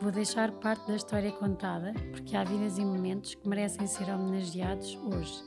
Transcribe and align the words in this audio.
Vou 0.00 0.12
deixar 0.12 0.52
parte 0.52 0.86
da 0.86 0.94
história 0.94 1.32
contada, 1.32 1.94
porque 2.12 2.36
há 2.36 2.44
vidas 2.44 2.76
e 2.76 2.84
momentos 2.84 3.34
que 3.34 3.48
merecem 3.48 3.86
ser 3.86 4.10
homenageados 4.10 4.94
hoje. 5.02 5.42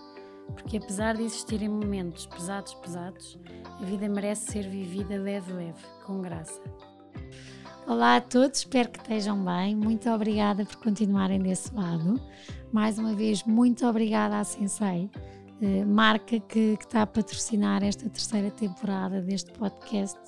Porque 0.48 0.78
apesar 0.78 1.16
de 1.16 1.24
existirem 1.24 1.70
momentos 1.70 2.26
pesados, 2.26 2.74
pesados, 2.74 3.40
a 3.64 3.86
vida 3.86 4.10
merece 4.10 4.52
ser 4.52 4.68
vivida 4.68 5.18
leve, 5.18 5.54
leve, 5.54 5.80
com 6.04 6.20
graça. 6.22 6.60
Olá 7.86 8.16
a 8.16 8.22
todos, 8.22 8.60
espero 8.60 8.90
que 8.90 9.00
estejam 9.00 9.46
bem. 9.46 9.76
Muito 9.76 10.10
obrigada 10.10 10.66
por 10.66 10.78
continuarem 10.78 11.40
desse 11.40 11.74
lado. 11.74 12.20
Mais 12.72 12.98
uma 12.98 13.14
vez, 13.14 13.44
muito 13.44 13.86
obrigada 13.86 14.40
à 14.40 14.44
Sensei, 14.44 15.12
eh, 15.62 15.86
marca 15.86 16.40
que, 16.40 16.76
que, 16.76 16.86
está 16.86 17.04
a 17.04 17.08
patrocinar 17.08 17.84
esta 17.84 18.10
terceira 18.10 18.50
temporada 18.50 19.22
deste 19.22 19.52
podcast 19.52 20.20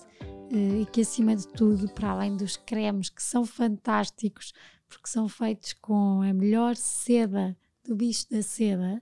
e 0.54 0.86
que, 0.92 1.02
acima 1.02 1.36
de 1.36 1.48
tudo, 1.48 1.90
para 1.90 2.10
além 2.10 2.36
dos 2.36 2.58
cremes 2.58 3.10
que 3.10 3.24
são 3.24 3.46
fantásticos, 3.46 4.54
porque 4.88 5.08
são 5.08 5.30
feitos 5.30 5.74
com 5.74 6.22
a 6.22 6.34
melhor 6.34 6.76
seda 6.76 7.58
do 7.86 7.96
bicho 7.96 8.30
da 8.30 8.42
seda, 8.42 9.02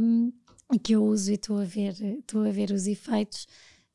um, 0.00 0.32
que 0.82 0.94
eu 0.94 1.04
uso 1.04 1.30
e 1.30 1.34
estou 1.34 1.58
a 1.58 1.64
ver, 1.64 1.94
estou 2.00 2.44
a 2.44 2.50
ver 2.50 2.70
os 2.72 2.86
efeitos, 2.86 3.46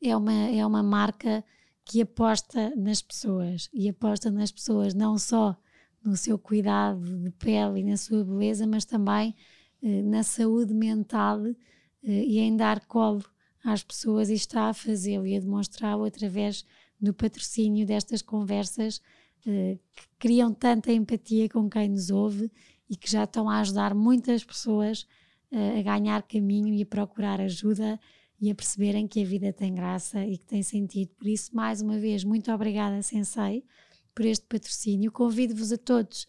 é 0.02 0.16
uma, 0.16 0.32
é 0.32 0.64
uma 0.64 0.82
marca 0.82 1.44
que 1.84 2.00
aposta 2.00 2.74
nas 2.76 3.02
pessoas. 3.02 3.68
E 3.72 3.88
aposta 3.88 4.30
nas 4.30 4.50
pessoas 4.50 4.94
não 4.94 5.18
só 5.18 5.56
no 6.02 6.16
seu 6.16 6.38
cuidado 6.38 7.04
de 7.22 7.30
pele 7.32 7.80
e 7.80 7.84
na 7.84 7.96
sua 7.96 8.24
beleza, 8.24 8.66
mas 8.66 8.84
também 8.84 9.36
eh, 9.82 10.02
na 10.02 10.22
saúde 10.22 10.74
mental 10.74 11.46
eh, 11.46 11.54
e 12.02 12.38
em 12.38 12.56
dar 12.56 12.86
colo 12.86 13.22
às 13.64 13.82
pessoas 13.82 14.28
e 14.30 14.34
está 14.34 14.68
a 14.68 14.74
fazê-lo 14.74 15.26
e 15.26 15.36
a 15.36 15.40
demonstrá-lo 15.40 16.04
através 16.04 16.64
do 17.00 17.12
patrocínio 17.14 17.86
destas 17.86 18.22
conversas 18.22 19.00
eh, 19.46 19.78
que 19.96 20.02
criam 20.18 20.52
tanta 20.52 20.92
empatia 20.92 21.48
com 21.48 21.68
quem 21.68 21.88
nos 21.88 22.10
ouve 22.10 22.50
e 22.88 22.96
que 22.96 23.10
já 23.10 23.24
estão 23.24 23.48
a 23.48 23.60
ajudar 23.60 23.94
muitas 23.94 24.44
pessoas 24.44 25.06
a 25.54 25.82
ganhar 25.82 26.22
caminho 26.22 26.72
e 26.72 26.82
a 26.82 26.86
procurar 26.86 27.38
ajuda 27.38 28.00
e 28.42 28.50
a 28.50 28.54
perceberem 28.56 29.06
que 29.06 29.22
a 29.22 29.24
vida 29.24 29.52
tem 29.52 29.72
graça 29.72 30.26
e 30.26 30.36
que 30.36 30.44
tem 30.44 30.64
sentido. 30.64 31.10
Por 31.10 31.28
isso, 31.28 31.54
mais 31.54 31.80
uma 31.80 31.96
vez, 31.96 32.24
muito 32.24 32.50
obrigada, 32.50 33.00
Sensei, 33.02 33.64
por 34.12 34.24
este 34.26 34.44
patrocínio. 34.46 35.12
Convido-vos 35.12 35.70
a 35.70 35.78
todos 35.78 36.26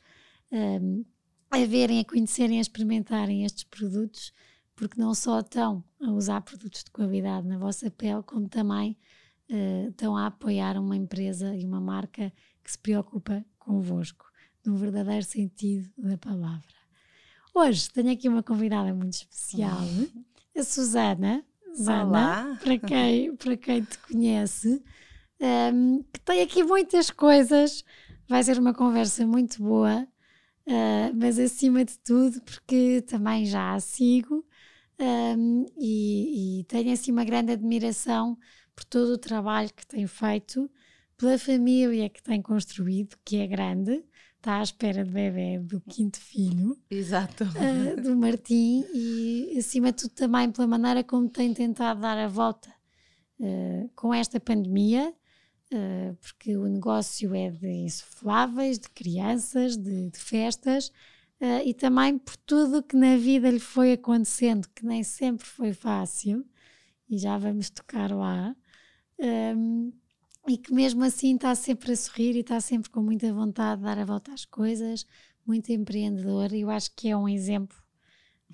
um, 0.51 1.03
a 1.49 1.65
verem, 1.65 1.99
a 1.99 2.05
conhecerem, 2.05 2.59
a 2.59 2.61
experimentarem 2.61 3.45
estes 3.45 3.63
produtos, 3.63 4.31
porque 4.75 4.99
não 4.99 5.13
só 5.13 5.39
estão 5.39 5.83
a 6.01 6.11
usar 6.11 6.41
produtos 6.41 6.83
de 6.83 6.91
qualidade 6.91 7.47
na 7.47 7.57
vossa 7.57 7.89
pele, 7.91 8.23
como 8.23 8.47
também 8.49 8.97
uh, 9.49 9.89
estão 9.89 10.17
a 10.17 10.27
apoiar 10.27 10.77
uma 10.77 10.95
empresa 10.95 11.55
e 11.55 11.65
uma 11.65 11.79
marca 11.79 12.31
que 12.63 12.71
se 12.71 12.77
preocupa 12.77 13.45
convosco, 13.59 14.25
no 14.65 14.75
verdadeiro 14.75 15.25
sentido 15.25 15.89
da 15.97 16.17
palavra. 16.17 16.73
Hoje 17.53 17.89
tenho 17.91 18.11
aqui 18.11 18.27
uma 18.27 18.41
convidada 18.41 18.93
muito 18.93 19.13
especial, 19.13 19.77
a 20.57 20.63
Susana. 20.63 21.45
Susana, 21.75 22.57
para 22.61 22.77
quem, 22.77 23.35
para 23.37 23.57
quem 23.57 23.83
te 23.83 23.97
conhece, 23.99 24.83
um, 25.73 26.03
que 26.03 26.19
tem 26.21 26.41
aqui 26.41 26.63
muitas 26.63 27.09
coisas. 27.11 27.83
Vai 28.27 28.43
ser 28.43 28.57
uma 28.57 28.73
conversa 28.73 29.27
muito 29.27 29.61
boa, 29.61 30.07
uh, 30.65 31.13
mas 31.15 31.37
acima 31.37 31.83
de 31.83 31.97
tudo, 31.99 32.41
porque 32.41 33.03
também 33.05 33.45
já 33.45 33.73
a 33.73 33.79
sigo 33.79 34.45
um, 34.99 35.65
e, 35.77 36.59
e 36.59 36.63
tenho 36.65 36.93
assim 36.93 37.11
uma 37.11 37.23
grande 37.23 37.51
admiração 37.51 38.37
por 38.75 38.83
todo 38.85 39.13
o 39.13 39.17
trabalho 39.17 39.73
que 39.73 39.85
tem 39.85 40.07
feito, 40.07 40.69
pela 41.17 41.37
família 41.37 42.09
que 42.09 42.21
tem 42.21 42.41
construído, 42.41 43.15
que 43.23 43.37
é 43.37 43.47
grande, 43.47 44.03
está 44.37 44.59
à 44.59 44.63
espera 44.63 45.03
de 45.03 45.11
bebê 45.11 45.59
do 45.59 45.79
quinto 45.79 46.19
filho. 46.19 46.77
Exato. 46.89 47.45
Uh, 47.45 48.01
do 48.01 48.15
Martim 48.15 48.83
e, 48.93 49.55
acima 49.57 49.91
de 49.91 50.03
tudo, 50.03 50.11
também 50.15 50.51
pela 50.51 50.67
maneira 50.67 51.03
como 51.03 51.29
tem 51.29 51.53
tentado 51.53 52.01
dar 52.01 52.17
a 52.17 52.27
volta 52.27 52.69
uh, 53.39 53.89
com 53.95 54.13
esta 54.13 54.39
pandemia, 54.39 55.13
uh, 55.71 56.15
porque 56.19 56.57
o 56.57 56.67
negócio 56.67 57.33
é 57.33 57.51
de 57.51 57.69
insufláveis, 57.69 58.79
de 58.79 58.89
crianças, 58.89 59.77
de, 59.77 60.09
de 60.09 60.19
festas. 60.19 60.91
E 61.65 61.73
também 61.73 62.17
por 62.17 62.35
tudo 62.37 62.83
que 62.83 62.95
na 62.95 63.17
vida 63.17 63.49
lhe 63.49 63.59
foi 63.59 63.93
acontecendo, 63.93 64.67
que 64.75 64.85
nem 64.85 65.03
sempre 65.03 65.45
foi 65.45 65.73
fácil, 65.73 66.45
e 67.09 67.17
já 67.17 67.37
vamos 67.37 67.69
tocar 67.69 68.11
lá 68.11 68.55
e 70.47 70.57
que 70.57 70.73
mesmo 70.73 71.03
assim 71.03 71.35
está 71.35 71.55
sempre 71.55 71.91
a 71.91 71.95
sorrir 71.95 72.35
e 72.35 72.39
está 72.39 72.59
sempre 72.59 72.89
com 72.89 73.01
muita 73.01 73.33
vontade 73.33 73.79
de 73.79 73.85
dar 73.85 73.97
a 73.97 74.05
volta 74.05 74.33
às 74.33 74.45
coisas, 74.45 75.05
muito 75.45 75.71
empreendedor. 75.71 76.51
E 76.53 76.61
eu 76.61 76.69
acho 76.69 76.93
que 76.95 77.09
é 77.09 77.17
um 77.17 77.29
exemplo 77.29 77.77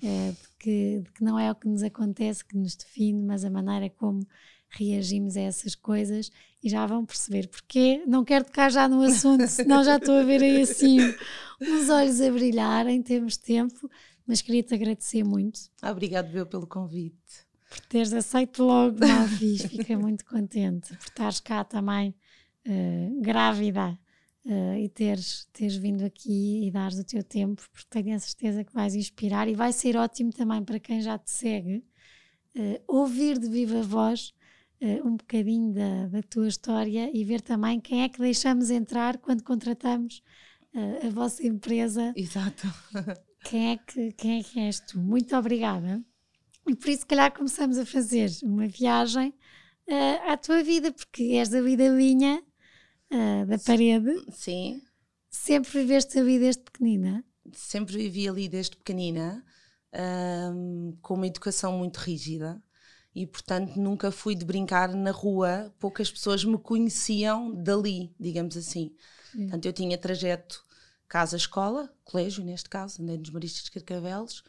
é, 0.02 0.30
de, 0.30 0.48
que, 0.58 1.00
de, 1.00 1.12
que, 1.12 1.24
não 1.24 1.38
é 1.38 1.50
o 1.50 1.54
que 1.54 1.68
nos 1.68 1.82
acontece 1.82 2.44
que 2.44 2.56
nos 2.56 2.76
define, 2.76 3.22
mas 3.22 3.44
a 3.44 3.50
maneira 3.50 3.90
como 3.90 4.24
reagimos 4.68 5.36
a 5.36 5.40
essas 5.40 5.74
coisas 5.74 6.30
e 6.62 6.68
já 6.68 6.86
vão 6.86 7.04
perceber 7.04 7.48
porque 7.48 8.02
não 8.06 8.24
quero 8.24 8.44
tocar 8.44 8.70
já 8.70 8.88
no 8.88 9.02
assunto, 9.02 9.46
senão 9.48 9.82
já 9.82 9.96
estou 9.96 10.16
a 10.16 10.22
ver 10.22 10.42
aí 10.42 10.62
assim 10.62 10.98
os 11.60 11.88
olhos 11.88 12.20
a 12.20 12.30
brilhar 12.30 12.86
em 12.86 13.02
termos 13.02 13.34
de 13.34 13.40
tempo, 13.40 13.90
mas 14.26 14.40
queria-te 14.42 14.74
agradecer 14.74 15.24
muito. 15.24 15.60
Obrigado, 15.82 16.30
Bel, 16.30 16.46
pelo 16.46 16.66
convite 16.66 17.50
por 17.70 17.80
teres 17.82 18.12
aceito 18.12 18.64
logo, 18.64 18.98
não 18.98 19.28
fiz, 19.28 19.62
fiquei 19.62 19.96
muito 19.96 20.24
contente 20.26 20.88
por 20.96 21.06
estares 21.06 21.38
cá 21.38 21.62
também 21.62 22.12
uh, 22.66 23.20
grávida 23.22 23.96
uh, 24.44 24.74
e 24.76 24.88
teres, 24.88 25.48
teres 25.52 25.76
vindo 25.76 26.04
aqui 26.04 26.66
e 26.66 26.70
dares 26.72 26.98
o 26.98 27.04
teu 27.04 27.22
tempo, 27.22 27.62
porque 27.72 27.86
tenho 27.88 28.16
a 28.16 28.18
certeza 28.18 28.64
que 28.64 28.74
vais 28.74 28.96
inspirar 28.96 29.48
e 29.48 29.54
vai 29.54 29.72
ser 29.72 29.96
ótimo 29.96 30.32
também 30.32 30.64
para 30.64 30.80
quem 30.80 31.00
já 31.00 31.16
te 31.16 31.30
segue 31.30 31.84
uh, 32.56 32.82
ouvir 32.88 33.38
de 33.38 33.48
viva 33.48 33.82
voz 33.82 34.34
um 35.04 35.16
bocadinho 35.16 35.72
da, 35.74 36.06
da 36.06 36.22
tua 36.22 36.48
história 36.48 37.10
e 37.12 37.24
ver 37.24 37.40
também 37.40 37.80
quem 37.80 38.02
é 38.02 38.08
que 38.08 38.18
deixamos 38.18 38.70
entrar 38.70 39.18
quando 39.18 39.42
contratamos 39.42 40.22
a 41.06 41.10
vossa 41.10 41.46
empresa. 41.46 42.12
Exato. 42.16 42.66
Quem 43.44 43.72
é 43.72 43.76
que, 43.78 44.12
quem 44.12 44.40
é 44.40 44.42
que 44.42 44.60
és 44.60 44.80
tu? 44.80 44.98
Muito 44.98 45.34
obrigada. 45.34 46.02
E 46.68 46.74
por 46.74 46.88
isso, 46.88 47.00
se 47.00 47.06
calhar, 47.06 47.32
começamos 47.32 47.78
a 47.78 47.86
fazer 47.86 48.30
uma 48.42 48.66
viagem 48.66 49.30
uh, 49.88 50.30
à 50.30 50.36
tua 50.36 50.62
vida, 50.62 50.92
porque 50.92 51.22
és 51.34 51.48
da 51.48 51.62
vida 51.62 51.88
linha 51.88 52.42
uh, 53.10 53.46
da 53.46 53.58
parede. 53.58 54.10
Sim. 54.30 54.82
Sempre 55.30 55.80
viveste 55.80 56.18
a 56.18 56.24
vida 56.24 56.44
desde 56.44 56.62
pequenina? 56.62 57.24
Sempre 57.52 57.96
vivi 57.96 58.28
ali 58.28 58.48
desde 58.48 58.76
pequenina, 58.76 59.44
um, 60.54 60.96
com 61.00 61.14
uma 61.14 61.26
educação 61.26 61.78
muito 61.78 61.96
rígida 61.96 62.62
e, 63.14 63.26
portanto, 63.26 63.76
nunca 63.76 64.10
fui 64.10 64.34
de 64.34 64.44
brincar 64.44 64.94
na 64.94 65.10
rua. 65.10 65.74
Poucas 65.78 66.10
pessoas 66.10 66.44
me 66.44 66.58
conheciam 66.58 67.52
dali, 67.52 68.14
digamos 68.18 68.56
assim. 68.56 68.94
Sim. 69.32 69.42
Portanto, 69.42 69.66
eu 69.66 69.72
tinha 69.72 69.98
trajeto 69.98 70.64
casa-escola, 71.08 71.92
colégio 72.04 72.44
neste 72.44 72.68
caso, 72.68 73.02
andei 73.02 73.18
nos 73.18 73.30
Maristas 73.30 73.64
de 73.64 73.70
Carcavelos, 73.72 74.44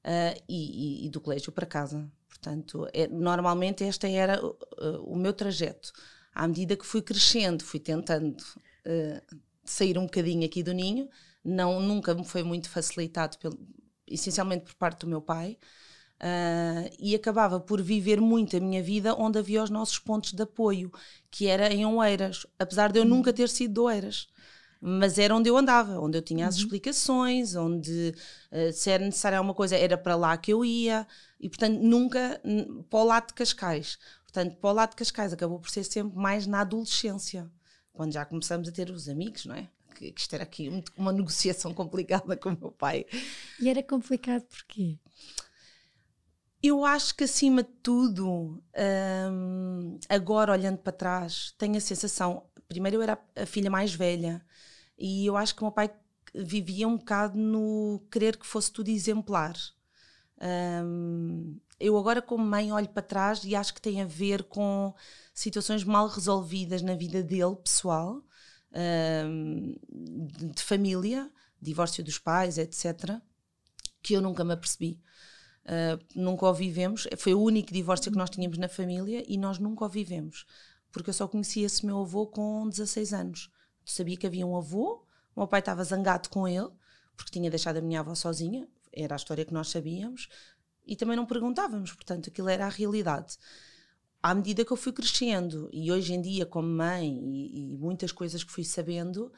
uh, 0.00 0.42
e, 0.48 1.06
e, 1.06 1.08
do 1.08 1.20
colégio 1.20 1.52
para 1.52 1.64
casa. 1.64 2.10
Portanto, 2.28 2.88
é, 2.92 3.06
normalmente 3.06 3.84
este 3.84 4.12
era 4.12 4.44
uh, 4.44 4.56
o 5.04 5.16
meu 5.16 5.32
trajeto. 5.32 5.92
À 6.34 6.48
medida 6.48 6.76
que 6.76 6.84
fui 6.86 7.02
crescendo, 7.02 7.62
fui 7.62 7.78
tentando 7.78 8.40
uh, 8.40 9.36
sair 9.64 9.96
um 9.98 10.04
bocadinho 10.04 10.44
aqui 10.44 10.62
do 10.62 10.72
ninho, 10.72 11.08
não, 11.44 11.80
nunca 11.80 12.14
me 12.14 12.24
foi 12.24 12.42
muito 12.42 12.68
facilitado, 12.68 13.38
pelo, 13.38 13.58
essencialmente 14.06 14.64
por 14.64 14.74
parte 14.74 15.00
do 15.00 15.06
meu 15.06 15.22
pai, 15.22 15.58
e 16.98 17.14
acabava 17.14 17.58
por 17.58 17.80
viver 17.80 18.20
muito 18.20 18.56
a 18.56 18.60
minha 18.60 18.82
vida 18.82 19.14
onde 19.14 19.38
havia 19.38 19.62
os 19.62 19.70
nossos 19.70 19.98
pontos 19.98 20.32
de 20.32 20.42
apoio, 20.42 20.92
que 21.30 21.46
era 21.46 21.72
em 21.72 21.86
Oeiras, 21.86 22.46
apesar 22.58 22.92
de 22.92 22.98
eu 22.98 23.04
hum. 23.04 23.08
nunca 23.08 23.32
ter 23.32 23.48
sido 23.48 23.74
de 23.74 23.80
Oeiras 23.80 24.28
mas 24.80 25.18
era 25.18 25.36
onde 25.36 25.48
eu 25.48 25.56
andava, 25.56 26.00
onde 26.00 26.16
eu 26.16 26.22
tinha 26.22 26.48
as 26.48 26.56
uhum. 26.56 26.62
explicações, 26.62 27.54
onde 27.54 28.14
uh, 28.50 28.72
se 28.72 28.90
era 28.90 29.04
necessária 29.04 29.36
alguma 29.36 29.52
coisa 29.52 29.76
era 29.76 29.98
para 29.98 30.16
lá 30.16 30.36
que 30.38 30.52
eu 30.52 30.64
ia, 30.64 31.06
e 31.38 31.48
portanto 31.48 31.78
nunca 31.80 32.40
para 32.88 32.98
o 32.98 33.04
lado 33.04 33.28
de 33.28 33.34
Cascais. 33.34 33.98
Portanto, 34.22 34.56
para 34.56 34.70
o 34.70 34.72
lado 34.72 34.90
de 34.90 34.96
Cascais 34.96 35.32
acabou 35.32 35.58
por 35.58 35.68
ser 35.68 35.84
sempre 35.84 36.16
mais 36.16 36.46
na 36.46 36.60
adolescência, 36.60 37.50
quando 37.92 38.12
já 38.12 38.24
começamos 38.24 38.68
a 38.68 38.72
ter 38.72 38.90
os 38.90 39.08
amigos, 39.08 39.44
não 39.44 39.54
é? 39.54 39.68
Que, 39.94 40.12
que 40.12 40.20
isto 40.20 40.32
era 40.32 40.44
aqui 40.44 40.70
uma 40.96 41.12
negociação 41.12 41.74
complicada 41.74 42.34
com 42.36 42.50
o 42.50 42.58
meu 42.58 42.70
pai. 42.70 43.04
E 43.60 43.68
era 43.68 43.82
complicado 43.82 44.44
porquê? 44.44 44.98
Eu 46.62 46.84
acho 46.84 47.14
que 47.14 47.24
acima 47.24 47.62
de 47.62 47.70
tudo, 47.82 48.62
hum, 49.32 49.98
agora 50.08 50.52
olhando 50.52 50.78
para 50.78 50.92
trás, 50.92 51.54
tenho 51.56 51.76
a 51.76 51.80
sensação. 51.80 52.44
Primeiro, 52.68 52.98
eu 52.98 53.02
era 53.02 53.18
a 53.34 53.46
filha 53.46 53.70
mais 53.70 53.94
velha 53.94 54.44
e 54.98 55.24
eu 55.26 55.36
acho 55.36 55.54
que 55.54 55.62
o 55.62 55.64
meu 55.64 55.72
pai 55.72 55.90
vivia 56.34 56.86
um 56.86 56.98
bocado 56.98 57.38
no 57.38 58.02
querer 58.10 58.36
que 58.36 58.46
fosse 58.46 58.70
tudo 58.70 58.90
exemplar. 58.90 59.54
Hum, 60.84 61.58
eu 61.78 61.96
agora, 61.96 62.20
como 62.20 62.44
mãe, 62.44 62.72
olho 62.72 62.88
para 62.90 63.02
trás 63.02 63.42
e 63.44 63.54
acho 63.56 63.72
que 63.74 63.80
tem 63.80 64.02
a 64.02 64.06
ver 64.06 64.44
com 64.44 64.94
situações 65.32 65.82
mal 65.82 66.08
resolvidas 66.08 66.82
na 66.82 66.94
vida 66.94 67.22
dele, 67.22 67.56
pessoal, 67.56 68.22
hum, 69.26 69.76
de 70.54 70.62
família, 70.62 71.30
divórcio 71.60 72.04
dos 72.04 72.18
pais, 72.18 72.58
etc., 72.58 73.20
que 74.02 74.14
eu 74.14 74.20
nunca 74.20 74.44
me 74.44 74.52
apercebi. 74.52 75.00
Uh, 75.64 76.02
nunca 76.14 76.46
o 76.46 76.54
vivemos. 76.54 77.06
Foi 77.16 77.34
o 77.34 77.40
único 77.40 77.72
divórcio 77.72 78.10
que 78.10 78.18
nós 78.18 78.30
tínhamos 78.30 78.58
na 78.58 78.68
família 78.68 79.24
e 79.26 79.36
nós 79.36 79.58
nunca 79.58 79.84
o 79.84 79.88
vivemos. 79.88 80.46
Porque 80.90 81.10
eu 81.10 81.14
só 81.14 81.28
conhecia 81.28 81.66
esse 81.66 81.84
meu 81.86 82.00
avô 82.00 82.26
com 82.26 82.68
16 82.68 83.12
anos. 83.12 83.50
Sabia 83.84 84.16
que 84.16 84.26
havia 84.26 84.46
um 84.46 84.56
avô, 84.56 85.04
o 85.34 85.40
meu 85.40 85.48
pai 85.48 85.60
estava 85.60 85.84
zangado 85.84 86.28
com 86.28 86.46
ele, 86.46 86.68
porque 87.16 87.32
tinha 87.32 87.50
deixado 87.50 87.78
a 87.78 87.80
minha 87.80 88.00
avó 88.00 88.14
sozinha, 88.14 88.68
era 88.92 89.14
a 89.14 89.16
história 89.16 89.44
que 89.44 89.52
nós 89.52 89.68
sabíamos, 89.68 90.28
e 90.86 90.96
também 90.96 91.16
não 91.16 91.26
perguntávamos, 91.26 91.92
portanto, 91.92 92.30
aquilo 92.30 92.48
era 92.48 92.66
a 92.66 92.68
realidade. 92.68 93.36
À 94.22 94.34
medida 94.34 94.64
que 94.64 94.72
eu 94.72 94.76
fui 94.76 94.92
crescendo, 94.92 95.68
e 95.72 95.90
hoje 95.90 96.12
em 96.12 96.20
dia, 96.20 96.44
como 96.44 96.68
mãe, 96.68 97.06
e, 97.08 97.74
e 97.74 97.78
muitas 97.78 98.12
coisas 98.12 98.44
que 98.44 98.52
fui 98.52 98.64
sabendo, 98.64 99.32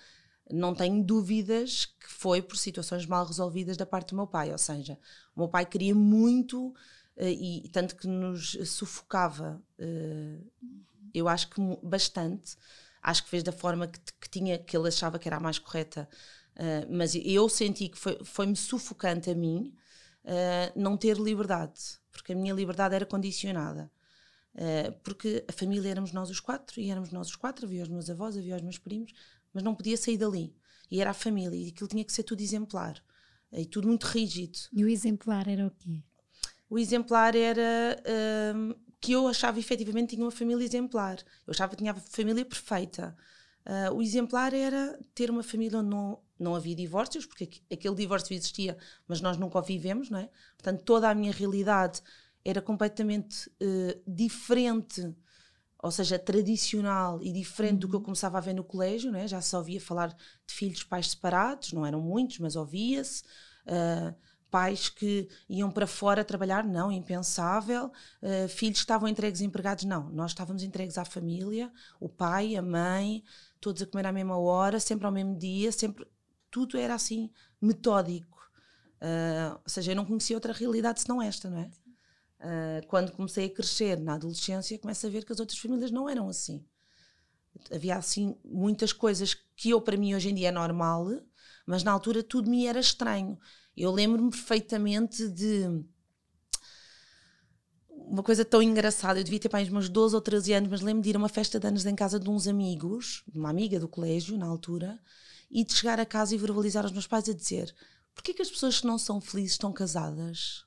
não 0.50 0.74
tenho 0.74 1.02
dúvidas 1.02 1.86
que 1.86 2.08
foi 2.08 2.42
por 2.42 2.56
situações 2.56 3.06
mal 3.06 3.24
resolvidas 3.24 3.76
da 3.76 3.86
parte 3.86 4.10
do 4.10 4.16
meu 4.16 4.26
pai. 4.26 4.50
Ou 4.52 4.58
seja, 4.58 4.98
o 5.34 5.40
meu 5.40 5.48
pai 5.48 5.64
queria 5.66 5.94
muito 5.94 6.68
uh, 6.68 6.74
e 7.16 7.68
tanto 7.72 7.96
que 7.96 8.06
nos 8.06 8.52
sufocava, 8.66 9.62
uh, 9.78 10.72
eu 11.14 11.28
acho 11.28 11.50
que 11.50 11.60
bastante. 11.82 12.56
Acho 13.02 13.24
que 13.24 13.30
fez 13.30 13.42
da 13.42 13.52
forma 13.52 13.88
que, 13.88 13.98
que 14.20 14.28
tinha, 14.28 14.58
que 14.58 14.76
ele 14.76 14.88
achava 14.88 15.18
que 15.18 15.28
era 15.28 15.36
a 15.36 15.40
mais 15.40 15.58
correta. 15.58 16.08
Uh, 16.54 16.86
mas 16.90 17.14
eu 17.14 17.48
senti 17.48 17.88
que 17.88 17.98
foi-me 17.98 18.24
foi 18.24 18.54
sufocante 18.54 19.30
a 19.30 19.34
mim 19.34 19.74
não 20.76 20.96
ter 20.96 21.16
liberdade, 21.18 21.98
porque 22.12 22.32
a 22.32 22.36
minha 22.36 22.54
liberdade 22.54 22.94
era 22.94 23.04
condicionada. 23.04 23.90
porque 25.02 25.44
a 25.48 25.52
família 25.52 25.90
éramos 25.90 26.12
nós 26.12 26.30
os 26.30 26.38
quatro, 26.38 26.80
e 26.80 26.90
éramos 26.92 27.10
nós 27.10 27.26
os 27.26 27.34
quatro, 27.34 27.66
havia 27.66 27.82
os 27.82 27.88
meus 27.88 28.08
avós, 28.08 28.36
havia 28.36 28.54
os 28.54 28.62
meus 28.62 28.78
primos, 28.78 29.12
mas 29.52 29.62
não 29.62 29.74
podia 29.74 29.96
sair 29.96 30.18
dali. 30.18 30.54
E 30.90 31.00
era 31.00 31.10
a 31.10 31.14
família, 31.14 31.56
e 31.56 31.68
aquilo 31.68 31.88
tinha 31.88 32.04
que 32.04 32.12
ser 32.12 32.22
tudo 32.22 32.42
exemplar. 32.42 33.02
E 33.52 33.66
tudo 33.66 33.88
muito 33.88 34.04
rígido. 34.04 34.58
E 34.72 34.84
o 34.84 34.88
exemplar 34.88 35.48
era 35.48 35.66
o 35.66 35.70
quê? 35.70 36.02
O 36.68 36.78
exemplar 36.78 37.36
era 37.36 38.02
um, 38.56 38.74
que 38.98 39.12
eu 39.12 39.28
achava 39.28 39.58
efetivamente 39.58 40.14
tinha 40.14 40.24
uma 40.24 40.30
família 40.30 40.64
exemplar. 40.64 41.18
Eu 41.46 41.50
achava 41.50 41.72
que 41.72 41.76
tinha 41.76 41.92
a 41.92 41.94
família 41.94 42.44
perfeita. 42.44 43.14
Uh, 43.66 43.94
o 43.94 44.02
exemplar 44.02 44.54
era 44.54 44.98
ter 45.14 45.30
uma 45.30 45.42
família 45.42 45.78
onde 45.78 45.90
não, 45.90 46.18
não 46.38 46.54
havia 46.54 46.74
divórcios, 46.74 47.26
porque 47.26 47.62
aquele 47.70 47.94
divórcio 47.94 48.34
existia, 48.34 48.76
mas 49.06 49.20
nós 49.20 49.36
nunca 49.36 49.58
o 49.58 49.62
vivemos, 49.62 50.08
não 50.08 50.18
é? 50.18 50.30
Portanto, 50.56 50.82
toda 50.82 51.10
a 51.10 51.14
minha 51.14 51.32
realidade 51.32 52.00
era 52.44 52.62
completamente 52.62 53.48
uh, 53.48 54.02
diferente 54.06 55.14
ou 55.82 55.90
seja, 55.90 56.16
tradicional 56.16 57.20
e 57.20 57.32
diferente 57.32 57.80
do 57.80 57.88
que 57.88 57.94
eu 57.96 57.98
uhum. 57.98 58.04
começava 58.04 58.38
a 58.38 58.40
ver 58.40 58.54
no 58.54 58.62
colégio, 58.62 59.10
né? 59.10 59.26
já 59.26 59.40
se 59.40 59.54
ouvia 59.56 59.80
falar 59.80 60.08
de 60.46 60.54
filhos 60.54 60.84
pais 60.84 61.10
separados, 61.10 61.72
não 61.72 61.84
eram 61.84 62.00
muitos, 62.00 62.38
mas 62.38 62.54
ouvia-se. 62.54 63.24
Uh, 63.66 64.14
pais 64.48 64.90
que 64.90 65.28
iam 65.48 65.70
para 65.70 65.86
fora 65.86 66.24
trabalhar, 66.24 66.62
não, 66.62 66.92
impensável. 66.92 67.90
Uh, 68.22 68.46
filhos 68.48 68.78
que 68.78 68.84
estavam 68.84 69.08
entregues 69.08 69.40
empregados, 69.40 69.84
não. 69.84 70.08
Nós 70.10 70.30
estávamos 70.30 70.62
entregues 70.62 70.98
à 70.98 71.04
família, 71.04 71.72
o 71.98 72.08
pai, 72.08 72.54
a 72.54 72.62
mãe, 72.62 73.24
todos 73.60 73.82
a 73.82 73.86
comer 73.86 74.06
à 74.06 74.12
mesma 74.12 74.38
hora, 74.38 74.78
sempre 74.78 75.06
ao 75.06 75.12
mesmo 75.12 75.36
dia, 75.36 75.72
sempre. 75.72 76.06
Tudo 76.48 76.78
era 76.78 76.94
assim, 76.94 77.30
metódico. 77.60 78.38
Uh, 79.00 79.54
ou 79.54 79.68
seja, 79.68 79.90
eu 79.90 79.96
não 79.96 80.04
conhecia 80.04 80.36
outra 80.36 80.52
realidade 80.52 81.00
senão 81.00 81.20
esta, 81.20 81.50
não 81.50 81.58
é? 81.58 81.70
Uh, 82.42 82.84
quando 82.88 83.12
comecei 83.12 83.46
a 83.46 83.50
crescer 83.50 84.00
na 84.00 84.14
adolescência, 84.14 84.76
começo 84.76 85.06
a 85.06 85.10
ver 85.10 85.24
que 85.24 85.32
as 85.32 85.38
outras 85.38 85.58
famílias 85.58 85.92
não 85.92 86.08
eram 86.08 86.28
assim. 86.28 86.64
Havia 87.72 87.96
assim 87.96 88.36
muitas 88.44 88.92
coisas 88.92 89.34
que 89.54 89.70
eu 89.70 89.80
para 89.80 89.96
mim 89.96 90.12
hoje 90.12 90.30
em 90.30 90.34
dia 90.34 90.48
é 90.48 90.52
normal, 90.52 91.06
mas 91.64 91.84
na 91.84 91.92
altura 91.92 92.20
tudo 92.20 92.50
me 92.50 92.66
era 92.66 92.80
estranho. 92.80 93.38
Eu 93.76 93.92
lembro-me 93.92 94.30
perfeitamente 94.30 95.28
de 95.28 95.84
uma 97.90 98.24
coisa 98.24 98.44
tão 98.44 98.60
engraçada. 98.60 99.20
Eu 99.20 99.24
devia 99.24 99.38
ter 99.38 99.50
mais 99.52 99.72
uns 99.72 99.88
12 99.88 100.14
ou 100.14 100.20
13 100.20 100.52
anos, 100.54 100.70
mas 100.70 100.80
lembro 100.80 101.02
de 101.02 101.10
ir 101.10 101.16
a 101.16 101.18
uma 101.18 101.28
festa 101.28 101.60
de 101.60 101.66
anos 101.66 101.86
em 101.86 101.94
casa 101.94 102.18
de 102.18 102.28
uns 102.28 102.48
amigos, 102.48 103.22
de 103.28 103.38
uma 103.38 103.50
amiga 103.50 103.78
do 103.78 103.88
colégio 103.88 104.36
na 104.36 104.46
altura, 104.46 104.98
e 105.50 105.64
de 105.64 105.72
chegar 105.72 106.00
a 106.00 106.06
casa 106.06 106.34
e 106.34 106.38
verbalizar 106.38 106.84
aos 106.84 106.92
meus 106.92 107.06
pais 107.06 107.28
a 107.28 107.32
dizer: 107.32 107.74
porquê 108.14 108.34
que 108.34 108.42
as 108.42 108.50
pessoas 108.50 108.80
que 108.80 108.86
não 108.86 108.98
são 108.98 109.20
felizes 109.20 109.52
estão 109.52 109.72
casadas? 109.72 110.64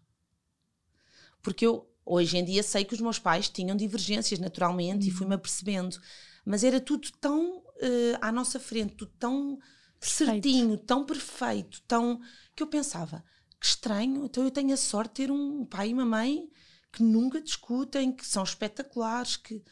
Porque 1.46 1.64
eu 1.64 1.88
hoje 2.04 2.38
em 2.38 2.44
dia 2.44 2.64
sei 2.64 2.84
que 2.84 2.96
os 2.96 3.00
meus 3.00 3.20
pais 3.20 3.48
tinham 3.48 3.78
divergências 3.78 4.40
naturalmente 4.40 5.06
uhum. 5.06 5.14
e 5.14 5.16
fui-me 5.16 5.36
apercebendo, 5.36 5.96
mas 6.44 6.64
era 6.64 6.82
tudo 6.82 7.08
tão 7.22 7.60
uh, 7.60 8.18
à 8.20 8.32
nossa 8.32 8.60
frente, 8.60 8.96
tudo 8.96 9.12
tão 9.20 9.60
perfeito. 10.00 10.32
certinho, 10.32 10.76
tão 10.76 11.06
perfeito, 11.06 11.84
tão 11.88 12.20
que 12.56 12.64
eu 12.64 12.68
pensava 12.68 13.24
que 13.60 13.68
estranho, 13.68 14.26
então 14.26 14.44
eu 14.44 14.50
tenho 14.50 14.74
a 14.74 14.78
sorte 14.78 15.22
de 15.22 15.28
ter 15.28 15.32
um 15.32 15.64
pai 15.66 15.90
e 15.90 15.94
uma 15.94 16.06
mãe 16.06 16.50
que 16.92 17.04
nunca 17.04 17.40
discutem, 17.40 18.12
que 18.12 18.26
são 18.26 18.44
espetaculares, 18.44 19.38
que 19.38 19.64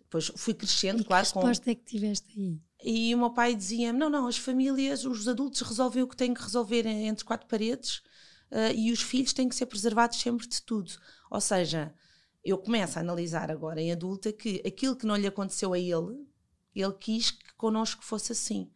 depois 0.00 0.32
fui 0.36 0.54
crescendo, 0.54 1.02
e 1.02 1.04
claro. 1.04 1.24
Que 1.24 1.34
resposta 1.34 1.64
com... 1.64 1.70
é 1.70 1.74
que 1.76 1.84
tiveste 1.84 2.34
aí? 2.36 2.60
E 2.82 3.14
o 3.14 3.18
meu 3.18 3.30
pai 3.30 3.54
dizia-me: 3.54 3.96
não, 3.96 4.10
não, 4.10 4.26
as 4.26 4.38
famílias, 4.38 5.04
os 5.04 5.28
adultos 5.28 5.60
resolvem 5.60 6.02
o 6.02 6.08
que 6.08 6.16
têm 6.16 6.34
que 6.34 6.42
resolver 6.42 6.84
entre 6.84 7.24
quatro 7.24 7.46
paredes 7.46 8.02
uh, 8.50 8.74
e 8.74 8.92
os 8.92 9.02
filhos 9.02 9.32
têm 9.32 9.48
que 9.48 9.54
ser 9.54 9.66
preservados 9.66 10.20
sempre 10.20 10.46
de 10.46 10.62
tudo. 10.62 10.92
Ou 11.30 11.40
seja, 11.40 11.94
eu 12.44 12.58
começo 12.58 12.98
a 12.98 13.02
analisar 13.02 13.50
agora 13.50 13.80
em 13.80 13.92
adulta 13.92 14.32
que 14.32 14.62
aquilo 14.66 14.96
que 14.96 15.06
não 15.06 15.16
lhe 15.16 15.26
aconteceu 15.26 15.72
a 15.72 15.78
ele, 15.78 16.26
ele 16.74 16.92
quis 16.94 17.30
que 17.30 17.54
connosco 17.54 18.04
fosse 18.04 18.32
assim. 18.32 18.70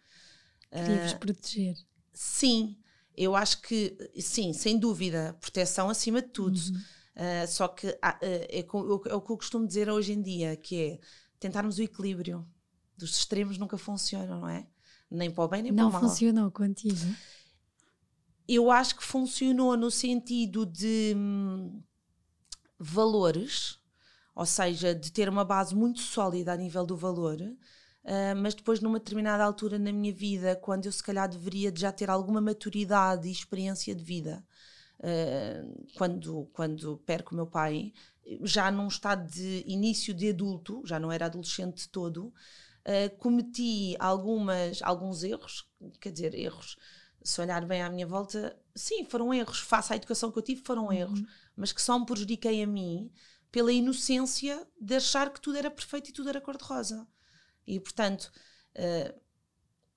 Queria-vos 0.71 1.13
uh, 1.13 1.19
proteger. 1.19 1.77
Sim, 2.13 2.77
eu 3.17 3.35
acho 3.37 3.63
que, 3.63 3.97
sim, 4.21 4.53
sem 4.53 4.79
dúvida, 4.79 5.37
proteção 5.41 5.89
acima 5.89 6.21
de 6.21 6.29
tudo. 6.29 6.59
Uhum. 6.59 6.81
Uh, 7.15 7.47
só 7.47 7.69
que 7.69 7.87
uh, 7.87 7.97
é, 8.21 8.67
o 8.69 8.99
que 8.99 9.09
eu 9.09 9.37
costumo 9.37 9.67
dizer 9.67 9.89
hoje 9.89 10.13
em 10.13 10.21
dia, 10.21 10.57
que 10.57 10.77
é 10.77 11.01
tentarmos 11.39 11.79
o 11.79 11.83
equilíbrio. 11.83 12.47
Dos 12.97 13.17
extremos 13.17 13.59
nunca 13.59 13.77
funcionam, 13.77 14.41
não 14.41 14.49
é? 14.49 14.67
Nem 15.11 15.31
para 15.31 15.45
o 15.45 15.49
bem, 15.49 15.63
nem 15.63 15.73
não 15.73 15.91
para 15.91 15.91
o 15.91 15.93
mal. 15.93 16.03
Não 16.03 16.09
funcionou 16.09 16.51
contigo? 16.51 17.15
Eu 18.49 18.71
acho 18.71 18.97
que 18.97 19.05
funcionou 19.05 19.77
no 19.77 19.91
sentido 19.91 20.67
de 20.67 21.15
hum, 21.17 21.83
valores, 22.79 23.79
ou 24.35 24.45
seja, 24.45 24.95
de 24.95 25.11
ter 25.13 25.29
uma 25.29 25.45
base 25.45 25.75
muito 25.75 26.01
sólida 26.01 26.53
a 26.53 26.57
nível 26.57 26.85
do 26.85 26.97
valor, 26.97 27.41
uh, 27.41 28.37
mas 28.37 28.55
depois, 28.55 28.81
numa 28.81 28.99
determinada 28.99 29.45
altura 29.45 29.79
na 29.79 29.93
minha 29.93 30.13
vida, 30.13 30.57
quando 30.57 30.87
eu 30.87 30.93
se 30.93 31.03
calhar 31.03 31.29
deveria 31.29 31.73
já 31.75 31.91
ter 31.93 32.11
alguma 32.11 32.41
maturidade 32.41 33.29
e 33.29 33.33
experiência 33.33 33.95
de 33.95 34.05
vida, 34.05 34.45
uh, 34.99 35.87
quando, 35.97 36.49
quando 36.53 36.99
perco 37.07 37.33
o 37.33 37.37
meu 37.37 37.47
pai, 37.47 37.93
já 38.43 38.71
num 38.71 38.89
estado 38.89 39.31
de 39.31 39.65
início 39.67 40.13
de 40.13 40.29
adulto, 40.31 40.83
já 40.85 40.99
não 40.99 41.13
era 41.13 41.27
adolescente 41.27 41.89
todo, 41.89 42.27
uh, 42.27 43.17
cometi 43.19 43.97
algumas, 43.99 44.83
alguns 44.83 45.23
erros, 45.23 45.67
quer 46.01 46.13
dizer, 46.13 46.35
erros 46.35 46.77
se 47.25 47.41
olhar 47.41 47.65
bem 47.65 47.83
à 47.83 47.89
minha 47.89 48.07
volta, 48.07 48.55
sim, 48.75 49.05
foram 49.07 49.33
erros. 49.33 49.59
Face 49.59 49.93
à 49.93 49.97
educação 49.97 50.31
que 50.31 50.39
eu 50.39 50.43
tive, 50.43 50.63
foram 50.63 50.85
uhum. 50.87 50.93
erros. 50.93 51.23
Mas 51.57 51.73
que 51.73 51.81
só 51.81 51.99
me 51.99 52.05
prejudiquei 52.05 52.63
a 52.63 52.67
mim 52.67 53.11
pela 53.51 53.73
inocência 53.73 54.67
de 54.79 54.97
achar 54.97 55.33
que 55.33 55.41
tudo 55.41 55.57
era 55.57 55.71
perfeito 55.71 56.11
e 56.11 56.13
tudo 56.13 56.29
era 56.29 56.41
cor-de-rosa. 56.41 57.09
E, 57.67 57.81
portanto, 57.81 58.31
uh, 58.77 59.21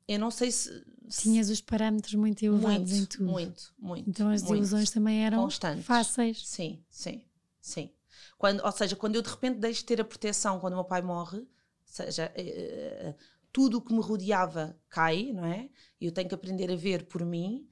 eu 0.07 0.17
não 0.17 0.31
sei 0.31 0.51
se. 0.51 0.86
Tinhas 1.10 1.50
os 1.50 1.60
parâmetros 1.60 2.13
muito 2.13 2.43
elevados 2.43 2.91
muito, 2.91 2.93
em 2.93 3.05
tudo. 3.05 3.31
Muito, 3.31 3.74
muito. 3.77 4.10
Então 4.10 4.29
as 4.29 4.41
desilusões 4.41 4.89
também 4.89 5.25
eram 5.25 5.43
Constantes. 5.43 5.86
fáceis. 5.86 6.48
Sim, 6.48 6.81
sim, 6.89 7.25
sim. 7.60 7.91
Quando, 8.38 8.63
ou 8.63 8.72
seja, 8.72 8.96
quando 8.96 9.15
eu 9.15 9.22
de 9.22 9.29
repente 9.29 9.60
deixo 9.60 9.81
de 9.81 9.86
ter 9.86 10.00
a 10.00 10.05
proteção 10.05 10.60
quando 10.60 10.74
o 10.74 10.77
meu 10.77 10.86
pai 10.86 11.01
morre, 11.01 11.46
seja, 11.84 12.31
uh, 12.31 13.15
tudo 13.51 13.77
o 13.77 13.81
que 13.81 13.93
me 13.93 14.01
rodeava 14.01 14.79
cai, 14.89 15.31
não 15.33 15.45
é? 15.45 15.69
E 15.99 16.05
eu 16.05 16.11
tenho 16.11 16.27
que 16.27 16.35
aprender 16.35 16.71
a 16.71 16.75
ver 16.75 17.05
por 17.05 17.25
mim. 17.25 17.67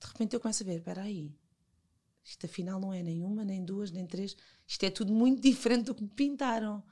De 0.00 0.06
repente 0.06 0.34
eu 0.34 0.40
começo 0.40 0.62
a 0.62 0.66
ver, 0.66 0.76
espera 0.76 1.02
aí, 1.02 1.34
isto 2.24 2.46
afinal 2.46 2.80
não 2.80 2.92
é 2.92 3.02
nenhuma, 3.02 3.44
nem 3.44 3.62
duas, 3.62 3.90
nem 3.90 4.06
três. 4.06 4.34
Isto 4.66 4.84
é 4.84 4.90
tudo 4.90 5.12
muito 5.12 5.42
diferente 5.42 5.86
do 5.86 5.94
que 5.94 6.02
me 6.02 6.08
pintaram. 6.08 6.82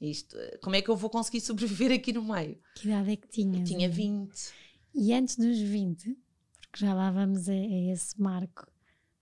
Isto, 0.00 0.36
como 0.62 0.76
é 0.76 0.82
que 0.82 0.90
eu 0.90 0.96
vou 0.96 1.08
conseguir 1.08 1.40
sobreviver 1.40 1.90
aqui 1.92 2.12
no 2.12 2.22
meio? 2.22 2.58
Que 2.74 2.88
idade 2.88 3.12
é 3.12 3.16
que 3.16 3.28
tinha? 3.28 3.60
Eu 3.60 3.64
tinha 3.64 3.88
20. 3.88 4.52
E 4.94 5.12
antes 5.14 5.36
dos 5.36 5.58
20, 5.58 6.16
porque 6.60 6.84
já 6.84 6.92
lá 6.92 7.10
vamos 7.10 7.48
a, 7.48 7.52
a 7.52 7.92
esse 7.92 8.20
marco, 8.20 8.66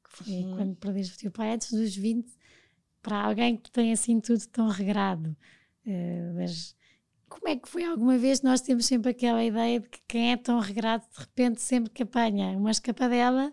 que 0.04 0.16
foi 0.16 0.35
uhum. 0.42 0.57
quando 0.57 0.76
perdeste 0.76 1.14
o 1.14 1.19
teu 1.19 1.31
pai, 1.31 1.52
antes 1.52 1.71
dos 1.71 1.95
20, 1.95 2.28
para 3.00 3.25
alguém 3.25 3.57
que 3.57 3.71
tem 3.71 3.92
assim 3.92 4.21
tudo 4.21 4.45
tão 4.49 4.69
regrado. 4.69 5.37
Uh, 5.87 6.35
mas 6.35 6.75
como 7.33 7.49
é 7.49 7.57
que 7.57 7.69
foi 7.69 7.85
alguma 7.85 8.19
vez? 8.19 8.43
Nós 8.43 8.61
temos 8.61 8.87
sempre 8.87 9.11
aquela 9.11 9.43
ideia 9.43 9.81
de 9.81 9.89
que 9.89 10.01
quem 10.07 10.33
é 10.33 10.37
tão 10.37 10.59
regrado, 10.61 11.05
de 11.12 11.21
repente, 11.21 11.61
sempre 11.61 11.91
que 11.91 12.03
apanha 12.03 12.57
uma 12.57 12.71
escapadela, 12.71 13.53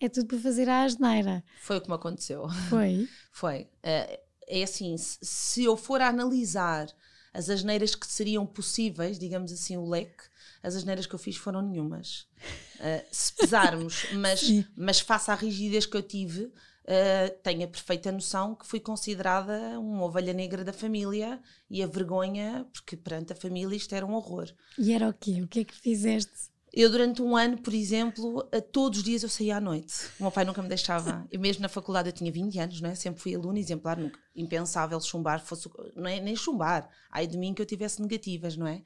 é 0.00 0.08
tudo 0.08 0.26
para 0.26 0.38
fazer 0.38 0.68
a 0.68 0.84
asneira. 0.84 1.42
Foi 1.60 1.78
o 1.78 1.80
que 1.80 1.88
me 1.88 1.94
aconteceu. 1.94 2.48
Foi? 2.68 3.08
foi. 3.32 3.62
Uh, 3.82 4.18
é 4.46 4.62
assim, 4.62 4.96
se 4.98 5.64
eu 5.64 5.76
for 5.76 6.00
a 6.00 6.08
analisar 6.08 6.86
as 7.32 7.48
asneiras 7.48 7.94
que 7.94 8.06
seriam 8.06 8.46
possíveis, 8.46 9.18
digamos 9.18 9.50
assim, 9.50 9.76
o 9.76 9.88
leque, 9.88 10.24
as 10.62 10.76
asneiras 10.76 11.06
que 11.06 11.14
eu 11.14 11.18
fiz 11.18 11.36
foram 11.36 11.62
nenhumas. 11.62 12.28
Uh, 12.76 13.04
se 13.10 13.32
pesarmos, 13.32 14.06
mas, 14.14 14.42
mas 14.76 15.00
face 15.00 15.30
à 15.30 15.34
rigidez 15.34 15.86
que 15.86 15.96
eu 15.96 16.02
tive, 16.02 16.52
uh, 16.84 17.38
tenho 17.42 17.64
a 17.64 17.68
perfeita 17.68 18.12
noção 18.12 18.54
que 18.54 18.66
fui 18.66 18.80
considerada 18.80 19.78
uma 19.78 20.04
ovelha 20.04 20.32
negra 20.32 20.64
da 20.64 20.72
família 20.72 21.40
e 21.68 21.82
a 21.82 21.86
vergonha, 21.86 22.66
porque 22.72 22.96
perante 22.96 23.32
a 23.32 23.36
família 23.36 23.76
isto 23.76 23.94
era 23.94 24.06
um 24.06 24.14
horror. 24.14 24.50
E 24.78 24.92
era 24.92 25.08
o 25.08 25.12
quê? 25.12 25.42
O 25.42 25.48
que 25.48 25.60
é 25.60 25.64
que 25.64 25.74
fizeste? 25.74 26.54
Eu, 26.76 26.90
durante 26.90 27.22
um 27.22 27.36
ano, 27.36 27.56
por 27.58 27.72
exemplo, 27.72 28.42
todos 28.72 28.98
os 28.98 29.04
dias 29.04 29.22
eu 29.22 29.28
saía 29.28 29.58
à 29.58 29.60
noite. 29.60 29.94
O 30.18 30.24
meu 30.24 30.32
pai 30.32 30.44
nunca 30.44 30.60
me 30.60 30.68
deixava. 30.68 31.24
E 31.30 31.38
mesmo 31.38 31.62
na 31.62 31.68
faculdade 31.68 32.08
eu 32.08 32.12
tinha 32.12 32.32
20 32.32 32.58
anos, 32.58 32.80
não 32.80 32.90
é? 32.90 32.96
Sempre 32.96 33.20
fui 33.20 33.34
aluna 33.34 33.60
exemplar, 33.60 33.96
nunca, 33.96 34.18
impensável 34.34 35.00
chumbar, 35.00 35.40
fosse, 35.40 35.70
não 35.94 36.08
é 36.10 36.18
nem 36.18 36.34
chumbar. 36.34 36.88
Ai 37.12 37.28
de 37.28 37.38
mim 37.38 37.54
que 37.54 37.62
eu 37.62 37.66
tivesse 37.66 38.02
negativas, 38.02 38.56
não 38.56 38.66
é? 38.66 38.82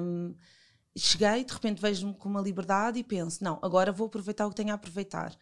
Um, 0.00 0.32
cheguei, 0.96 1.44
de 1.44 1.52
repente 1.52 1.80
vejo-me 1.80 2.14
com 2.14 2.28
uma 2.28 2.40
liberdade 2.40 3.00
e 3.00 3.04
penso: 3.04 3.42
não, 3.42 3.58
agora 3.62 3.90
vou 3.90 4.06
aproveitar 4.06 4.46
o 4.46 4.50
que 4.50 4.56
tenho 4.56 4.70
a 4.70 4.74
aproveitar 4.74 5.36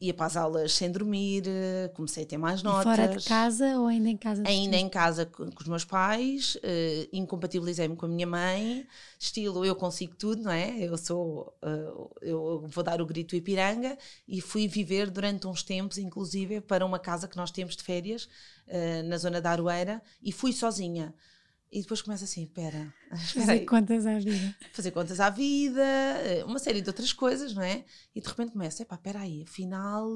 ia 0.00 0.12
para 0.12 0.26
as 0.26 0.36
aulas 0.36 0.72
sem 0.72 0.90
dormir, 0.90 1.44
comecei 1.94 2.24
a 2.24 2.26
ter 2.26 2.36
mais 2.36 2.62
notas. 2.62 2.92
E 2.92 2.96
fora 2.96 3.16
de 3.16 3.24
casa 3.24 3.78
ou 3.78 3.86
ainda 3.86 4.08
em 4.08 4.16
casa? 4.16 4.42
Ainda 4.46 4.76
em 4.76 4.88
casa 4.88 5.24
com, 5.24 5.50
com 5.50 5.62
os 5.62 5.68
meus 5.68 5.84
pais, 5.84 6.56
uh, 6.56 7.08
incompatibilizei-me 7.12 7.96
com 7.96 8.04
a 8.04 8.08
minha 8.08 8.26
mãe, 8.26 8.86
estilo 9.18 9.64
eu 9.64 9.74
consigo 9.74 10.14
tudo, 10.14 10.42
não 10.42 10.52
é? 10.52 10.78
Eu 10.78 10.98
sou, 10.98 11.54
uh, 11.64 12.10
eu 12.20 12.66
vou 12.68 12.84
dar 12.84 13.00
o 13.00 13.06
grito 13.06 13.34
Ipiranga 13.34 13.96
e 14.28 14.40
fui 14.40 14.68
viver 14.68 15.10
durante 15.10 15.46
uns 15.46 15.62
tempos, 15.62 15.96
inclusive, 15.96 16.60
para 16.60 16.84
uma 16.84 16.98
casa 16.98 17.26
que 17.26 17.36
nós 17.36 17.50
temos 17.50 17.74
de 17.74 17.82
férias, 17.82 18.28
uh, 18.68 19.02
na 19.08 19.16
zona 19.16 19.40
da 19.40 19.50
Aroeira, 19.50 20.02
e 20.22 20.30
fui 20.30 20.52
sozinha. 20.52 21.14
E 21.70 21.82
depois 21.82 22.00
começa 22.00 22.24
assim, 22.24 22.44
espera. 22.44 22.92
Fazer 23.34 23.50
aí. 23.50 23.66
contas 23.66 24.06
à 24.06 24.18
vida. 24.18 24.56
Fazer 24.72 24.90
contas 24.90 25.20
à 25.20 25.30
vida, 25.30 25.82
eh, 25.82 26.44
uma 26.44 26.58
série 26.58 26.80
de 26.80 26.88
outras 26.88 27.12
coisas, 27.12 27.54
não 27.54 27.62
é? 27.62 27.84
E 28.14 28.20
de 28.20 28.28
repente 28.28 28.52
começa, 28.52 28.82
epá, 28.82 28.94
espera 28.94 29.20
aí, 29.20 29.42
afinal 29.42 30.14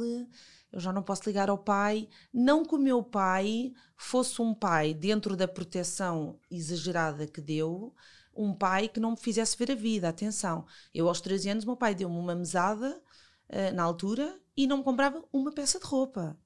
eu 0.73 0.79
já 0.79 0.93
não 0.93 1.03
posso 1.03 1.23
ligar 1.27 1.51
ao 1.51 1.59
pai. 1.59 2.09
Não 2.33 2.65
que 2.65 2.75
o 2.75 2.79
meu 2.79 3.03
pai 3.03 3.73
fosse 3.97 4.41
um 4.41 4.55
pai 4.55 4.95
dentro 4.95 5.37
da 5.37 5.49
proteção 5.49 6.39
exagerada 6.51 7.27
que 7.27 7.41
deu, 7.41 7.95
um 8.35 8.55
pai 8.55 8.89
que 8.89 9.01
não 9.01 9.13
me 9.13 9.17
fizesse 9.17 9.57
ver 9.57 9.73
a 9.73 9.75
vida. 9.75 10.09
Atenção, 10.09 10.65
eu 10.95 11.09
aos 11.09 11.21
13 11.21 11.51
anos, 11.51 11.65
meu 11.65 11.77
pai 11.77 11.95
deu-me 11.95 12.17
uma 12.17 12.35
mesada 12.35 13.01
uh, 13.49 13.75
na 13.75 13.83
altura 13.83 14.39
e 14.57 14.67
não 14.67 14.79
me 14.79 14.85
comprava 14.85 15.25
uma 15.33 15.53
peça 15.53 15.79
de 15.79 15.87
roupa. 15.87 16.39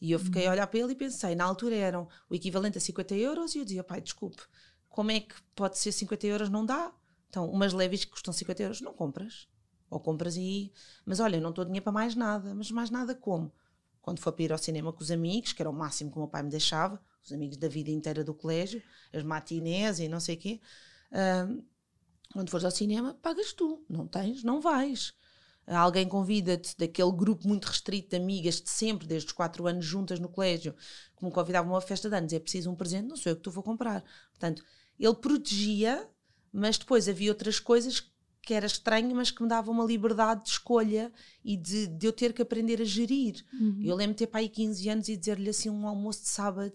E 0.00 0.12
eu 0.12 0.18
fiquei 0.18 0.46
a 0.46 0.52
olhar 0.52 0.66
para 0.66 0.78
ele 0.78 0.92
e 0.92 0.96
pensei, 0.96 1.34
na 1.34 1.44
altura 1.44 1.74
eram 1.74 2.08
o 2.30 2.34
equivalente 2.34 2.78
a 2.78 2.80
50 2.80 3.14
euros, 3.16 3.54
e 3.54 3.58
eu 3.58 3.64
dizia, 3.64 3.82
pai, 3.82 4.00
desculpe, 4.00 4.42
como 4.88 5.10
é 5.10 5.20
que 5.20 5.34
pode 5.54 5.78
ser 5.78 5.92
50 5.92 6.26
euros? 6.26 6.48
Não 6.48 6.64
dá. 6.64 6.92
Então, 7.28 7.50
umas 7.50 7.72
leves 7.72 8.04
que 8.04 8.12
custam 8.12 8.32
50 8.32 8.62
euros, 8.62 8.80
não 8.80 8.92
compras. 8.92 9.48
Ou 9.90 10.00
compras 10.00 10.36
e. 10.36 10.72
Mas 11.04 11.20
olha, 11.20 11.40
não 11.40 11.50
estou 11.50 11.64
dinheiro 11.64 11.84
para 11.84 11.92
mais 11.92 12.14
nada. 12.14 12.54
Mas 12.54 12.70
mais 12.70 12.90
nada 12.90 13.14
como? 13.14 13.52
Quando 14.00 14.20
for 14.20 14.32
para 14.32 14.44
ir 14.44 14.52
ao 14.52 14.58
cinema 14.58 14.92
com 14.92 15.02
os 15.02 15.10
amigos, 15.10 15.52
que 15.52 15.60
era 15.60 15.70
o 15.70 15.72
máximo 15.72 16.10
que 16.10 16.16
o 16.16 16.20
meu 16.20 16.28
pai 16.28 16.42
me 16.42 16.50
deixava, 16.50 17.00
os 17.24 17.32
amigos 17.32 17.56
da 17.56 17.68
vida 17.68 17.90
inteira 17.90 18.24
do 18.24 18.34
colégio, 18.34 18.82
as 19.12 19.22
matinés 19.22 19.98
e 19.98 20.08
não 20.08 20.20
sei 20.20 20.36
o 20.36 20.38
quê. 20.38 20.60
Um, 21.12 21.62
quando 22.32 22.50
fores 22.50 22.64
ao 22.64 22.70
cinema, 22.70 23.14
pagas 23.20 23.52
tu. 23.52 23.84
Não 23.88 24.06
tens, 24.06 24.42
não 24.42 24.60
vais 24.60 25.14
alguém 25.76 26.08
convida-te 26.08 26.76
daquele 26.76 27.12
grupo 27.12 27.46
muito 27.46 27.66
restrito 27.66 28.10
de 28.10 28.16
amigas 28.16 28.60
de 28.60 28.70
sempre, 28.70 29.06
desde 29.06 29.26
os 29.26 29.32
quatro 29.32 29.66
anos 29.66 29.84
juntas 29.84 30.18
no 30.18 30.28
colégio, 30.28 30.74
que 31.16 31.24
me 31.24 31.30
convidavam 31.30 31.72
a 31.72 31.74
uma 31.74 31.80
festa 31.80 32.08
de 32.08 32.16
anos, 32.16 32.32
é 32.32 32.38
preciso 32.38 32.70
um 32.70 32.74
presente, 32.74 33.08
não 33.08 33.16
sei 33.16 33.32
o 33.32 33.36
que 33.36 33.42
tu 33.42 33.50
vou 33.50 33.62
comprar. 33.62 34.02
Portanto, 34.30 34.64
ele 34.98 35.14
protegia, 35.14 36.08
mas 36.52 36.78
depois 36.78 37.08
havia 37.08 37.30
outras 37.30 37.60
coisas 37.60 38.10
que 38.40 38.54
era 38.54 38.66
estranho, 38.66 39.14
mas 39.14 39.30
que 39.30 39.42
me 39.42 39.48
davam 39.48 39.74
uma 39.74 39.84
liberdade 39.84 40.44
de 40.44 40.48
escolha 40.48 41.12
e 41.44 41.54
de, 41.54 41.86
de 41.86 42.06
eu 42.06 42.12
ter 42.14 42.32
que 42.32 42.40
aprender 42.40 42.80
a 42.80 42.84
gerir. 42.84 43.44
Uhum. 43.52 43.82
Eu 43.84 43.94
lembro 43.94 44.14
de 44.14 44.20
ter 44.20 44.26
pai 44.26 44.48
15 44.48 44.88
anos 44.88 45.08
e 45.08 45.16
dizer-lhe 45.18 45.50
assim 45.50 45.68
um 45.68 45.86
almoço 45.86 46.22
de 46.22 46.28
sábado, 46.28 46.72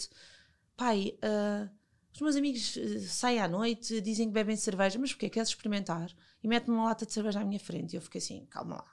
pai, 0.78 1.18
uh, 1.18 1.68
os 2.15 2.22
meus 2.22 2.36
amigos 2.36 2.75
uh, 2.75 3.00
saem 3.01 3.39
à 3.39 3.48
noite, 3.48 4.01
dizem 4.01 4.27
que 4.27 4.34
bebem 4.34 4.55
cerveja, 4.55 5.00
mas 5.00 5.12
porquê? 5.12 5.29
Queres 5.29 5.50
experimentar? 5.50 6.13
e 6.43 6.48
mete-me 6.48 6.75
uma 6.75 6.86
lata 6.86 7.05
de 7.05 7.13
cerveja 7.13 7.39
à 7.39 7.46
minha 7.46 7.60
frente. 7.60 7.93
E 7.93 7.96
eu 7.96 8.01
fiquei 8.01 8.20
assim, 8.20 8.46
calma 8.50 8.75
lá, 8.75 8.86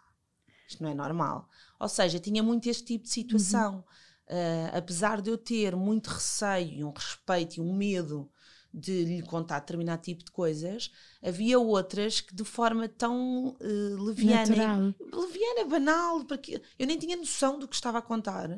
isto 0.68 0.82
não 0.82 0.90
é 0.90 0.94
normal. 0.94 1.48
Ou 1.78 1.88
seja, 1.88 2.20
tinha 2.20 2.42
muito 2.42 2.68
este 2.68 2.84
tipo 2.84 3.04
de 3.04 3.10
situação. 3.10 3.76
Uhum. 3.76 3.84
Uh, 4.30 4.76
apesar 4.76 5.20
de 5.20 5.28
eu 5.28 5.36
ter 5.36 5.74
muito 5.74 6.06
receio, 6.06 6.86
um 6.86 6.92
respeito 6.92 7.56
e 7.56 7.60
um 7.60 7.74
medo 7.74 8.30
de 8.72 9.04
lhe 9.04 9.22
contar 9.22 9.58
determinado 9.58 10.00
tipo 10.00 10.22
de 10.22 10.30
coisas, 10.30 10.92
havia 11.20 11.58
outras 11.58 12.20
que 12.20 12.32
de 12.32 12.44
forma 12.44 12.88
tão 12.88 13.48
uh, 13.48 14.04
leviana, 14.04 14.94
leviana, 15.12 15.64
banal, 15.68 16.24
porque 16.24 16.62
eu 16.78 16.86
nem 16.86 16.96
tinha 16.96 17.16
noção 17.16 17.58
do 17.58 17.66
que 17.66 17.74
estava 17.74 17.98
a 17.98 18.02
contar. 18.02 18.48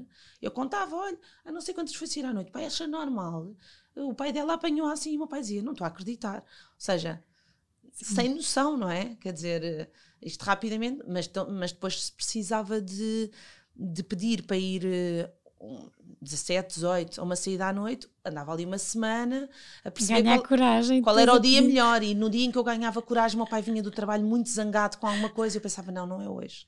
Eu 0.43 0.51
contava, 0.51 0.95
olha, 0.95 1.19
a 1.43 1.51
não 1.51 1.63
sei 1.63 1.73
quantas 1.73 1.95
foi 1.95 2.07
sair 2.07 2.27
à 2.27 2.35
noite, 2.35 2.51
pai 2.51 2.67
acha 2.67 2.87
normal. 2.87 3.57
O 3.97 4.15
pai 4.15 4.33
dela 4.33 4.55
apanhou 4.55 4.89
assim 4.89 5.13
e 5.13 5.17
o 5.17 5.19
meu 5.19 5.29
pai 5.29 5.41
dizia, 5.41 5.63
não 5.63 5.73
estou 5.73 5.85
a 5.85 5.89
acreditar. 5.89 6.39
Ou 6.39 6.45
seja, 6.79 7.23
sem 7.93 8.35
noção, 8.35 8.77
não 8.77 8.91
é? 8.91 9.17
Quer 9.17 9.33
dizer, 9.33 9.65
eh, 9.65 9.91
isto 10.21 10.43
rapidamente, 10.43 11.03
mas, 11.07 11.31
mas 11.51 11.73
depois 11.73 12.05
se 12.05 12.13
precisava 12.13 12.81
de, 12.81 13.31
de 13.77 14.03
pedir 14.03 14.45
para 14.45 14.57
ir 14.57 14.85
um, 15.61 15.89
17, 16.21 16.75
18 16.75 17.21
a 17.21 17.25
uma 17.25 17.37
saída 17.37 17.67
à 17.67 17.73
noite, 17.73 18.09
andava 18.25 18.53
ali 18.53 18.65
uma 18.65 18.79
semana 18.79 19.49
a 19.85 19.91
perceber 19.91 20.23
Ganhar 20.23 20.39
qual, 20.39 20.49
coragem, 20.49 21.03
qual 21.03 21.19
era 21.19 21.33
o 21.33 21.39
dia 21.39 21.61
melhor. 21.61 22.03
E 22.03 22.15
no 22.15 22.31
dia 22.31 22.45
em 22.45 22.51
que 22.51 22.59
eu 22.59 22.65
ganhava 22.65 23.03
coragem, 23.03 23.37
meu 23.37 23.47
pai 23.47 23.63
vinha 23.63 23.83
do 23.83 23.91
trabalho 23.91 24.25
muito 24.25 24.49
zangado 24.49 24.99
com 24.99 25.07
alguma 25.07 25.29
coisa, 25.29 25.57
eu 25.57 25.61
pensava, 25.61 25.91
não, 25.91 26.07
não 26.07 26.23
é 26.23 26.29
hoje. 26.29 26.67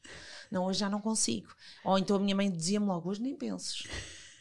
Não, 0.51 0.67
hoje 0.67 0.81
já 0.81 0.91
não 0.91 1.01
consigo. 1.01 1.49
Ou 1.85 1.99
então 1.99 2.17
a 2.17 2.21
minha 2.21 2.35
mãe 2.35 2.51
dizia-me 2.51 2.87
logo, 2.87 3.11
hoje 3.11 3.23
nem 3.23 3.35
penses. 3.35 3.85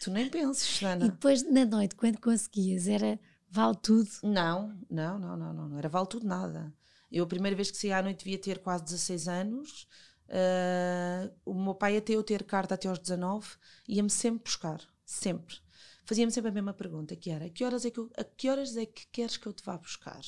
Tu 0.04 0.12
nem 0.12 0.30
penses, 0.30 0.80
Sana. 0.80 1.06
E 1.06 1.10
depois, 1.10 1.44
na 1.50 1.66
noite, 1.66 1.96
quando 1.96 2.20
conseguias, 2.20 2.88
era 2.88 3.20
Vale 3.54 3.78
tudo? 3.84 4.10
Não, 4.24 4.76
não, 4.90 5.20
não, 5.20 5.38
não, 5.38 5.54
não, 5.54 5.70
não 5.70 5.78
era 5.78 5.88
vale 5.88 6.08
tudo 6.08 6.26
nada. 6.26 6.74
Eu, 7.12 7.24
a 7.24 7.28
primeira 7.28 7.56
vez 7.56 7.70
que 7.70 7.78
saí 7.78 7.92
à 7.92 8.02
noite, 8.02 8.26
devia 8.26 8.40
ter 8.40 8.58
quase 8.58 8.84
16 8.86 9.28
anos. 9.28 9.88
Uh, 10.28 11.32
o 11.46 11.54
meu 11.54 11.76
pai, 11.76 11.96
até 11.96 12.14
eu 12.14 12.24
ter 12.24 12.44
carta 12.46 12.74
até 12.74 12.88
aos 12.88 12.98
19, 12.98 13.48
ia-me 13.88 14.10
sempre 14.10 14.44
buscar. 14.44 14.82
Sempre. 15.06 15.56
Fazia-me 16.04 16.32
sempre 16.32 16.50
a 16.50 16.52
mesma 16.52 16.74
pergunta, 16.74 17.16
que 17.16 17.30
era, 17.30 17.46
a 17.46 17.50
que, 17.52 17.64
horas 17.64 17.86
é 17.86 17.92
que 17.92 18.00
eu, 18.00 18.10
a 18.18 18.24
que 18.24 18.50
horas 18.50 18.76
é 18.76 18.88
que 18.88 19.06
queres 19.12 19.38
que 19.38 19.46
eu 19.46 19.54
te 19.54 19.64
vá 19.64 19.78
buscar? 19.78 20.22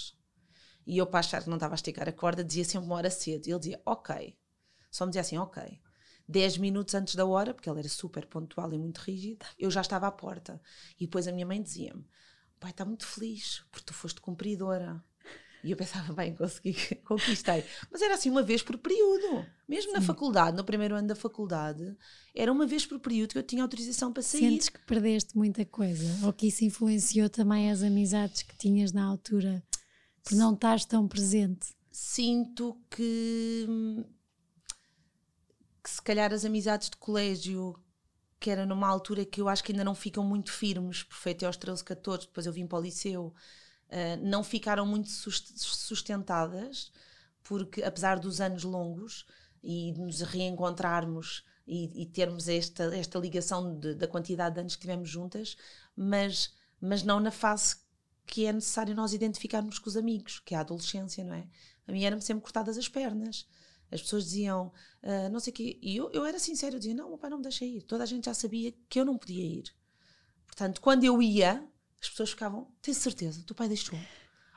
E 0.86 0.96
eu, 0.96 1.08
para 1.08 1.22
achar 1.22 1.42
que 1.42 1.50
não 1.50 1.58
estava 1.58 1.74
a 1.74 1.78
esticar 1.78 2.08
a 2.08 2.14
corda, 2.14 2.44
dizia 2.44 2.64
sempre 2.64 2.86
uma 2.86 2.96
hora 2.98 3.10
cedo. 3.10 3.48
E 3.48 3.52
ele 3.52 3.60
dizia, 3.60 3.82
ok. 3.84 4.38
Só 4.92 5.04
me 5.04 5.10
dizia 5.10 5.22
assim, 5.22 5.38
ok. 5.40 5.82
10 6.28 6.58
minutos 6.58 6.96
antes 6.96 7.16
da 7.16 7.26
hora, 7.26 7.54
porque 7.54 7.70
ele 7.70 7.80
era 7.80 7.90
super 7.90 8.26
pontual 8.26 8.74
e 8.74 8.78
muito 8.78 9.00
rígido, 9.00 9.46
eu 9.60 9.70
já 9.70 9.82
estava 9.82 10.08
à 10.08 10.12
porta. 10.12 10.62
E 11.00 11.06
depois 11.06 11.28
a 11.28 11.32
minha 11.32 11.46
mãe 11.46 11.62
dizia-me, 11.62 12.06
pai 12.60 12.72
está 12.72 12.84
muito 12.84 13.06
feliz 13.06 13.64
porque 13.72 13.86
tu 13.86 13.94
foste 13.94 14.20
cumpridora. 14.22 15.04
E 15.64 15.72
eu 15.72 15.78
pensava, 15.78 16.14
bem, 16.14 16.36
consegui, 16.36 16.76
conquistei. 17.04 17.64
Mas 17.92 18.00
era 18.00 18.14
assim 18.14 18.30
uma 18.30 18.44
vez 18.44 18.62
por 18.62 18.78
período. 18.78 19.44
Mesmo 19.68 19.90
Sim. 19.92 19.98
na 19.98 20.02
faculdade, 20.02 20.56
no 20.56 20.64
primeiro 20.64 20.94
ano 20.94 21.08
da 21.08 21.16
faculdade, 21.16 21.98
era 22.36 22.52
uma 22.52 22.68
vez 22.68 22.86
por 22.86 23.00
período 23.00 23.32
que 23.32 23.38
eu 23.40 23.44
tinha 23.44 23.64
autorização 23.64 24.14
para 24.14 24.22
sair. 24.22 24.42
Sentes 24.42 24.70
que 24.70 24.80
perdeste 24.86 25.36
muita 25.36 25.66
coisa? 25.66 26.24
Ou 26.24 26.32
que 26.32 26.48
isso 26.50 26.64
influenciou 26.64 27.30
também 27.30 27.72
as 27.72 27.82
amizades 27.82 28.44
que 28.44 28.56
tinhas 28.56 28.92
na 28.92 29.04
altura? 29.06 29.64
Por 30.24 30.36
não 30.36 30.54
estás 30.54 30.86
tão 30.86 31.08
presente? 31.08 31.74
Sinto 31.92 32.78
que, 32.92 33.66
se 33.68 34.06
calhar 36.06 36.32
as 36.34 36.46
amizades 36.46 36.90
de 36.90 36.98
colégio 36.98 37.76
que 38.40 38.50
era 38.50 38.66
numa 38.66 38.88
altura 38.88 39.26
que 39.26 39.42
eu 39.42 39.50
acho 39.50 39.64
que 39.64 39.72
ainda 39.72 39.84
não 39.84 39.96
ficam 39.96 40.24
muito 40.24 40.52
firmes, 40.52 41.04
por 41.04 41.16
feito 41.16 41.46
aos 41.46 41.58
13, 41.58 41.84
14, 41.84 42.28
depois 42.28 42.46
eu 42.46 42.54
vim 42.54 42.68
para 42.68 42.78
o 42.78 42.82
liceu, 42.82 43.34
uh, 43.88 44.24
não 44.24 44.44
ficaram 44.44 44.86
muito 44.86 45.10
sustentadas, 45.10 46.92
porque 47.44 47.84
apesar 47.84 48.20
dos 48.20 48.40
anos 48.40 48.64
longos 48.64 49.26
e 49.64 49.92
de 49.94 50.00
nos 50.00 50.22
reencontrarmos 50.22 51.44
e, 51.68 52.04
e 52.04 52.06
termos 52.06 52.48
esta, 52.48 52.96
esta 52.96 53.18
ligação 53.18 53.80
de, 53.80 53.96
da 53.96 54.08
quantidade 54.08 54.56
de 54.56 54.62
anos 54.62 54.76
que 54.76 54.82
tivemos 54.82 55.10
juntas, 55.10 55.58
mas, 55.96 56.54
mas 56.80 57.02
não 57.04 57.20
na 57.20 57.32
fase 57.32 57.78
que 58.28 58.46
é 58.46 58.54
necessário 58.54 58.96
nós 58.96 59.14
identificarmos 59.14 59.80
com 59.80 59.90
os 59.90 59.98
amigos, 59.98 60.40
que 60.40 60.54
é 60.54 60.58
a 60.58 60.62
adolescência, 60.62 61.24
não 61.24 61.34
é? 61.34 61.48
A 61.88 61.92
mim 61.92 62.04
eram-me 62.04 62.22
sempre 62.22 62.44
cortadas 62.44 62.78
as 62.78 62.90
pernas. 62.90 63.48
As 63.96 64.02
pessoas 64.02 64.26
diziam, 64.26 64.72
uh, 65.04 65.30
não 65.32 65.40
sei 65.40 65.52
o 65.52 65.54
quê. 65.56 65.80
E 65.82 65.96
eu, 65.96 66.12
eu 66.12 66.26
era 66.26 66.38
sincero, 66.38 66.76
eu 66.76 66.80
dizia, 66.80 66.94
não, 66.94 67.10
meu 67.10 67.18
pai 67.18 67.30
não 67.30 67.38
me 67.38 67.44
deixa 67.44 67.66
ir. 67.66 67.82
Toda 67.84 68.04
a 68.04 68.06
gente 68.06 68.26
já 68.26 68.34
sabia 68.34 68.74
que 68.90 69.00
eu 69.00 69.06
não 69.06 69.18
podia 69.18 69.44
ir. 69.44 69.74
Portanto, 70.46 70.80
quando 70.82 71.04
eu 71.04 71.22
ia, 71.22 71.68
as 72.02 72.10
pessoas 72.10 72.30
ficavam, 72.30 72.72
tens 72.82 72.98
certeza, 72.98 73.44
teu 73.46 73.56
pai 73.56 73.68
deixou. 73.68 73.98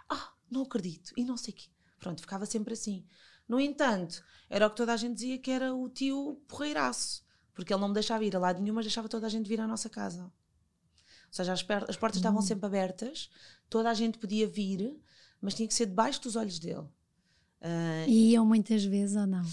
Ah, 0.09 0.33
não 0.50 0.62
acredito. 0.62 1.12
E 1.16 1.25
não 1.25 1.37
sei 1.37 1.54
o 1.54 1.57
quê. 1.57 1.68
Pronto, 1.99 2.21
ficava 2.21 2.47
sempre 2.47 2.75
assim. 2.75 3.04
No 3.49 3.59
entanto, 3.59 4.23
era 4.50 4.66
o 4.66 4.71
que 4.71 4.76
toda 4.76 4.92
a 4.92 4.97
gente 4.97 5.14
dizia 5.14 5.38
que 5.38 5.50
era 5.50 5.75
o 5.75 5.88
tio 5.88 6.40
porreiraço. 6.47 7.25
Porque 7.54 7.73
ele 7.73 7.80
não 7.80 7.88
me 7.88 7.95
deixava 7.95 8.25
ir 8.25 8.37
a 8.37 8.38
lado 8.38 8.61
nenhum, 8.61 8.75
mas 8.75 8.85
deixava 8.85 9.09
toda 9.09 9.26
a 9.26 9.30
gente 9.30 9.49
vir 9.49 9.61
à 9.61 9.66
nossa 9.66 9.88
casa. 9.88 10.25
Ou 10.25 11.33
seja, 11.33 11.52
as, 11.52 11.61
as 11.61 11.97
portas 11.97 12.16
uhum. 12.16 12.21
estavam 12.21 12.42
sempre 12.42 12.66
abertas, 12.66 13.30
toda 13.68 13.90
a 13.90 13.95
gente 13.95 14.18
podia 14.18 14.47
vir, 14.47 14.97
mas 15.40 15.54
tinha 15.54 15.66
que 15.66 15.75
ser 15.75 15.87
debaixo 15.87 16.23
dos 16.23 16.37
olhos 16.37 16.59
dele. 16.59 16.87
Uh, 17.61 18.09
e 18.09 18.33
iam 18.33 18.47
muitas 18.47 18.85
vezes 18.85 19.17
ou 19.17 19.27
não? 19.27 19.45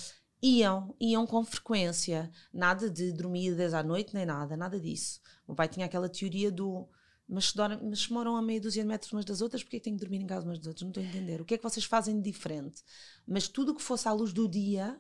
Iam, 0.41 0.95
iam 0.99 1.25
com 1.25 1.43
frequência. 1.43 2.31
Nada 2.53 2.89
de 2.89 3.11
dormir 3.11 3.55
10 3.55 3.73
à 3.73 3.83
noite, 3.83 4.13
nem 4.13 4.25
nada, 4.25 4.55
nada 4.55 4.79
disso. 4.79 5.19
O 5.45 5.51
meu 5.51 5.55
pai 5.55 5.67
tinha 5.67 5.85
aquela 5.85 6.09
teoria 6.09 6.51
do 6.51 6.87
mas 7.27 7.45
se, 7.45 7.55
dormem, 7.55 7.79
mas 7.81 8.01
se 8.01 8.13
moram 8.13 8.35
a 8.35 8.41
meia 8.41 8.61
dúzia 8.61 8.83
de 8.83 8.87
metros 8.87 9.11
umas 9.11 9.25
das 9.25 9.41
outras, 9.41 9.63
porque 9.63 9.77
é 9.77 9.79
que 9.79 9.83
têm 9.85 9.93
que 9.93 9.99
dormir 9.99 10.21
em 10.21 10.27
casa 10.27 10.45
umas 10.45 10.59
das 10.59 10.67
outras? 10.67 10.83
Não 10.83 10.89
estou 10.89 11.03
a 11.03 11.07
entender. 11.07 11.41
O 11.41 11.45
que 11.45 11.55
é 11.55 11.57
que 11.57 11.63
vocês 11.63 11.85
fazem 11.85 12.15
de 12.21 12.31
diferente? 12.31 12.83
Mas 13.27 13.47
tudo 13.47 13.73
que 13.73 13.81
fosse 13.81 14.07
à 14.07 14.11
luz 14.11 14.31
do 14.31 14.47
dia 14.47 14.99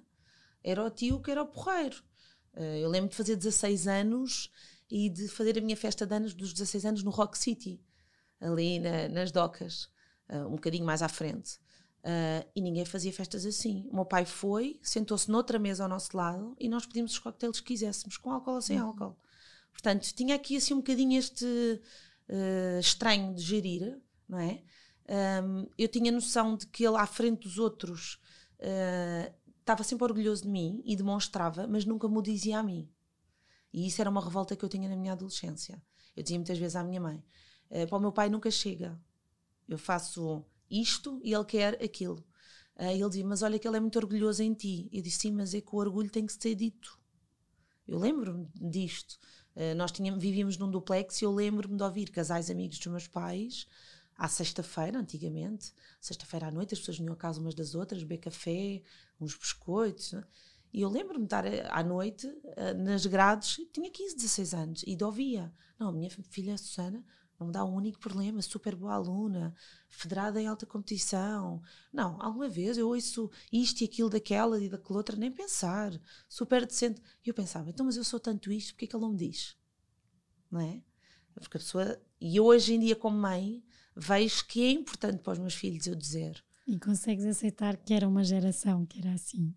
era 0.63 0.83
o 0.83 0.89
tio 0.89 1.21
que 1.21 1.29
era 1.29 1.43
o 1.43 1.45
porreiro. 1.45 2.03
Uh, 2.55 2.77
eu 2.81 2.89
lembro 2.89 3.09
de 3.09 3.15
fazer 3.15 3.35
16 3.35 3.87
anos 3.87 4.51
e 4.89 5.09
de 5.09 5.27
fazer 5.27 5.57
a 5.57 5.61
minha 5.61 5.77
festa 5.77 6.05
de 6.05 6.15
anos 6.15 6.33
dos 6.33 6.51
16 6.51 6.85
anos 6.85 7.03
no 7.03 7.11
Rock 7.11 7.37
City, 7.37 7.79
ali 8.39 8.79
na, 8.79 9.07
nas 9.07 9.31
docas, 9.31 9.89
uh, 10.29 10.47
um 10.47 10.55
bocadinho 10.55 10.85
mais 10.85 11.03
à 11.03 11.07
frente. 11.07 11.59
Uh, 12.05 12.47
e 12.55 12.61
ninguém 12.61 12.85
fazia 12.85 13.11
festas 13.11 13.47
assim. 13.47 13.89
O 13.91 13.95
meu 13.95 14.05
pai 14.05 14.25
foi, 14.25 14.79
sentou-se 14.83 15.29
noutra 15.29 15.57
mesa 15.57 15.81
ao 15.81 15.89
nosso 15.89 16.15
lado 16.15 16.55
e 16.59 16.69
nós 16.69 16.85
pedimos 16.85 17.13
os 17.13 17.19
coquetéis 17.19 17.59
que 17.59 17.65
quiséssemos, 17.65 18.15
com 18.15 18.29
álcool 18.29 18.53
ou 18.53 18.61
sem 18.61 18.79
uhum. 18.79 18.89
álcool. 18.89 19.17
Portanto, 19.71 20.13
tinha 20.13 20.35
aqui 20.35 20.55
assim 20.55 20.75
um 20.75 20.77
bocadinho 20.77 21.17
este 21.17 21.45
uh, 21.45 22.79
estranho 22.79 23.33
de 23.33 23.41
gerir, 23.41 23.99
não 24.29 24.37
é? 24.37 24.61
Um, 25.43 25.67
eu 25.79 25.87
tinha 25.87 26.11
noção 26.11 26.55
de 26.55 26.67
que 26.67 26.85
ele 26.85 26.95
à 26.95 27.07
frente 27.07 27.41
dos 27.41 27.57
outros 27.57 28.19
uh, 28.59 29.33
estava 29.59 29.83
sempre 29.83 30.03
orgulhoso 30.03 30.43
de 30.43 30.49
mim 30.49 30.83
e 30.85 30.95
demonstrava, 30.95 31.65
mas 31.65 31.85
nunca 31.85 32.07
me 32.07 32.19
o 32.19 32.21
dizia 32.21 32.59
a 32.59 32.63
mim. 32.63 32.87
E 33.73 33.87
isso 33.87 33.99
era 33.99 34.11
uma 34.11 34.23
revolta 34.23 34.55
que 34.55 34.63
eu 34.63 34.69
tinha 34.69 34.87
na 34.87 34.95
minha 34.95 35.13
adolescência. 35.13 35.81
Eu 36.15 36.21
dizia 36.21 36.37
muitas 36.37 36.57
vezes 36.59 36.75
à 36.75 36.83
minha 36.83 37.01
mãe: 37.01 37.23
para 37.89 37.97
o 37.97 37.99
meu 37.99 38.11
pai 38.11 38.29
nunca 38.29 38.49
chega. 38.49 38.97
Eu 39.67 39.77
faço 39.77 40.45
isto 40.69 41.19
e 41.23 41.33
ele 41.33 41.45
quer 41.45 41.81
aquilo. 41.83 42.23
Uh, 42.75 42.91
ele 42.91 43.07
dizia: 43.07 43.25
Mas 43.25 43.41
olha 43.41 43.57
que 43.57 43.67
ele 43.67 43.77
é 43.77 43.79
muito 43.79 43.97
orgulhoso 43.97 44.43
em 44.43 44.53
ti. 44.53 44.89
Eu 44.91 45.01
disse: 45.01 45.19
Sim, 45.19 45.31
mas 45.31 45.53
é 45.53 45.61
que 45.61 45.73
o 45.73 45.77
orgulho 45.77 46.09
tem 46.09 46.25
que 46.25 46.33
ser 46.33 46.55
dito. 46.55 46.99
Eu 47.87 47.99
lembro-me 47.99 48.47
disto. 48.55 49.17
Uh, 49.55 49.75
nós 49.75 49.91
tínhamos, 49.91 50.21
vivíamos 50.21 50.57
num 50.57 50.69
duplex 50.69 51.21
e 51.21 51.25
eu 51.25 51.33
lembro-me 51.33 51.77
de 51.77 51.83
ouvir 51.83 52.09
casais 52.09 52.49
amigos 52.49 52.77
dos 52.77 52.87
meus 52.87 53.07
pais 53.07 53.67
à 54.17 54.27
sexta-feira, 54.27 54.97
antigamente, 54.97 55.73
sexta-feira 55.99 56.47
à 56.47 56.51
noite, 56.51 56.73
as 56.73 56.79
pessoas 56.79 56.97
vinham 56.97 57.13
a 57.13 57.17
casa 57.17 57.39
umas 57.39 57.53
das 57.53 57.75
outras, 57.75 58.01
beber 58.01 58.19
café, 58.19 58.81
uns 59.19 59.35
biscoitos. 59.35 60.13
Né? 60.13 60.23
E 60.73 60.81
eu 60.81 60.89
lembro-me 60.89 61.19
de 61.19 61.25
estar 61.25 61.45
eh, 61.45 61.67
à 61.69 61.83
noite 61.83 62.25
nas 62.77 63.05
grades, 63.05 63.59
tinha 63.73 63.91
15, 63.91 64.15
16 64.15 64.53
anos, 64.53 64.83
e 64.87 64.95
de 64.95 65.03
ouvia. 65.03 65.53
Não, 65.77 65.89
a 65.89 65.91
minha 65.91 66.09
filha 66.09 66.57
Susana 66.57 67.03
não 67.39 67.47
me 67.47 67.53
dá 67.53 67.63
um 67.65 67.75
único 67.75 67.99
problema, 67.99 68.41
super 68.41 68.75
boa 68.75 68.93
aluna, 68.93 69.53
federada 69.89 70.41
em 70.41 70.47
alta 70.47 70.65
competição. 70.65 71.61
Não, 71.91 72.21
alguma 72.21 72.47
vez 72.47 72.77
eu 72.77 72.87
ouço 72.87 73.29
isto 73.51 73.81
e 73.81 73.85
aquilo 73.85 74.09
daquela 74.09 74.61
e 74.61 74.69
daquela 74.69 74.97
outra, 74.97 75.15
nem 75.15 75.31
pensar, 75.31 75.91
super 76.29 76.65
decente. 76.65 77.01
E 77.25 77.29
eu 77.29 77.33
pensava, 77.33 77.69
então, 77.69 77.85
mas 77.85 77.97
eu 77.97 78.03
sou 78.03 78.19
tanto 78.19 78.51
isto, 78.51 78.73
porque 78.73 78.85
é 78.85 78.87
que 78.87 78.95
ele 78.95 79.03
não 79.03 79.11
me 79.11 79.17
diz? 79.17 79.55
Não 80.49 80.61
é? 80.61 80.81
Porque 81.33 81.57
a 81.57 81.59
pessoa. 81.59 82.01
E 82.19 82.37
eu 82.37 82.45
hoje 82.45 82.73
em 82.73 82.79
dia, 82.79 82.95
como 82.95 83.17
mãe, 83.17 83.63
vejo 83.95 84.45
que 84.45 84.63
é 84.63 84.71
importante 84.71 85.21
para 85.21 85.33
os 85.33 85.39
meus 85.39 85.53
filhos 85.53 85.85
eu 85.85 85.95
dizer. 85.95 86.43
E 86.65 86.79
consegues 86.79 87.25
aceitar 87.25 87.75
que 87.77 87.93
era 87.93 88.07
uma 88.07 88.23
geração 88.23 88.85
que 88.85 88.99
era 88.99 89.13
assim? 89.13 89.53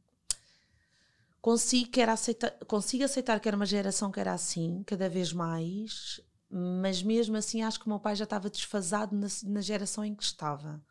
consigo, 1.41 1.91
que 1.91 2.01
aceitar, 2.03 2.51
consigo 2.67 3.05
aceitar 3.05 3.41
que 3.41 3.49
era 3.49 3.57
uma 3.57 3.67
geração 3.67 4.11
que 4.11 4.21
era 4.21 4.33
assim, 4.33 4.83
cada 4.85 5.09
vez 5.09 5.33
mais, 5.33 6.21
mas 6.51 7.03
mesmo 7.03 7.37
assim 7.37 7.63
acho 7.63 7.79
que 7.79 7.87
o 7.87 7.89
meu 7.89 8.01
pai 8.01 8.17
já 8.17 8.25
estava 8.25 8.49
desfasado 8.49 9.15
na, 9.15 9.29
na 9.45 9.61
geração 9.61 10.05
em 10.05 10.15
que 10.15 10.23
estava. 10.23 10.83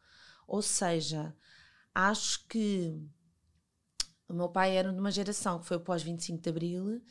Ou 0.47 0.61
seja, 0.61 1.35
acho 1.93 2.45
que 2.47 3.01
o 4.27 4.33
meu 4.33 4.49
pai 4.49 4.75
era 4.75 4.91
de 4.91 4.99
uma 4.99 5.11
geração 5.11 5.59
que 5.59 5.65
foi 5.65 5.79
pós 5.79 6.03
25 6.03 6.41
de 6.41 6.49
Abril, 6.49 7.01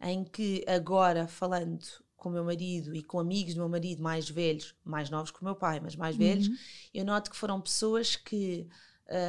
em 0.00 0.24
que 0.24 0.64
agora, 0.66 1.26
falando 1.26 1.84
com 2.16 2.28
o 2.28 2.32
meu 2.32 2.44
marido 2.44 2.94
e 2.94 3.02
com 3.02 3.18
amigos 3.18 3.54
do 3.54 3.60
meu 3.60 3.68
marido 3.68 4.02
mais 4.02 4.28
velhos, 4.28 4.74
mais 4.84 5.10
novos 5.10 5.30
que 5.30 5.40
o 5.40 5.44
meu 5.44 5.54
pai, 5.54 5.80
mas 5.80 5.94
mais 5.94 6.16
velhos, 6.16 6.48
uhum. 6.48 6.56
eu 6.92 7.04
noto 7.04 7.30
que 7.30 7.36
foram 7.36 7.60
pessoas 7.60 8.16
que 8.16 8.66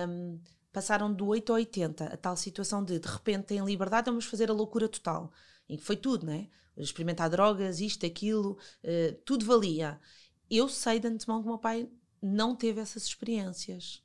um, 0.10 0.40
passaram 0.72 1.14
do 1.14 1.28
8 1.28 1.52
ao 1.52 1.56
80, 1.56 2.06
a 2.06 2.18
tal 2.18 2.36
situação 2.36 2.84
de 2.84 3.00
de 3.00 3.08
repente 3.08 3.46
têm 3.46 3.64
liberdade, 3.64 4.10
vamos 4.10 4.26
fazer 4.26 4.50
a 4.50 4.54
loucura 4.54 4.90
total. 4.90 5.32
Que 5.68 5.78
foi 5.78 5.96
tudo, 5.96 6.26
né? 6.26 6.48
Experimentar 6.78 7.30
drogas, 7.30 7.80
isto, 7.80 8.06
aquilo, 8.06 8.58
uh, 8.84 9.14
tudo 9.24 9.46
valia. 9.46 10.00
Eu 10.50 10.68
sei 10.68 11.00
de 11.00 11.08
antemão 11.08 11.42
que 11.42 11.48
o 11.48 11.52
meu 11.52 11.60
pai 11.60 11.90
não 12.22 12.56
teve 12.56 12.82
essas 12.82 13.04
experiências. 13.04 14.04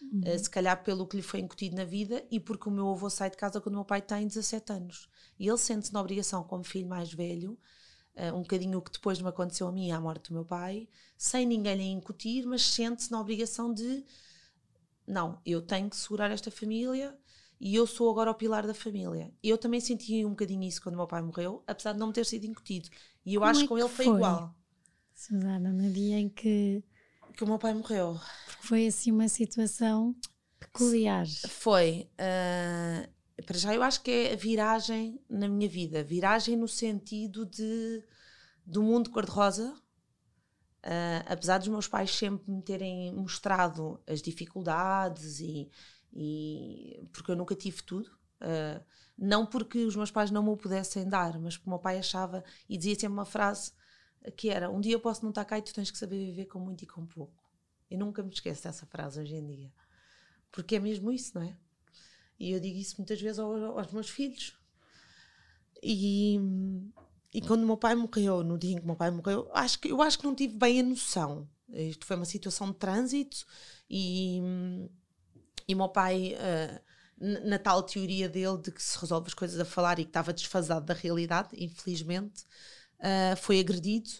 Uhum. 0.00 0.20
Uh, 0.20 0.38
se 0.38 0.48
calhar 0.48 0.82
pelo 0.84 1.06
que 1.06 1.16
lhe 1.16 1.22
foi 1.22 1.40
incutido 1.40 1.76
na 1.76 1.84
vida 1.84 2.24
e 2.30 2.38
porque 2.38 2.68
o 2.68 2.72
meu 2.72 2.90
avô 2.90 3.10
sai 3.10 3.30
de 3.30 3.36
casa 3.36 3.60
quando 3.60 3.74
o 3.74 3.78
meu 3.78 3.84
pai 3.84 4.00
tem 4.00 4.26
17 4.26 4.72
anos. 4.72 5.08
E 5.38 5.48
ele 5.48 5.58
sente-se 5.58 5.92
na 5.92 6.00
obrigação, 6.00 6.44
como 6.44 6.62
filho 6.62 6.88
mais 6.88 7.12
velho, 7.12 7.58
uh, 8.16 8.34
um 8.34 8.42
bocadinho 8.42 8.78
o 8.78 8.82
que 8.82 8.92
depois 8.92 9.20
me 9.20 9.28
aconteceu 9.28 9.66
a 9.66 9.72
mim, 9.72 9.90
à 9.90 10.00
morte 10.00 10.28
do 10.28 10.34
meu 10.34 10.44
pai, 10.44 10.88
sem 11.16 11.44
ninguém 11.46 11.76
lhe 11.76 11.84
incutir, 11.84 12.46
mas 12.46 12.62
sente-se 12.62 13.10
na 13.10 13.20
obrigação 13.20 13.72
de 13.72 14.04
não, 15.06 15.40
eu 15.46 15.62
tenho 15.62 15.88
que 15.88 15.96
segurar 15.96 16.30
esta 16.30 16.50
família 16.50 17.16
e 17.60 17.74
eu 17.74 17.86
sou 17.86 18.10
agora 18.10 18.30
o 18.30 18.34
pilar 18.34 18.66
da 18.66 18.74
família. 18.74 19.32
Eu 19.42 19.56
também 19.56 19.80
senti 19.80 20.24
um 20.24 20.30
bocadinho 20.30 20.62
isso 20.62 20.82
quando 20.82 20.94
o 20.94 20.98
meu 20.98 21.06
pai 21.06 21.22
morreu, 21.22 21.62
apesar 21.66 21.92
de 21.92 21.98
não 21.98 22.08
me 22.08 22.12
ter 22.12 22.26
sido 22.26 22.44
incutido. 22.44 22.88
E 23.24 23.34
eu 23.34 23.40
Como 23.40 23.50
acho 23.50 23.60
que 23.60 23.64
é 23.64 23.68
com 23.68 23.78
ele 23.78 23.88
foi, 23.88 24.04
foi 24.06 24.14
igual. 24.14 24.54
Susana, 25.14 25.72
no 25.72 25.90
dia 25.90 26.18
em 26.18 26.28
que. 26.28 26.84
Que 27.36 27.44
o 27.44 27.46
meu 27.46 27.58
pai 27.58 27.74
morreu. 27.74 28.18
Porque 28.46 28.66
foi 28.66 28.86
assim 28.86 29.10
uma 29.10 29.28
situação 29.28 30.14
peculiar. 30.58 31.26
Foi. 31.48 32.08
Uh, 32.14 33.42
para 33.42 33.58
já, 33.58 33.74
eu 33.74 33.82
acho 33.82 34.02
que 34.02 34.10
é 34.10 34.32
a 34.32 34.36
viragem 34.36 35.20
na 35.28 35.48
minha 35.48 35.68
vida. 35.68 36.02
Viragem 36.02 36.56
no 36.56 36.68
sentido 36.68 37.44
de 37.44 38.02
do 38.64 38.82
mundo 38.82 39.10
cor-de-rosa 39.10 39.74
Uh, 40.86 41.18
apesar 41.26 41.58
dos 41.58 41.66
meus 41.66 41.88
pais 41.88 42.14
sempre 42.14 42.48
me 42.48 42.62
terem 42.62 43.12
mostrado 43.12 44.00
as 44.06 44.22
dificuldades 44.22 45.40
e, 45.40 45.68
e 46.12 47.08
porque 47.12 47.30
eu 47.30 47.36
nunca 47.36 47.54
tive 47.54 47.82
tudo, 47.82 48.10
uh, 48.40 48.84
não 49.16 49.46
porque 49.46 49.84
os 49.84 49.96
meus 49.96 50.10
pais 50.10 50.30
não 50.30 50.42
me 50.42 50.50
o 50.50 50.56
pudessem 50.56 51.08
dar, 51.08 51.38
mas 51.38 51.56
porque 51.56 51.68
o 51.68 51.72
meu 51.72 51.78
pai 51.78 51.98
achava 51.98 52.44
e 52.68 52.76
dizia 52.76 52.94
sempre 52.94 53.08
uma 53.08 53.24
frase 53.24 53.72
que 54.36 54.48
era: 54.48 54.70
Um 54.70 54.80
dia 54.80 54.94
eu 54.94 55.00
posso 55.00 55.22
não 55.22 55.30
estar 55.30 55.44
cá 55.44 55.58
e 55.58 55.62
tu 55.62 55.74
tens 55.74 55.90
que 55.90 55.98
saber 55.98 56.18
viver 56.18 56.46
com 56.46 56.58
muito 56.58 56.82
e 56.82 56.86
com 56.86 57.06
pouco. 57.06 57.44
Eu 57.90 57.98
nunca 57.98 58.22
me 58.22 58.30
esqueço 58.30 58.64
dessa 58.64 58.84
frase 58.86 59.20
hoje 59.20 59.34
em 59.34 59.46
dia, 59.46 59.72
porque 60.50 60.76
é 60.76 60.80
mesmo 60.80 61.12
isso, 61.12 61.32
não 61.34 61.42
é? 61.42 61.56
E 62.38 62.50
eu 62.50 62.60
digo 62.60 62.78
isso 62.78 62.96
muitas 62.98 63.20
vezes 63.20 63.38
aos, 63.38 63.92
meus 63.92 64.10
filhos. 64.10 64.54
E, 65.82 66.38
e 67.32 67.40
quando 67.40 67.62
o 67.62 67.66
meu 67.66 67.76
pai 67.76 67.94
morreu, 67.94 68.42
no 68.42 68.58
dia 68.58 68.72
em 68.72 68.76
que 68.76 68.82
o 68.82 68.86
meu 68.86 68.96
pai 68.96 69.10
morreu, 69.10 69.48
acho 69.52 69.78
que, 69.78 69.88
eu 69.88 70.02
acho 70.02 70.18
que 70.18 70.24
não 70.24 70.34
tive 70.34 70.54
bem 70.54 70.80
a 70.80 70.82
noção. 70.82 71.48
Isto 71.68 72.04
foi 72.06 72.16
uma 72.16 72.24
situação 72.24 72.68
de 72.68 72.74
trânsito 72.74 73.46
e, 73.88 74.40
e 75.68 75.74
meu 75.74 75.88
pai, 75.88 76.34
uh, 76.34 76.80
na 77.46 77.58
tal 77.58 77.82
teoria 77.82 78.28
dele 78.28 78.58
de 78.58 78.70
que 78.70 78.82
se 78.82 78.98
resolve 78.98 79.28
as 79.28 79.34
coisas 79.34 79.58
a 79.58 79.64
falar 79.64 79.98
e 79.98 80.04
que 80.04 80.10
estava 80.10 80.32
desfasado 80.32 80.86
da 80.86 80.94
realidade, 80.94 81.48
infelizmente, 81.52 82.44
uh, 83.00 83.36
foi 83.36 83.58
agredido 83.58 84.10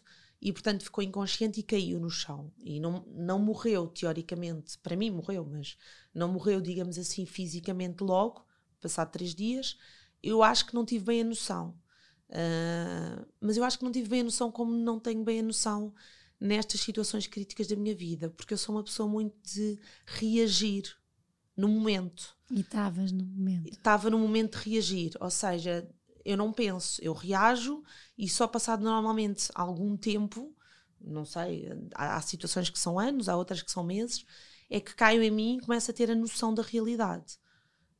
e, 0.40 0.52
portanto, 0.52 0.84
ficou 0.84 1.02
inconsciente 1.02 1.60
e 1.60 1.62
caiu 1.62 1.98
no 1.98 2.10
chão. 2.10 2.52
E 2.58 2.78
não, 2.80 3.04
não 3.08 3.38
morreu, 3.38 3.86
teoricamente. 3.88 4.78
Para 4.78 4.96
mim, 4.96 5.10
morreu, 5.10 5.46
mas 5.50 5.76
não 6.14 6.28
morreu, 6.28 6.60
digamos 6.60 6.98
assim, 6.98 7.24
fisicamente 7.26 8.02
logo, 8.02 8.46
passado 8.80 9.10
três 9.10 9.34
dias. 9.34 9.76
Eu 10.22 10.42
acho 10.42 10.66
que 10.66 10.74
não 10.74 10.84
tive 10.84 11.04
bem 11.04 11.20
a 11.22 11.24
noção. 11.24 11.76
Uh, 12.28 13.26
mas 13.40 13.56
eu 13.56 13.64
acho 13.64 13.78
que 13.78 13.84
não 13.84 13.92
tive 13.92 14.08
bem 14.08 14.20
a 14.20 14.24
noção, 14.24 14.50
como 14.50 14.72
não 14.72 14.98
tenho 14.98 15.22
bem 15.22 15.40
a 15.40 15.42
noção 15.42 15.94
nestas 16.40 16.80
situações 16.80 17.26
críticas 17.26 17.66
da 17.66 17.76
minha 17.76 17.94
vida, 17.94 18.28
porque 18.30 18.52
eu 18.52 18.58
sou 18.58 18.74
uma 18.74 18.84
pessoa 18.84 19.08
muito 19.08 19.34
de 19.42 19.78
reagir 20.04 20.96
no 21.56 21.68
momento. 21.68 22.36
E 22.50 22.60
estavas 22.60 23.10
no 23.12 23.24
momento. 23.24 23.68
Estava 23.68 24.10
no 24.10 24.18
momento 24.18 24.58
de 24.58 24.70
reagir, 24.70 25.12
ou 25.20 25.30
seja, 25.30 25.88
eu 26.24 26.36
não 26.36 26.52
penso, 26.52 27.02
eu 27.02 27.12
reajo 27.12 27.82
e 28.18 28.28
só 28.28 28.46
passado 28.46 28.82
normalmente 28.82 29.48
algum 29.54 29.96
tempo, 29.96 30.54
não 31.00 31.24
sei, 31.24 31.68
há, 31.94 32.16
há 32.16 32.20
situações 32.20 32.68
que 32.68 32.78
são 32.78 32.98
anos, 32.98 33.28
há 33.28 33.36
outras 33.36 33.62
que 33.62 33.70
são 33.70 33.84
meses, 33.84 34.26
é 34.68 34.80
que 34.80 34.94
caio 34.94 35.22
em 35.22 35.30
mim 35.30 35.56
e 35.56 35.60
começo 35.60 35.90
a 35.90 35.94
ter 35.94 36.10
a 36.10 36.14
noção 36.14 36.52
da 36.52 36.62
realidade. 36.62 37.38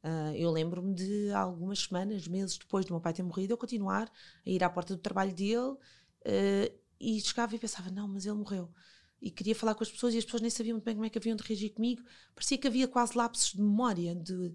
Uh, 0.03 0.35
eu 0.37 0.51
lembro-me 0.51 0.95
de 0.95 1.33
algumas 1.33 1.81
semanas, 1.81 2.29
meses 2.29 2.59
depois 2.59 2.85
do 2.85 2.93
meu 2.93 3.01
pai 3.01 3.13
ter 3.13 3.23
morrido, 3.23 3.53
eu 3.53 3.59
continuar 3.59 4.11
a 4.47 4.51
ir 4.51 4.63
à 4.63 4.71
porta 4.71 4.95
do 4.95 5.03
trabalho 5.03 5.35
dele 5.35 5.73
uh, 5.73 6.81
e 7.01 7.21
chegava 7.21 7.55
e 7.57 7.59
pensava: 7.59 7.91
não, 7.91 8.07
mas 8.07 8.25
ele 8.25 8.37
morreu. 8.37 8.71
E 9.21 9.31
queria 9.31 9.55
falar 9.55 9.75
com 9.75 9.83
as 9.83 9.91
pessoas 9.91 10.15
e 10.15 10.19
as 10.19 10.25
pessoas 10.25 10.43
nem 10.43 10.51
sabiam 10.51 10.75
muito 10.75 10.85
bem 10.85 10.95
como 10.95 11.07
é 11.07 11.11
que 11.11 11.19
haviam 11.19 11.37
de 11.37 11.43
reagir 11.43 11.71
comigo. 11.71 12.03
Parecia 12.35 12.59
que 12.59 12.67
havia 12.67 12.87
quase 12.87 13.17
lapsos 13.17 13.53
de 13.53 13.63
memória. 13.63 14.15
De, 14.15 14.55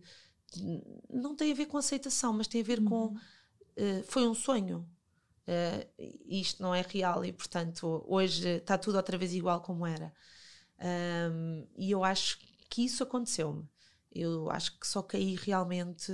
de 0.53 0.83
não 1.09 1.35
tem 1.35 1.51
a 1.51 1.55
ver 1.55 1.65
com 1.65 1.77
aceitação, 1.77 2.33
mas 2.33 2.47
tem 2.47 2.61
a 2.61 2.63
ver 2.63 2.79
uhum. 2.79 2.85
com. 2.85 3.05
Uh, 3.07 4.03
foi 4.05 4.27
um 4.27 4.33
sonho. 4.33 4.87
isto 6.27 6.61
não 6.61 6.73
é 6.73 6.81
real 6.81 7.25
e, 7.25 7.33
portanto, 7.33 8.03
hoje 8.07 8.47
está 8.47 8.77
tudo 8.77 8.95
outra 8.95 9.17
vez 9.17 9.33
igual 9.33 9.61
como 9.61 9.85
era. 9.85 10.13
Um, 10.81 11.67
e 11.77 11.91
eu 11.91 12.03
acho 12.03 12.39
que 12.69 12.85
isso 12.85 13.03
aconteceu-me. 13.03 13.67
Eu 14.13 14.49
acho 14.49 14.77
que 14.79 14.87
só 14.87 15.01
caí 15.01 15.35
realmente 15.35 16.11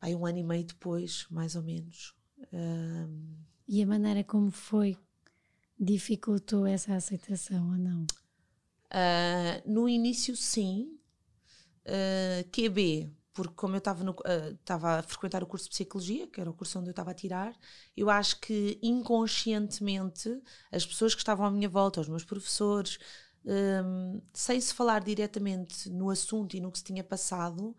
aí 0.00 0.14
um 0.14 0.26
ano 0.26 0.38
e 0.38 0.42
meio 0.42 0.64
depois, 0.64 1.26
mais 1.30 1.56
ou 1.56 1.62
menos. 1.62 2.14
Um, 2.52 3.36
e 3.68 3.82
a 3.82 3.86
maneira 3.86 4.24
como 4.24 4.50
foi 4.50 4.98
dificultou 5.78 6.66
essa 6.66 6.94
aceitação 6.94 7.70
ou 7.70 7.78
não? 7.78 8.06
Uh, 8.92 9.62
no 9.66 9.88
início, 9.88 10.36
sim. 10.36 10.98
Uh, 11.84 12.48
QB, 12.50 13.12
porque 13.32 13.54
como 13.54 13.74
eu 13.74 13.78
estava 13.78 14.04
uh, 14.04 14.86
a 14.86 15.02
frequentar 15.02 15.42
o 15.42 15.46
curso 15.46 15.64
de 15.64 15.70
psicologia, 15.70 16.26
que 16.26 16.40
era 16.40 16.50
o 16.50 16.54
curso 16.54 16.78
onde 16.78 16.88
eu 16.88 16.92
estava 16.92 17.10
a 17.10 17.14
tirar, 17.14 17.56
eu 17.96 18.10
acho 18.10 18.38
que 18.40 18.78
inconscientemente 18.82 20.40
as 20.70 20.84
pessoas 20.84 21.14
que 21.14 21.20
estavam 21.20 21.46
à 21.46 21.50
minha 21.50 21.68
volta, 21.68 22.00
os 22.00 22.08
meus 22.08 22.24
professores, 22.24 22.98
um, 23.44 24.20
sem 24.32 24.60
se 24.60 24.72
falar 24.74 25.02
diretamente 25.02 25.88
no 25.90 26.10
assunto 26.10 26.56
e 26.56 26.60
no 26.60 26.70
que 26.70 26.78
se 26.78 26.84
tinha 26.84 27.02
passado, 27.02 27.70
uh, 27.70 27.76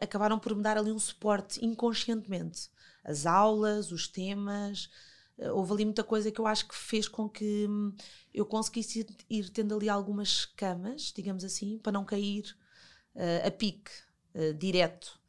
acabaram 0.00 0.38
por 0.38 0.54
me 0.54 0.62
dar 0.62 0.76
ali 0.78 0.90
um 0.90 0.98
suporte 0.98 1.64
inconscientemente. 1.64 2.70
As 3.04 3.26
aulas, 3.26 3.92
os 3.92 4.08
temas, 4.08 4.88
houve 5.52 5.72
ali 5.72 5.84
muita 5.84 6.04
coisa 6.04 6.30
que 6.30 6.40
eu 6.40 6.46
acho 6.46 6.68
que 6.68 6.74
fez 6.74 7.08
com 7.08 7.28
que 7.28 7.66
um, 7.68 7.92
eu 8.32 8.46
conseguisse 8.46 9.06
ir, 9.28 9.50
tendo 9.50 9.74
ali 9.74 9.88
algumas 9.88 10.44
camas, 10.44 11.12
digamos 11.14 11.44
assim, 11.44 11.78
para 11.78 11.92
não 11.92 12.04
cair 12.04 12.56
uh, 13.14 13.46
a 13.46 13.50
pique, 13.50 13.90
direto. 14.58 15.20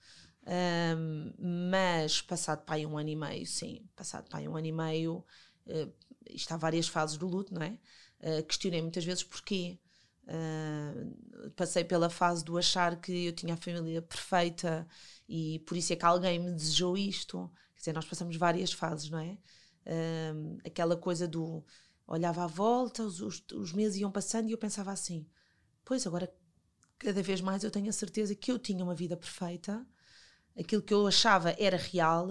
Um, 0.47 1.33
mas 1.71 2.21
passado 2.21 2.63
para 2.65 2.79
um 2.87 2.97
ano 2.97 3.09
e 3.09 3.15
meio, 3.15 3.45
sim, 3.47 3.87
passado 3.95 4.29
para 4.29 4.47
um 4.47 4.55
ano 4.55 4.67
e 4.67 4.71
meio, 4.71 5.25
uh, 5.65 5.93
isto 6.29 6.51
há 6.53 6.57
várias 6.57 6.87
fases 6.87 7.17
do 7.17 7.27
luto, 7.27 7.53
não 7.53 7.63
é? 7.63 7.79
Uh, 8.19 8.43
questionei 8.45 8.81
muitas 8.81 9.03
vezes 9.03 9.23
porquê. 9.23 9.79
Uh, 10.27 11.51
passei 11.51 11.83
pela 11.83 12.09
fase 12.09 12.43
do 12.43 12.57
achar 12.57 12.99
que 12.99 13.27
eu 13.27 13.33
tinha 13.33 13.53
a 13.53 13.57
família 13.57 14.01
perfeita 14.01 14.87
e 15.29 15.59
por 15.67 15.77
isso 15.77 15.93
é 15.93 15.95
que 15.95 16.05
alguém 16.05 16.39
me 16.39 16.51
desejou 16.51 16.97
isto. 16.97 17.51
Quer 17.75 17.79
dizer, 17.79 17.93
nós 17.93 18.05
passamos 18.05 18.35
várias 18.35 18.71
fases, 18.71 19.09
não 19.09 19.19
é? 19.19 19.37
Aquela 20.65 20.97
coisa 20.97 21.27
do 21.27 21.63
olhava 22.07 22.43
à 22.43 22.47
volta, 22.47 23.03
os, 23.03 23.19
os, 23.21 23.43
os, 23.53 23.73
meses 23.73 23.97
iam 23.97 24.11
passando 24.11 24.49
e 24.49 24.51
eu 24.51 24.57
pensava 24.57 24.91
assim: 24.91 25.27
pois 25.83 26.05
agora 26.05 26.31
cada 26.97 27.21
vez 27.21 27.41
mais 27.41 27.63
eu 27.63 27.71
tenho 27.71 27.89
a 27.89 27.93
certeza 27.93 28.35
que 28.35 28.51
eu 28.51 28.59
tinha 28.59 28.83
uma 28.83 28.95
vida 28.95 29.17
perfeita, 29.17 29.85
aquilo 30.57 30.81
que 30.81 30.93
eu 30.93 31.05
achava 31.07 31.55
era 31.59 31.77
real 31.77 32.29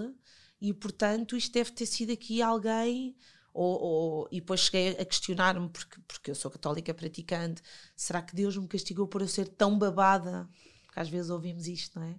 e 0.60 0.72
portanto 0.72 1.36
isto 1.36 1.52
deve 1.52 1.72
ter 1.72 1.86
sido 1.86 2.12
aqui 2.12 2.40
alguém 2.40 3.16
ou, 3.52 3.80
ou, 3.80 4.28
e 4.32 4.40
depois 4.40 4.60
cheguei 4.60 4.90
a 5.00 5.04
questionar-me, 5.04 5.68
porque, 5.68 6.00
porque 6.08 6.30
eu 6.32 6.34
sou 6.34 6.50
católica 6.50 6.92
praticante, 6.92 7.62
será 7.96 8.20
que 8.20 8.34
Deus 8.34 8.56
me 8.56 8.66
castigou 8.66 9.06
por 9.06 9.20
eu 9.22 9.28
ser 9.28 9.46
tão 9.48 9.78
babada? 9.78 10.48
Porque 10.86 10.98
às 10.98 11.08
vezes 11.08 11.30
ouvimos 11.30 11.68
isto, 11.68 12.00
não 12.00 12.06
é? 12.06 12.18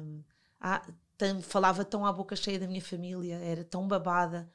Um, 0.00 0.22
ah, 0.60 0.86
tão, 1.18 1.42
falava 1.42 1.84
tão 1.84 2.06
à 2.06 2.12
boca 2.12 2.36
cheia 2.36 2.58
da 2.58 2.66
minha 2.66 2.80
família, 2.80 3.34
era 3.36 3.64
tão 3.64 3.86
babada, 3.86 4.50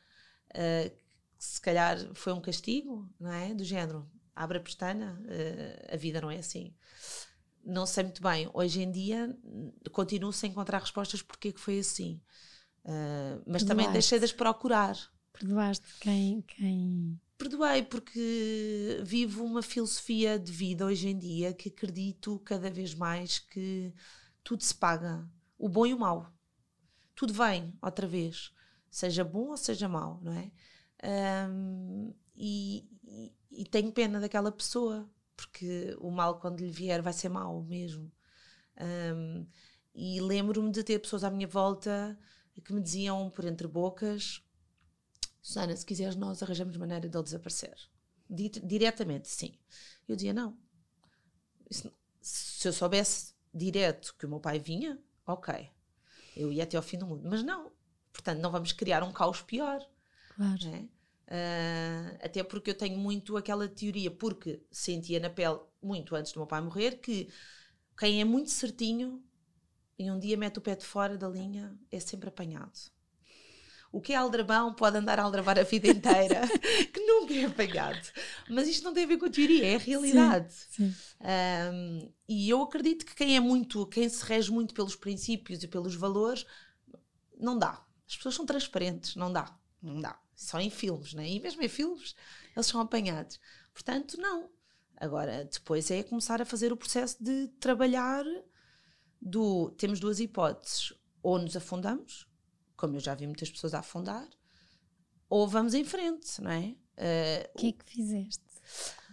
uh, 0.51 0.89
que 1.37 1.43
se 1.43 1.61
calhar 1.61 1.99
foi 2.13 2.31
um 2.31 2.41
castigo, 2.41 3.07
não 3.19 3.31
é? 3.31 3.53
Do 3.53 3.65
género, 3.65 4.09
abre 4.33 4.57
a 4.57 4.61
pestana, 4.61 5.21
uh, 5.21 5.93
a 5.93 5.97
vida 5.97 6.21
não 6.21 6.31
é 6.31 6.37
assim. 6.37 6.73
Não 7.63 7.85
sei 7.85 8.03
muito 8.03 8.21
bem. 8.21 8.49
Hoje 8.53 8.81
em 8.81 8.91
dia 8.91 9.37
continuo 9.91 10.33
sem 10.33 10.51
encontrar 10.51 10.79
respostas 10.79 11.21
porque 11.21 11.49
é 11.49 11.51
que 11.51 11.59
foi 11.59 11.79
assim. 11.79 12.19
Uh, 12.83 13.41
mas 13.45 13.63
também 13.63 13.91
deixei 13.91 14.19
de 14.19 14.25
as 14.25 14.33
procurar. 14.33 14.97
Perdoaste 15.31 15.85
quem, 15.99 16.41
quem. 16.41 17.19
Perdoei 17.37 17.83
porque 17.83 19.01
vivo 19.03 19.43
uma 19.43 19.61
filosofia 19.61 20.37
de 20.37 20.51
vida 20.51 20.85
hoje 20.85 21.09
em 21.09 21.17
dia 21.17 21.53
que 21.53 21.69
acredito 21.69 22.39
cada 22.39 22.69
vez 22.69 22.93
mais 22.93 23.39
que 23.39 23.93
tudo 24.43 24.61
se 24.61 24.75
paga, 24.75 25.25
o 25.57 25.67
bom 25.67 25.85
e 25.85 25.93
o 25.93 25.99
mau. 25.99 26.31
Tudo 27.15 27.33
vem 27.33 27.73
outra 27.81 28.07
vez, 28.07 28.53
seja 28.89 29.23
bom 29.23 29.49
ou 29.49 29.57
seja 29.57 29.87
mau, 29.87 30.19
não 30.21 30.33
é? 30.33 30.51
Um, 31.49 32.13
e, 32.35 32.87
e, 33.03 33.33
e 33.51 33.65
tenho 33.65 33.91
pena 33.91 34.19
daquela 34.19 34.51
pessoa, 34.51 35.09
porque 35.35 35.95
o 35.99 36.09
mal, 36.09 36.39
quando 36.39 36.59
lhe 36.59 36.71
vier, 36.71 37.01
vai 37.01 37.13
ser 37.13 37.29
mau 37.29 37.61
mesmo. 37.63 38.11
Um, 39.15 39.45
e 39.93 40.19
lembro-me 40.19 40.71
de 40.71 40.83
ter 40.83 40.99
pessoas 40.99 41.23
à 41.23 41.29
minha 41.29 41.47
volta 41.47 42.17
que 42.63 42.73
me 42.73 42.81
diziam 42.81 43.29
por 43.29 43.45
entre 43.45 43.67
bocas 43.67 44.43
Susana, 45.43 45.75
se 45.75 45.85
quiseres, 45.85 46.15
nós 46.15 46.41
arranjamos 46.41 46.77
maneira 46.77 47.09
de 47.09 47.17
ele 47.17 47.23
desaparecer. 47.23 47.75
diretamente, 48.29 49.27
sim. 49.27 49.59
Eu 50.07 50.15
dizia, 50.15 50.33
não. 50.33 50.57
Isso, 51.69 51.91
se 52.21 52.65
eu 52.65 52.71
soubesse 52.71 53.33
direto 53.53 54.15
que 54.17 54.25
o 54.25 54.29
meu 54.29 54.39
pai 54.39 54.57
vinha, 54.57 54.97
ok. 55.27 55.69
Eu 56.35 56.51
ia 56.51 56.63
até 56.63 56.77
ao 56.77 56.83
fim 56.83 56.97
do 56.97 57.05
mundo. 57.05 57.27
Mas 57.29 57.43
não. 57.43 57.71
Portanto, 58.11 58.39
não 58.39 58.51
vamos 58.51 58.71
criar 58.71 59.03
um 59.03 59.11
caos 59.11 59.41
pior. 59.41 59.85
Claro. 60.35 60.89
Uh, 61.27 62.17
até 62.21 62.43
porque 62.43 62.71
eu 62.71 62.75
tenho 62.75 62.97
muito 62.97 63.37
aquela 63.37 63.67
teoria, 63.67 64.11
porque 64.11 64.61
sentia 64.71 65.19
na 65.19 65.29
pele 65.29 65.59
muito 65.81 66.15
antes 66.15 66.31
do 66.33 66.39
meu 66.39 66.47
pai 66.47 66.61
morrer, 66.61 66.97
que 66.97 67.29
quem 67.97 68.21
é 68.21 68.25
muito 68.25 68.51
certinho 68.51 69.23
e 69.97 70.09
um 70.11 70.19
dia 70.19 70.37
mete 70.37 70.57
o 70.57 70.61
pé 70.61 70.75
de 70.75 70.85
fora 70.85 71.17
da 71.17 71.27
linha 71.27 71.77
é 71.91 71.99
sempre 71.99 72.29
apanhado 72.29 72.92
o 73.93 74.01
que 74.01 74.11
é 74.11 74.15
aldrabão 74.15 74.73
pode 74.73 74.97
andar 74.97 75.19
a 75.19 75.23
aldrabar 75.23 75.59
a 75.59 75.63
vida 75.63 75.87
inteira, 75.87 76.41
que 76.91 76.99
nunca 76.99 77.31
é 77.31 77.45
apagado. 77.45 78.01
Mas 78.49 78.67
isto 78.67 78.83
não 78.83 78.91
tem 78.91 79.03
a 79.03 79.07
ver 79.07 79.17
com 79.17 79.27
a 79.27 79.29
teoria, 79.29 79.67
é 79.67 79.75
a 79.75 79.77
realidade. 79.77 80.51
Sim, 80.51 80.91
sim. 80.91 80.95
Um, 81.21 82.11
e 82.27 82.49
eu 82.49 82.59
acredito 82.63 83.05
que 83.05 83.13
quem 83.13 83.35
é 83.35 83.39
muito, 83.39 83.85
quem 83.85 84.09
se 84.09 84.25
rege 84.25 84.51
muito 84.51 84.73
pelos 84.73 84.95
princípios 84.95 85.61
e 85.61 85.67
pelos 85.67 85.93
valores, 85.93 86.43
não 87.39 87.55
dá. 87.55 87.85
As 88.09 88.17
pessoas 88.17 88.33
são 88.33 88.47
transparentes, 88.47 89.15
não 89.15 89.31
dá. 89.31 89.55
Não 89.79 90.01
dá. 90.01 90.19
Só 90.35 90.59
em 90.59 90.71
filmes, 90.71 91.13
né? 91.13 91.29
E 91.29 91.39
mesmo 91.39 91.61
em 91.61 91.69
filmes, 91.69 92.15
eles 92.55 92.65
são 92.65 92.81
apanhados. 92.81 93.39
Portanto, 93.75 94.19
não. 94.19 94.49
Agora, 94.97 95.45
depois 95.45 95.91
é 95.91 96.01
começar 96.01 96.41
a 96.41 96.45
fazer 96.45 96.73
o 96.73 96.77
processo 96.77 97.23
de 97.23 97.47
trabalhar 97.59 98.25
do. 99.21 99.69
Temos 99.77 99.99
duas 99.99 100.19
hipóteses. 100.19 100.93
Ou 101.21 101.37
nos 101.37 101.55
afundamos, 101.55 102.27
como 102.83 102.97
eu 102.97 102.99
já 102.99 103.15
vi 103.15 103.25
muitas 103.25 103.49
pessoas 103.49 103.73
a 103.73 103.79
afundar, 103.79 104.27
ou 105.29 105.47
vamos 105.47 105.73
em 105.73 105.85
frente, 105.85 106.41
não 106.41 106.51
é? 106.51 106.75
Uh, 106.97 107.49
o 107.55 107.57
que 107.57 107.67
é 107.67 107.71
que 107.71 107.85
fizeste? 107.85 108.43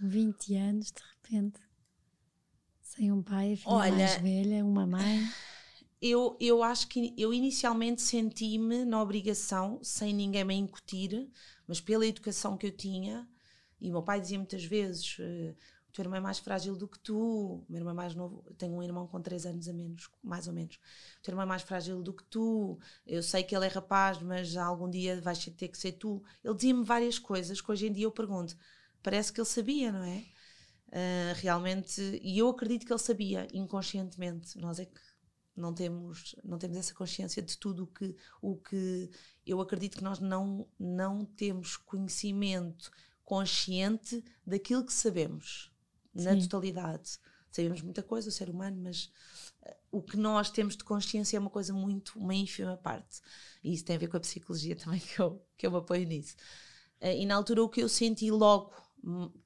Com 0.01 0.09
20 0.09 0.57
anos, 0.57 0.91
de 0.91 1.01
repente, 1.15 1.61
sem 2.83 3.13
um 3.13 3.23
pai, 3.23 3.53
a 3.53 3.57
filha 3.57 3.73
olha, 3.73 3.93
mais 3.93 4.15
velha, 4.17 4.65
uma 4.65 4.89
mãe. 4.89 5.25
Eu, 6.03 6.37
eu 6.41 6.65
acho 6.65 6.89
que 6.89 7.15
eu 7.17 7.33
inicialmente 7.33 8.03
senti-me 8.03 8.85
na 8.85 9.01
obrigação, 9.01 9.79
sem 9.85 10.13
ninguém 10.13 10.43
me 10.43 10.57
incutir, 10.57 11.31
mas 11.65 11.81
pela 11.81 12.05
educação 12.05 12.57
que 12.57 12.67
eu 12.67 12.77
tinha, 12.77 13.29
e 13.81 13.89
o 13.89 13.93
meu 13.93 14.03
pai 14.03 14.21
dizia 14.21 14.39
muitas 14.39 14.65
vezes: 14.65 15.17
o 15.21 15.55
teu 15.93 16.03
irmão 16.03 16.17
é 16.19 16.21
mais 16.21 16.39
frágil 16.39 16.77
do 16.77 16.87
que 16.87 16.99
tu, 16.99 17.17
o 17.17 17.67
meu 17.69 17.79
irmão 17.79 17.93
é 17.93 17.97
mais 17.97 18.15
novo, 18.15 18.43
tenho 18.57 18.75
um 18.75 18.83
irmão 18.83 19.07
com 19.07 19.21
3 19.21 19.47
anos 19.47 19.69
a 19.69 19.73
menos, 19.73 20.09
mais 20.23 20.47
ou 20.47 20.53
menos. 20.53 20.77
O 21.19 21.23
teu 21.23 21.33
irmão 21.33 21.43
é 21.43 21.47
mais 21.47 21.63
frágil 21.63 22.03
do 22.03 22.13
que 22.13 22.25
tu, 22.25 22.79
eu 23.07 23.23
sei 23.23 23.43
que 23.43 23.55
ele 23.55 23.67
é 23.67 23.69
rapaz, 23.69 24.21
mas 24.23 24.57
algum 24.57 24.89
dia 24.89 25.21
vais 25.21 25.45
ter 25.45 25.69
que 25.69 25.79
ser 25.79 25.93
tu. 25.93 26.23
Ele 26.45 26.55
dizia-me 26.55 26.85
várias 26.85 27.19
coisas 27.19 27.61
que 27.61 27.71
hoje 27.71 27.87
em 27.87 27.93
dia 27.93 28.05
eu 28.05 28.13
pergunto, 28.13 28.57
parece 29.03 29.33
que 29.33 29.41
ele 29.41 29.49
sabia, 29.49 29.93
não 29.93 30.05
é? 30.05 30.25
Uh, 30.89 31.35
realmente, 31.37 32.01
e 32.23 32.39
eu 32.39 32.49
acredito 32.49 32.85
que 32.85 32.93
ele 32.93 32.99
sabia, 32.99 33.47
inconscientemente. 33.53 34.59
Nós 34.59 34.81
é 34.81 34.87
que 34.87 35.01
não 35.57 35.73
temos, 35.73 36.35
não 36.43 36.59
temos 36.59 36.77
essa 36.77 36.95
consciência 36.95 37.43
de 37.43 37.57
tudo 37.57 37.85
o 37.85 37.87
que, 37.87 38.17
o 38.41 38.57
que 38.57 39.11
eu 39.47 39.61
acredito 39.61 39.99
que 39.99 40.05
nós 40.05 40.19
não, 40.19 40.67
não 40.79 41.25
temos 41.25 41.77
conhecimento 41.77 42.91
consciente 43.25 44.25
daquilo 44.45 44.85
que 44.85 44.93
sabemos 44.93 45.71
na 46.15 46.33
Sim. 46.33 46.43
totalidade. 46.43 47.19
Sabemos 47.51 47.83
muita 47.83 48.03
coisa, 48.03 48.29
o 48.29 48.33
ser 48.33 48.49
humano, 48.49 48.81
mas 48.83 49.11
uh, 49.63 49.75
o 49.91 50.03
que 50.03 50.17
nós 50.17 50.51
temos 50.51 50.77
de 50.77 50.85
consciência 50.85 51.37
é 51.37 51.41
uma 51.41 51.51
coisa 51.51 51.73
muito, 51.73 52.19
uma 52.19 52.35
ínfima 52.35 52.77
parte. 52.77 53.21
E 53.63 53.75
isso 53.75 53.85
tem 53.85 53.97
a 53.97 53.99
ver 53.99 54.09
com 54.09 54.17
a 54.17 54.21
psicologia 54.21 54.77
também, 54.77 55.01
que 55.01 55.21
eu, 55.21 55.45
que 55.57 55.67
eu 55.67 55.71
me 55.71 55.79
apoio 55.79 56.07
nisso. 56.07 56.37
Uh, 57.01 57.07
e 57.07 57.27
na 57.27 57.35
altura 57.35 57.63
o 57.63 57.69
que 57.69 57.83
eu 57.83 57.89
senti 57.89 58.31
logo, 58.31 58.73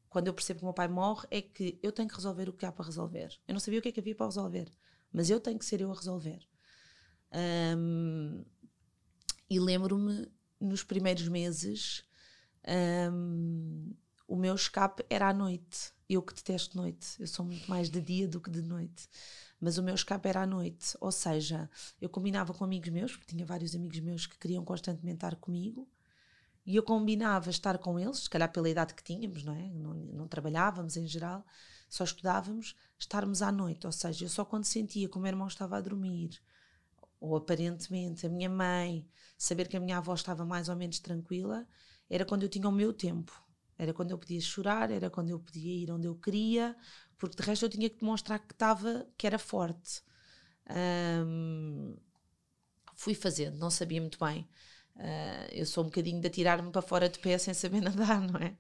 quando 0.08 0.28
eu 0.28 0.34
percebo 0.34 0.60
que 0.60 0.64
o 0.64 0.66
meu 0.66 0.74
pai 0.74 0.88
morre, 0.88 1.26
é 1.30 1.42
que 1.42 1.78
eu 1.82 1.90
tenho 1.90 2.08
que 2.08 2.14
resolver 2.14 2.48
o 2.48 2.52
que 2.52 2.66
há 2.66 2.72
para 2.72 2.84
resolver. 2.84 3.36
Eu 3.48 3.54
não 3.54 3.60
sabia 3.60 3.78
o 3.78 3.82
que 3.82 3.88
é 3.88 3.92
que 3.92 4.00
havia 4.00 4.14
para 4.14 4.26
resolver. 4.26 4.70
mas 5.12 5.30
eu 5.30 5.40
tenho 5.40 5.58
que 5.58 5.64
ser 5.64 5.80
eu 5.80 5.90
a 5.90 5.94
resolver. 5.94 6.40
Um, 7.76 8.44
e 9.50 9.58
lembro-me, 9.58 10.28
nos 10.60 10.82
primeiros 10.82 11.28
meses, 11.28 12.04
um, 13.12 13.92
o 14.26 14.36
meu 14.36 14.54
escape 14.54 15.04
era 15.10 15.28
à 15.28 15.32
noite. 15.32 15.93
Eu 16.08 16.22
que 16.22 16.34
detesto 16.34 16.76
noite, 16.76 17.16
eu 17.18 17.26
sou 17.26 17.44
muito 17.44 17.68
mais 17.68 17.88
de 17.88 18.00
dia 18.00 18.28
do 18.28 18.40
que 18.40 18.50
de 18.50 18.60
noite. 18.60 19.08
Mas 19.58 19.78
o 19.78 19.82
meu 19.82 19.94
escape 19.94 20.28
era 20.28 20.42
à 20.42 20.46
noite, 20.46 20.96
ou 21.00 21.10
seja, 21.10 21.70
eu 22.00 22.08
combinava 22.10 22.52
com 22.52 22.64
amigos 22.64 22.90
meus, 22.90 23.12
porque 23.12 23.26
tinha 23.26 23.46
vários 23.46 23.74
amigos 23.74 23.98
meus 24.00 24.26
que 24.26 24.38
queriam 24.38 24.64
constantemente 24.64 25.16
estar 25.16 25.36
comigo, 25.36 25.88
e 26.66 26.76
eu 26.76 26.82
combinava 26.82 27.48
estar 27.50 27.78
com 27.78 27.98
eles, 27.98 28.20
se 28.20 28.30
calhar 28.30 28.52
pela 28.52 28.68
idade 28.68 28.94
que 28.94 29.02
tínhamos, 29.02 29.42
não 29.44 29.54
é? 29.54 29.70
Não, 29.70 29.94
não 29.94 30.28
trabalhávamos 30.28 30.96
em 30.96 31.06
geral, 31.06 31.44
só 31.88 32.04
estudávamos, 32.04 32.74
estarmos 32.98 33.40
à 33.40 33.50
noite, 33.50 33.86
ou 33.86 33.92
seja, 33.92 34.24
eu 34.24 34.28
só 34.28 34.44
quando 34.44 34.64
sentia 34.64 35.08
que 35.08 35.16
o 35.16 35.20
meu 35.20 35.28
irmão 35.28 35.46
estava 35.46 35.76
a 35.78 35.80
dormir, 35.80 36.40
ou 37.20 37.36
aparentemente 37.36 38.26
a 38.26 38.28
minha 38.28 38.50
mãe, 38.50 39.08
saber 39.38 39.68
que 39.68 39.76
a 39.76 39.80
minha 39.80 39.98
avó 39.98 40.14
estava 40.14 40.44
mais 40.44 40.68
ou 40.68 40.76
menos 40.76 40.98
tranquila, 40.98 41.66
era 42.08 42.24
quando 42.24 42.42
eu 42.42 42.48
tinha 42.48 42.68
o 42.68 42.72
meu 42.72 42.92
tempo. 42.92 43.43
Era 43.78 43.92
quando 43.92 44.10
eu 44.12 44.18
podia 44.18 44.40
chorar, 44.40 44.90
era 44.90 45.10
quando 45.10 45.30
eu 45.30 45.40
podia 45.40 45.72
ir 45.72 45.90
onde 45.90 46.06
eu 46.06 46.14
queria, 46.14 46.76
porque 47.18 47.36
de 47.36 47.42
resto 47.42 47.64
eu 47.66 47.70
tinha 47.70 47.90
que 47.90 47.98
demonstrar 48.00 48.38
que 48.38 48.52
estava, 48.52 49.06
que 49.16 49.26
era 49.26 49.38
forte. 49.38 50.02
Um, 51.26 51.96
fui 52.94 53.14
fazendo, 53.14 53.58
não 53.58 53.70
sabia 53.70 54.00
muito 54.00 54.18
bem. 54.18 54.48
Uh, 54.96 55.50
eu 55.50 55.66
sou 55.66 55.82
um 55.82 55.86
bocadinho 55.88 56.20
de 56.20 56.28
atirar-me 56.28 56.70
para 56.70 56.80
fora 56.80 57.08
de 57.08 57.18
pé 57.18 57.36
sem 57.36 57.52
saber 57.52 57.80
nadar, 57.82 58.20
não 58.20 58.38
é? 58.40 58.56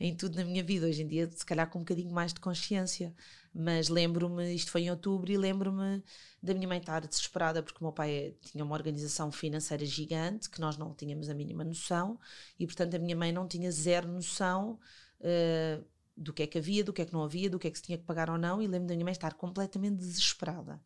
Em 0.00 0.16
tudo 0.16 0.36
na 0.36 0.44
minha 0.44 0.62
vida. 0.62 0.86
Hoje 0.86 1.02
em 1.02 1.06
dia, 1.06 1.30
se 1.30 1.46
calhar 1.46 1.68
com 1.70 1.78
um 1.78 1.82
bocadinho 1.82 2.12
mais 2.12 2.34
de 2.34 2.40
consciência. 2.40 3.14
Mas 3.58 3.88
lembro-me, 3.88 4.54
isto 4.54 4.70
foi 4.70 4.82
em 4.82 4.90
outubro, 4.90 5.32
e 5.32 5.36
lembro-me 5.38 6.02
da 6.42 6.52
minha 6.52 6.68
mãe 6.68 6.78
estar 6.78 7.06
desesperada 7.06 7.62
porque 7.62 7.78
o 7.80 7.84
meu 7.84 7.92
pai 7.92 8.34
tinha 8.42 8.62
uma 8.62 8.74
organização 8.74 9.32
financeira 9.32 9.84
gigante 9.86 10.50
que 10.50 10.60
nós 10.60 10.76
não 10.76 10.92
tínhamos 10.94 11.30
a 11.30 11.34
mínima 11.34 11.64
noção 11.64 12.20
e, 12.58 12.66
portanto, 12.66 12.94
a 12.94 12.98
minha 12.98 13.16
mãe 13.16 13.32
não 13.32 13.48
tinha 13.48 13.72
zero 13.72 14.06
noção 14.08 14.78
uh, 15.20 15.84
do 16.14 16.34
que 16.34 16.42
é 16.42 16.46
que 16.46 16.58
havia, 16.58 16.84
do 16.84 16.92
que 16.92 17.00
é 17.00 17.06
que 17.06 17.14
não 17.14 17.22
havia, 17.22 17.48
do 17.48 17.58
que 17.58 17.66
é 17.66 17.70
que 17.70 17.78
se 17.78 17.84
tinha 17.84 17.96
que 17.96 18.04
pagar 18.04 18.28
ou 18.28 18.36
não. 18.36 18.60
E 18.60 18.66
lembro 18.66 18.88
da 18.88 18.94
minha 18.94 19.04
mãe 19.04 19.12
estar 19.12 19.32
completamente 19.32 19.96
desesperada 19.96 20.78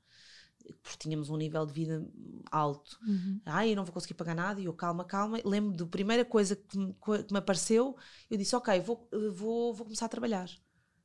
porque 0.83 0.99
tínhamos 0.99 1.31
um 1.31 1.37
nível 1.37 1.67
de 1.67 1.73
vida 1.73 2.07
alto. 2.51 2.99
Uhum. 3.07 3.41
Ai, 3.45 3.73
eu 3.73 3.77
não 3.77 3.85
vou 3.85 3.93
conseguir 3.93 4.15
pagar 4.15 4.35
nada. 4.35 4.61
E 4.61 4.67
eu, 4.67 4.73
calma, 4.73 5.05
calma. 5.05 5.41
Lembro 5.45 5.77
da 5.77 5.87
primeira 5.87 6.25
coisa 6.25 6.55
que 6.55 6.79
me, 6.79 6.95
que 6.95 7.33
me 7.33 7.39
apareceu, 7.39 7.97
eu 8.31 8.37
disse, 8.37 8.55
ok, 8.55 8.79
vou, 8.81 9.09
vou, 9.33 9.75
vou 9.75 9.87
começar 9.87 10.07
a 10.07 10.09
trabalhar. 10.09 10.49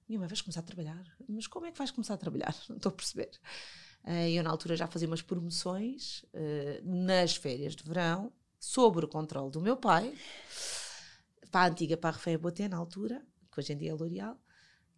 Minha 0.08 0.20
mãe, 0.20 0.28
vais 0.28 0.42
começar 0.42 0.60
a 0.60 0.64
trabalhar? 0.64 1.04
Mas 1.28 1.48
como 1.48 1.66
é 1.66 1.72
que 1.72 1.78
vais 1.78 1.92
começar 1.92 2.14
a 2.14 2.18
trabalhar? 2.18 2.56
Não 2.70 2.78
estou 2.78 2.92
a 2.92 2.94
perceber. 2.94 3.32
Uh, 4.04 4.30
eu, 4.30 4.44
na 4.44 4.52
altura, 4.52 4.76
já 4.76 4.88
fazia 4.88 5.08
umas 5.08 5.22
promoções 5.22 6.24
uh, 6.34 6.84
nas 6.84 7.36
férias 7.36 7.76
de 7.76 7.84
verão 7.84 8.32
sobre 8.60 9.06
o 9.06 9.08
controle 9.08 9.52
do 9.52 9.60
meu 9.60 9.76
pai 9.76 10.14
para 11.50 11.62
a 11.62 11.68
antiga 11.70 11.98
Parfait 11.98 12.38
Boté, 12.38 12.68
na 12.68 12.78
altura, 12.78 13.26
que 13.52 13.60
hoje 13.60 13.74
em 13.74 13.78
dia 13.78 13.92
é 13.92 13.94
L'Oréal, 13.94 14.38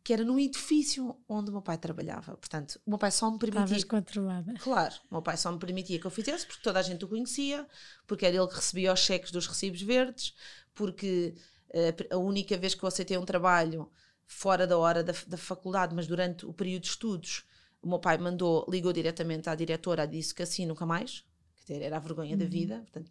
que 0.04 0.12
era 0.12 0.24
no 0.24 0.40
edifício 0.40 1.16
onde 1.28 1.50
o 1.50 1.54
meu 1.54 1.62
pai 1.62 1.78
trabalhava. 1.78 2.36
Portanto, 2.36 2.80
o 2.86 2.90
meu 2.90 2.98
pai 2.98 3.12
só 3.12 3.30
me 3.30 3.38
permitia. 3.38 3.78
Estavas 3.78 3.84
controlada. 3.84 4.54
Claro, 4.56 4.96
o 5.10 5.16
meu 5.16 5.22
pai 5.22 5.38
só 5.38 5.52
me 5.52 5.60
permitia 5.60 6.00
que 6.00 6.08
eu 6.08 6.12
fizesse, 6.12 6.46
porque 6.46 6.64
toda 6.64 6.80
a 6.80 6.82
gente 6.82 7.04
o 7.06 7.08
conhecia, 7.08 7.68
porque 8.06 8.26
era 8.26 8.36
ele 8.36 8.48
que 8.48 8.56
recebia 8.56 8.92
os 8.92 9.00
cheques 9.00 9.32
dos 9.32 9.48
recibos 9.48 9.82
verdes, 9.82 10.34
porque 10.74 11.36
uh, 11.70 12.16
a 12.16 12.18
única 12.18 12.58
vez 12.58 12.74
que 12.74 12.84
eu 12.84 12.88
aceitei 12.88 13.18
um 13.18 13.26
trabalho 13.26 13.90
fora 14.28 14.68
da 14.68 14.78
hora 14.78 15.04
da, 15.04 15.14
da 15.26 15.38
faculdade, 15.38 15.96
mas 15.96 16.06
durante 16.06 16.46
o 16.46 16.54
período 16.54 16.84
de 16.84 16.90
estudos, 16.90 17.46
o 17.82 17.88
meu 17.88 17.98
pai 17.98 18.18
mandou, 18.18 18.66
ligou 18.70 18.94
diretamente 18.94 19.50
à 19.50 19.56
diretora, 19.56 20.06
disse 20.06 20.36
que 20.36 20.44
assim 20.44 20.66
nunca 20.66 20.86
mais, 20.86 21.26
que 21.66 21.74
era 21.74 21.96
a 21.96 22.00
vergonha 22.00 22.34
uhum. 22.34 22.40
da 22.40 22.46
vida, 22.46 22.80
portanto, 22.80 23.10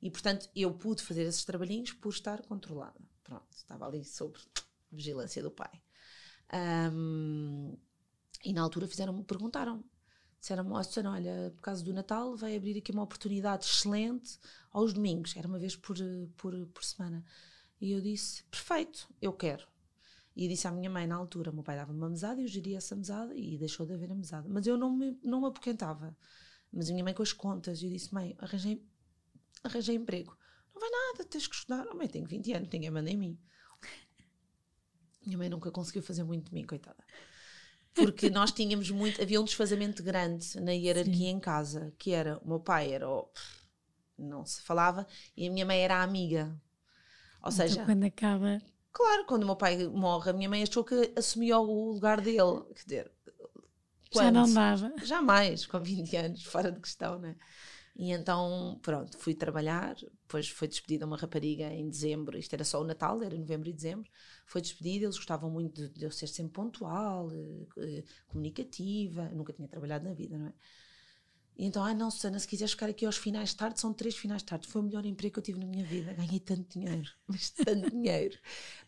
e 0.00 0.10
portanto 0.10 0.48
eu 0.54 0.72
pude 0.74 1.02
fazer 1.02 1.22
esses 1.22 1.44
trabalhinhos 1.44 1.92
por 1.92 2.10
estar 2.10 2.42
controlada. 2.42 3.00
Pronto, 3.24 3.46
estava 3.56 3.86
ali 3.86 4.04
sob 4.04 4.38
vigilância 4.92 5.42
do 5.42 5.50
pai. 5.50 5.82
Um, 6.92 7.76
e 8.44 8.52
na 8.52 8.62
altura 8.62 8.86
fizeram-me, 8.86 9.24
perguntaram 9.24 9.82
disseram-me, 10.46 10.70
oh, 10.70 11.10
olha, 11.10 11.52
por 11.56 11.62
causa 11.62 11.82
do 11.82 11.92
Natal 11.92 12.36
vai 12.36 12.56
abrir 12.56 12.78
aqui 12.78 12.92
uma 12.92 13.02
oportunidade 13.02 13.64
excelente 13.64 14.38
aos 14.70 14.92
domingos, 14.92 15.36
era 15.36 15.48
uma 15.48 15.58
vez 15.58 15.74
por, 15.74 15.96
por, 16.36 16.54
por 16.68 16.84
semana. 16.84 17.24
E 17.80 17.90
eu 17.90 18.00
disse, 18.00 18.44
perfeito, 18.44 19.08
eu 19.20 19.32
quero. 19.32 19.66
E 20.36 20.46
disse 20.46 20.68
à 20.68 20.70
minha 20.70 20.90
mãe 20.90 21.06
na 21.06 21.16
altura: 21.16 21.50
meu 21.50 21.62
pai 21.62 21.76
dava-me 21.76 21.98
uma 21.98 22.10
mesada 22.10 22.38
e 22.40 22.44
eu 22.44 22.48
geria 22.48 22.76
essa 22.76 22.94
mesada 22.94 23.34
e 23.34 23.56
deixou 23.56 23.86
de 23.86 23.94
haver 23.94 24.12
a 24.12 24.14
mesada. 24.14 24.46
Mas 24.50 24.66
eu 24.66 24.76
não 24.76 24.94
me, 24.94 25.18
não 25.24 25.40
me 25.40 25.46
apoquentava. 25.46 26.14
Mas 26.70 26.90
a 26.90 26.92
minha 26.92 27.02
mãe 27.02 27.14
com 27.14 27.22
as 27.22 27.32
contas, 27.32 27.82
eu 27.82 27.88
disse: 27.88 28.12
mãe, 28.12 28.36
arranjei, 28.38 28.84
arranjei 29.64 29.96
emprego. 29.96 30.36
Não 30.74 30.80
vai 30.80 30.90
nada, 30.90 31.24
tens 31.24 31.46
que 31.46 31.54
estudar. 31.54 31.86
Oh, 31.90 31.96
mãe, 31.96 32.06
tenho 32.06 32.26
20 32.26 32.52
anos, 32.52 32.68
ninguém 32.70 32.90
manda 32.90 33.10
em 33.10 33.16
mim. 33.16 33.38
Minha 35.24 35.38
mãe 35.38 35.48
nunca 35.48 35.70
conseguiu 35.70 36.02
fazer 36.02 36.22
muito 36.22 36.50
de 36.50 36.54
mim, 36.54 36.66
coitada. 36.66 37.02
Porque 37.94 38.28
nós 38.28 38.52
tínhamos 38.52 38.90
muito. 38.90 39.22
Havia 39.22 39.40
um 39.40 39.44
desfazamento 39.44 40.02
grande 40.02 40.60
na 40.60 40.72
hierarquia 40.72 41.14
Sim. 41.14 41.28
em 41.28 41.40
casa, 41.40 41.94
que 41.98 42.10
era: 42.10 42.38
o 42.44 42.48
meu 42.48 42.60
pai 42.60 42.92
era. 42.92 43.08
Oh, 43.08 43.26
não 44.18 44.44
se 44.44 44.60
falava, 44.60 45.06
e 45.34 45.48
a 45.48 45.50
minha 45.50 45.64
mãe 45.64 45.80
era 45.80 45.96
a 45.96 46.02
amiga. 46.02 46.60
Ou 47.42 47.50
então, 47.50 47.52
seja. 47.52 47.86
Quando 47.86 48.04
acaba 48.04 48.60
Claro, 48.96 49.26
quando 49.26 49.42
o 49.42 49.46
meu 49.46 49.56
pai 49.56 49.86
morre, 49.88 50.30
a 50.30 50.32
minha 50.32 50.48
mãe 50.48 50.62
achou 50.62 50.82
que 50.82 51.12
assumiu 51.14 51.58
o 51.58 51.92
lugar 51.92 52.18
dele. 52.18 52.62
Quer 52.74 52.82
dizer, 52.82 53.12
quando? 54.10 54.24
já 54.24 54.30
não 54.30 54.50
dava. 54.54 54.92
Jamais, 55.04 55.66
com 55.66 55.78
20 55.78 56.16
anos, 56.16 56.44
fora 56.44 56.72
de 56.72 56.80
questão, 56.80 57.18
né? 57.18 57.36
E 57.94 58.10
então, 58.10 58.80
pronto, 58.80 59.18
fui 59.18 59.34
trabalhar. 59.34 59.96
Depois 59.96 60.48
foi 60.48 60.66
despedida 60.66 61.04
uma 61.04 61.18
rapariga 61.18 61.66
em 61.66 61.90
dezembro. 61.90 62.38
Isto 62.38 62.54
era 62.54 62.64
só 62.64 62.80
o 62.80 62.84
Natal, 62.84 63.22
era 63.22 63.36
novembro 63.36 63.68
e 63.68 63.72
dezembro. 63.74 64.10
Foi 64.46 64.62
despedida. 64.62 65.04
Eles 65.04 65.16
gostavam 65.16 65.50
muito 65.50 65.74
de, 65.74 65.88
de 65.90 66.04
eu 66.06 66.10
ser 66.10 66.26
sempre 66.26 66.54
pontual, 66.54 67.30
eh, 67.76 68.02
comunicativa. 68.28 69.28
nunca 69.28 69.52
tinha 69.52 69.68
trabalhado 69.68 70.08
na 70.08 70.14
vida, 70.14 70.38
não 70.38 70.46
é? 70.46 70.54
E 71.56 71.64
então, 71.64 71.82
ah, 71.82 71.94
não, 71.94 72.10
Susana, 72.10 72.38
se 72.38 72.46
quiseres 72.46 72.72
ficar 72.72 72.90
aqui 72.90 73.06
aos 73.06 73.16
finais 73.16 73.50
de 73.50 73.56
tarde, 73.56 73.80
são 73.80 73.92
três 73.92 74.14
finais 74.14 74.42
de 74.42 74.46
tarde. 74.46 74.68
Foi 74.68 74.82
o 74.82 74.84
melhor 74.84 75.06
emprego 75.06 75.32
que 75.32 75.38
eu 75.38 75.42
tive 75.42 75.58
na 75.58 75.66
minha 75.66 75.84
vida. 75.84 76.12
Ganhei 76.12 76.38
tanto 76.38 76.78
dinheiro, 76.78 77.10
mas 77.26 77.50
tanto 77.50 77.90
dinheiro. 77.90 78.38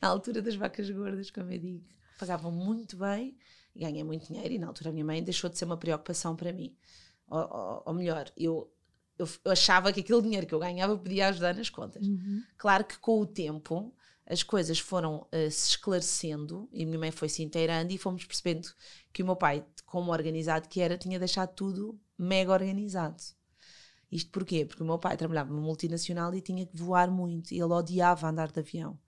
Na 0.00 0.09
altura 0.09 0.42
das 0.42 0.54
vacas 0.54 0.90
gordas, 0.90 1.31
como 1.31 1.50
eu 1.50 1.59
digo, 1.59 1.85
pagavam 2.18 2.52
muito 2.52 2.96
bem 2.96 3.37
ganhei 3.78 4.02
muito 4.02 4.26
dinheiro. 4.26 4.54
E 4.54 4.59
na 4.59 4.66
altura 4.66 4.90
a 4.90 4.92
minha 4.92 5.04
mãe 5.04 5.22
deixou 5.22 5.48
de 5.48 5.57
ser 5.57 5.64
uma 5.64 5.76
preocupação 5.76 6.35
para 6.35 6.52
mim. 6.52 6.74
Ou, 7.28 7.40
ou, 7.40 7.83
ou 7.87 7.94
melhor, 7.94 8.31
eu, 8.37 8.70
eu, 9.18 9.28
eu, 9.44 9.52
achava 9.52 9.92
que 9.92 10.00
aquele 10.00 10.22
dinheiro 10.22 10.46
que 10.46 10.54
eu 10.54 10.59
ganhava 10.59 10.96
podia 10.96 11.28
ajudar 11.28 11.54
nas 11.54 11.70
contas. 11.70 12.07
Uhum. 12.07 12.42
Claro 12.57 12.85
que 12.85 12.98
com 12.98 13.20
o 13.20 13.26
tempo 13.26 13.94
as 14.26 14.42
coisas 14.42 14.78
foram 14.78 15.26
uh, 15.33 15.50
se 15.50 15.70
esclarecendo 15.70 16.68
e 16.72 16.83
a 16.83 16.87
minha 16.87 16.98
mãe 16.98 17.11
foi 17.11 17.28
se 17.28 17.42
inteirando 17.42 17.92
e 17.92 17.98
fomos 17.98 18.24
percebendo 18.24 18.68
que 19.12 19.22
o 19.22 19.26
meu 19.26 19.37
pai, 19.37 19.64
como 19.87 20.12
organizado 20.12 20.68
que 20.68 20.81
era, 20.81 20.98
tinha 20.98 21.18
deixado 21.18 21.54
tudo 21.54 21.98
mega 22.18 22.52
organizado. 22.52 23.22
Isto 24.11 24.31
porquê? 24.31 24.64
Porque 24.64 24.83
o 24.83 24.87
meu 24.87 24.98
pai 24.98 25.16
trabalhava 25.16 25.50
numa 25.50 25.62
multinacional 25.62 26.35
e 26.35 26.40
tinha 26.40 26.66
que 26.66 26.76
voar 26.76 27.11
muito. 27.11 27.52
Ele 27.52 27.62
odiava 27.64 28.28
andar 28.28 28.50
de 28.50 28.61
avião. 28.61 28.98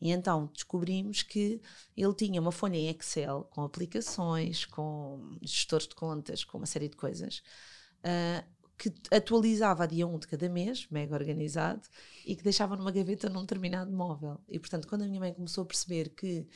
E 0.00 0.10
então 0.10 0.50
descobrimos 0.52 1.22
que 1.22 1.60
ele 1.96 2.14
tinha 2.14 2.40
uma 2.40 2.50
folha 2.50 2.76
em 2.76 2.88
Excel 2.88 3.44
com 3.50 3.62
aplicações, 3.62 4.64
com 4.64 5.38
gestores 5.42 5.86
de 5.86 5.94
contas, 5.94 6.42
com 6.42 6.58
uma 6.58 6.66
série 6.66 6.88
de 6.88 6.96
coisas, 6.96 7.42
uh, 7.98 8.44
que 8.78 8.90
atualizava 9.14 9.84
a 9.84 9.86
dia 9.86 10.06
1 10.06 10.18
de 10.20 10.26
cada 10.26 10.48
mês, 10.48 10.86
mega 10.90 11.14
organizado, 11.14 11.82
e 12.24 12.34
que 12.34 12.42
deixava 12.42 12.76
numa 12.76 12.90
gaveta 12.90 13.28
num 13.28 13.42
determinado 13.42 13.92
móvel. 13.92 14.40
E 14.48 14.58
portanto, 14.58 14.88
quando 14.88 15.02
a 15.02 15.06
minha 15.06 15.20
mãe 15.20 15.34
começou 15.34 15.64
a 15.64 15.66
perceber 15.66 16.08
que 16.10 16.46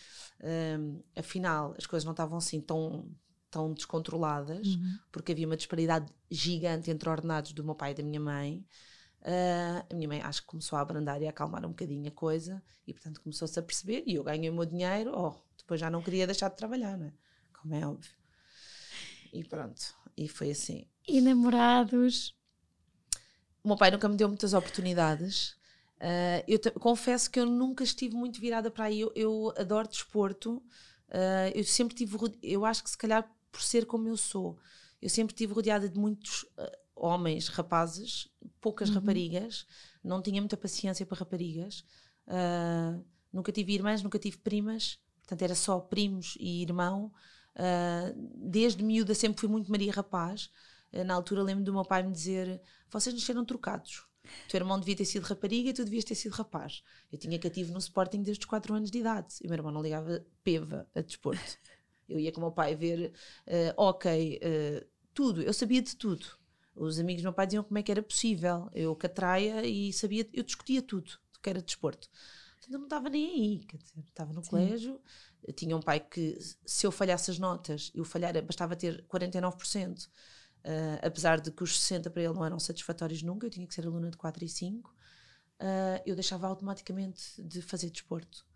um, 0.42 1.02
ah, 1.14 1.20
afinal 1.20 1.74
as 1.76 1.86
coisas 1.86 2.04
não 2.04 2.12
estavam 2.12 2.38
assim 2.38 2.62
tão 2.62 3.14
tão 3.54 3.72
descontroladas, 3.72 4.66
uhum. 4.66 4.98
porque 5.12 5.30
havia 5.30 5.46
uma 5.46 5.56
disparidade 5.56 6.12
gigante 6.28 6.90
entre 6.90 7.08
ordenados 7.08 7.52
do 7.52 7.62
meu 7.62 7.74
pai 7.74 7.92
e 7.92 7.94
da 7.94 8.02
minha 8.02 8.18
mãe. 8.18 8.66
Uh, 9.20 9.86
a 9.88 9.94
minha 9.94 10.08
mãe 10.08 10.20
acho 10.20 10.42
que 10.42 10.48
começou 10.48 10.76
a 10.76 10.82
abrandar 10.82 11.22
e 11.22 11.26
a 11.26 11.30
acalmar 11.30 11.64
um 11.64 11.70
bocadinho 11.70 12.06
a 12.08 12.10
coisa 12.10 12.62
e 12.86 12.92
portanto 12.92 13.22
começou-se 13.22 13.58
a 13.58 13.62
perceber 13.62 14.02
e 14.06 14.16
eu 14.16 14.24
ganhei 14.24 14.50
o 14.50 14.52
meu 14.52 14.66
dinheiro, 14.66 15.12
oh, 15.14 15.34
depois 15.56 15.80
já 15.80 15.88
não 15.88 16.02
queria 16.02 16.26
deixar 16.26 16.50
de 16.50 16.56
trabalhar, 16.56 16.98
não 16.98 17.06
é? 17.06 17.12
Como 17.52 17.74
é 17.74 17.86
óbvio. 17.86 18.12
E 19.32 19.44
pronto, 19.44 19.94
e 20.16 20.28
foi 20.28 20.50
assim. 20.50 20.86
E 21.08 21.20
namorados? 21.20 22.36
O 23.62 23.68
meu 23.68 23.76
pai 23.76 23.90
nunca 23.90 24.08
me 24.08 24.16
deu 24.16 24.28
muitas 24.28 24.52
oportunidades. 24.52 25.56
Uh, 25.96 26.44
eu 26.46 26.58
confesso 26.80 27.30
que 27.30 27.40
eu 27.40 27.46
nunca 27.46 27.84
estive 27.84 28.14
muito 28.14 28.40
virada 28.40 28.70
para 28.70 28.86
aí. 28.86 29.00
Eu, 29.00 29.12
eu 29.14 29.54
adoro 29.56 29.88
desporto. 29.88 30.56
Uh, 31.08 31.50
eu 31.54 31.64
sempre 31.64 31.94
tive. 31.94 32.16
Eu 32.42 32.64
acho 32.64 32.82
que 32.82 32.90
se 32.90 32.98
calhar 32.98 33.26
por 33.54 33.62
ser 33.62 33.86
como 33.86 34.08
eu 34.08 34.16
sou. 34.16 34.58
Eu 35.00 35.08
sempre 35.08 35.32
estive 35.32 35.52
rodeada 35.52 35.88
de 35.88 35.96
muitos 35.96 36.42
uh, 36.42 36.76
homens, 36.96 37.46
rapazes, 37.46 38.28
poucas 38.60 38.88
uhum. 38.88 38.96
raparigas, 38.96 39.64
não 40.02 40.20
tinha 40.20 40.40
muita 40.40 40.56
paciência 40.56 41.06
para 41.06 41.18
raparigas. 41.18 41.84
Uh, 42.26 43.04
nunca 43.32 43.52
tive 43.52 43.72
irmãs, 43.72 44.02
nunca 44.02 44.18
tive 44.18 44.38
primas, 44.38 44.98
portanto 45.20 45.42
era 45.42 45.54
só 45.54 45.78
primos 45.78 46.36
e 46.40 46.62
irmão. 46.62 47.12
Uh, 47.54 48.28
desde 48.34 48.82
miúda 48.82 49.14
sempre 49.14 49.38
fui 49.38 49.48
muito 49.48 49.70
Maria 49.70 49.92
Rapaz. 49.92 50.50
Na 51.06 51.14
altura 51.14 51.42
lembro 51.42 51.64
do 51.64 51.72
meu 51.72 51.84
pai 51.84 52.02
me 52.02 52.12
dizer: 52.12 52.60
vocês 52.90 53.14
nasceram 53.14 53.44
trocados. 53.44 54.04
O 54.24 54.48
teu 54.48 54.58
irmão 54.58 54.80
devia 54.80 54.96
ter 54.96 55.04
sido 55.04 55.24
rapariga 55.24 55.70
e 55.70 55.72
tu 55.72 55.84
devias 55.84 56.04
ter 56.04 56.14
sido 56.14 56.32
rapaz. 56.32 56.82
Eu 57.12 57.18
tinha 57.18 57.38
cativo 57.38 57.72
no 57.72 57.78
Sporting 57.78 58.22
desde 58.22 58.42
os 58.42 58.46
4 58.46 58.74
anos 58.74 58.90
de 58.90 58.98
idade 58.98 59.34
e 59.42 59.46
o 59.46 59.50
meu 59.50 59.58
irmão 59.58 59.72
não 59.72 59.82
ligava 59.82 60.24
peva 60.42 60.88
a 60.94 61.00
desporto. 61.00 61.58
Eu 62.08 62.18
ia 62.18 62.32
com 62.32 62.38
o 62.38 62.44
meu 62.44 62.52
pai 62.52 62.74
ver 62.74 63.12
uh, 63.46 63.74
ok, 63.76 64.40
uh, 64.42 64.86
tudo, 65.12 65.42
eu 65.42 65.52
sabia 65.52 65.82
de 65.82 65.96
tudo. 65.96 66.26
Os 66.74 66.98
amigos 66.98 67.22
do 67.22 67.26
meu 67.26 67.32
pai 67.32 67.46
diziam 67.46 67.62
como 67.62 67.78
é 67.78 67.82
que 67.82 67.92
era 67.92 68.02
possível. 68.02 68.68
Eu 68.72 68.94
catraia 68.96 69.64
e 69.64 69.92
sabia, 69.92 70.28
eu 70.32 70.42
discutia 70.42 70.82
tudo 70.82 71.12
do 71.32 71.40
que 71.40 71.48
era 71.48 71.62
desporto. 71.62 72.08
Então 72.66 72.78
não 72.78 72.86
estava 72.86 73.08
nem 73.08 73.30
aí, 73.30 73.58
quer 73.64 73.76
dizer, 73.76 74.00
estava 74.08 74.32
no 74.32 74.42
Sim. 74.42 74.50
colégio, 74.50 75.00
tinha 75.54 75.76
um 75.76 75.82
pai 75.82 76.00
que 76.00 76.38
se 76.64 76.86
eu 76.86 76.90
falhasse 76.90 77.30
as 77.30 77.38
notas, 77.38 77.92
eu 77.94 78.04
falhar, 78.04 78.32
bastava 78.42 78.74
ter 78.74 79.04
49%. 79.06 80.08
Uh, 80.64 80.96
apesar 81.02 81.40
de 81.40 81.50
que 81.50 81.62
os 81.62 81.78
60 81.78 82.08
para 82.08 82.22
ele 82.22 82.32
não 82.32 82.42
eram 82.44 82.58
satisfatórios 82.58 83.22
nunca, 83.22 83.46
eu 83.46 83.50
tinha 83.50 83.66
que 83.66 83.74
ser 83.74 83.86
aluna 83.86 84.10
de 84.10 84.16
4 84.16 84.44
e 84.44 84.48
5, 84.48 84.90
uh, 84.90 84.94
eu 86.06 86.14
deixava 86.14 86.46
automaticamente 86.46 87.42
de 87.42 87.60
fazer 87.60 87.90
desporto. 87.90 88.46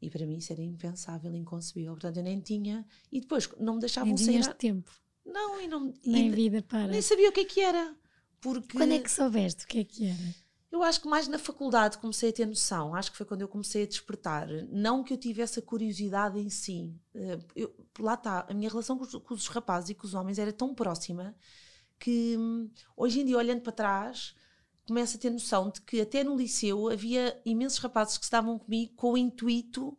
E 0.00 0.08
para 0.08 0.26
mim 0.26 0.38
isso 0.38 0.52
era 0.52 0.62
impensável, 0.62 1.34
inconcebível. 1.34 1.92
Portanto, 1.92 2.16
eu 2.16 2.22
nem 2.22 2.40
tinha. 2.40 2.86
E 3.12 3.20
depois 3.20 3.48
não 3.58 3.74
me 3.74 3.80
deixavam 3.80 4.14
nem 4.14 4.42
sair. 4.42 4.54
tempo. 4.54 4.90
Não, 5.24 5.60
e 5.60 5.68
não. 5.68 5.92
Nem 6.04 6.28
e, 6.28 6.30
vida 6.30 6.62
para. 6.62 6.88
Nem 6.88 7.02
sabia 7.02 7.28
o 7.28 7.32
que 7.32 7.40
é 7.40 7.44
que 7.44 7.60
era. 7.60 7.94
Porque... 8.40 8.78
Quando 8.78 8.92
é 8.92 8.98
que 8.98 9.10
soubeste 9.10 9.64
o 9.64 9.68
que 9.68 9.80
é 9.80 9.84
que 9.84 10.06
era? 10.06 10.34
Eu 10.72 10.84
acho 10.84 11.00
que 11.00 11.08
mais 11.08 11.26
na 11.26 11.38
faculdade 11.38 11.98
comecei 11.98 12.30
a 12.30 12.32
ter 12.32 12.46
noção. 12.46 12.94
Acho 12.94 13.10
que 13.10 13.16
foi 13.16 13.26
quando 13.26 13.42
eu 13.42 13.48
comecei 13.48 13.82
a 13.82 13.86
despertar. 13.86 14.48
Não 14.70 15.02
que 15.02 15.12
eu 15.12 15.18
tivesse 15.18 15.58
a 15.58 15.62
curiosidade 15.62 16.38
em 16.38 16.48
si. 16.48 16.94
Eh, 17.12 17.38
eu, 17.56 17.74
lá 17.98 18.14
está, 18.14 18.46
a 18.48 18.54
minha 18.54 18.70
relação 18.70 18.96
com 18.96 19.04
os, 19.04 19.14
com 19.16 19.34
os, 19.34 19.48
rapazes 19.48 19.90
e 19.90 19.94
com 19.94 20.06
os 20.06 20.14
homens 20.14 20.38
era 20.38 20.52
tão 20.52 20.72
próxima 20.72 21.34
que 21.98 22.36
hum, 22.38 22.70
hoje 22.96 23.20
em 23.20 23.24
dia, 23.24 23.36
olhando 23.36 23.62
para 23.62 23.72
trás, 23.72 24.34
começo 24.90 25.16
a 25.16 25.20
ter 25.20 25.30
noção 25.30 25.70
de 25.70 25.80
que 25.82 26.00
até 26.00 26.24
no 26.24 26.36
liceu 26.36 26.88
havia 26.88 27.40
imensos 27.44 27.78
rapazes 27.78 28.18
que 28.18 28.24
estavam 28.24 28.58
comigo 28.58 28.92
com 28.96 29.12
o 29.12 29.16
intuito 29.16 29.96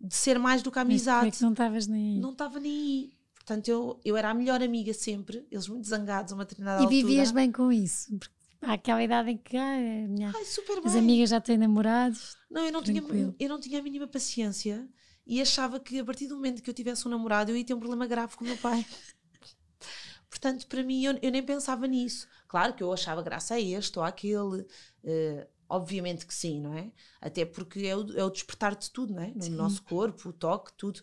de 0.00 0.14
ser 0.14 0.38
mais 0.38 0.62
do 0.62 0.72
que 0.72 0.78
a 0.78 0.82
amizade. 0.82 1.26
Mas 1.26 1.34
é 1.34 1.36
que 1.36 1.42
não 1.42 1.52
estavas 1.52 1.86
nem 1.86 2.14
aí? 2.14 2.20
Não 2.20 2.32
estava 2.32 2.58
nem 2.58 2.72
aí. 2.72 3.12
Portanto, 3.34 3.68
eu, 3.68 4.00
eu 4.02 4.16
era 4.16 4.30
a 4.30 4.34
melhor 4.34 4.62
amiga 4.62 4.94
sempre, 4.94 5.46
eles 5.50 5.68
muito 5.68 5.86
zangados 5.86 6.32
a 6.32 6.36
uma 6.36 6.44
determinada 6.44 6.80
e 6.80 6.84
altura. 6.84 7.00
E 7.00 7.02
vivias 7.02 7.30
bem 7.30 7.52
com 7.52 7.70
isso? 7.70 8.16
Porque 8.18 8.34
Há 8.62 8.74
aquela 8.74 9.02
idade 9.02 9.30
em 9.30 9.36
que 9.38 9.56
ah, 9.56 10.06
minha, 10.08 10.32
Ai, 10.34 10.42
as 10.84 10.94
amigas 10.94 11.30
já 11.30 11.40
têm 11.40 11.56
namorados. 11.56 12.36
Não, 12.50 12.64
eu 12.64 12.72
não, 12.72 12.82
tinha, 12.82 13.02
eu 13.38 13.48
não 13.48 13.58
tinha 13.58 13.78
a 13.78 13.82
mínima 13.82 14.06
paciência 14.06 14.86
e 15.26 15.40
achava 15.40 15.80
que 15.80 15.98
a 15.98 16.04
partir 16.04 16.26
do 16.26 16.36
momento 16.36 16.62
que 16.62 16.68
eu 16.68 16.74
tivesse 16.74 17.06
um 17.08 17.10
namorado 17.10 17.50
eu 17.50 17.56
ia 17.56 17.64
ter 17.64 17.72
um 17.72 17.78
problema 17.78 18.06
grave 18.06 18.36
com 18.36 18.44
o 18.44 18.48
meu 18.48 18.58
pai. 18.58 18.84
Portanto, 20.28 20.66
para 20.66 20.82
mim, 20.82 21.04
eu, 21.04 21.18
eu, 21.20 21.30
nem 21.30 21.42
pensava 21.42 21.86
nisso. 21.86 22.28
Claro 22.50 22.74
que 22.74 22.82
eu 22.82 22.92
achava 22.92 23.22
graça 23.22 23.54
a 23.54 23.60
este 23.60 23.96
ou 23.96 24.04
àquele. 24.04 24.66
Uh, 25.04 25.46
obviamente 25.68 26.26
que 26.26 26.34
sim, 26.34 26.60
não 26.60 26.74
é? 26.74 26.90
Até 27.20 27.44
porque 27.44 27.86
é 27.86 27.96
o, 27.96 28.18
é 28.18 28.24
o 28.24 28.28
despertar 28.28 28.74
de 28.74 28.90
tudo, 28.90 29.14
não 29.14 29.22
é? 29.22 29.28
No 29.28 29.42
sim. 29.42 29.50
nosso 29.50 29.84
corpo, 29.84 30.30
o 30.30 30.32
toque, 30.32 30.72
tudo. 30.72 31.00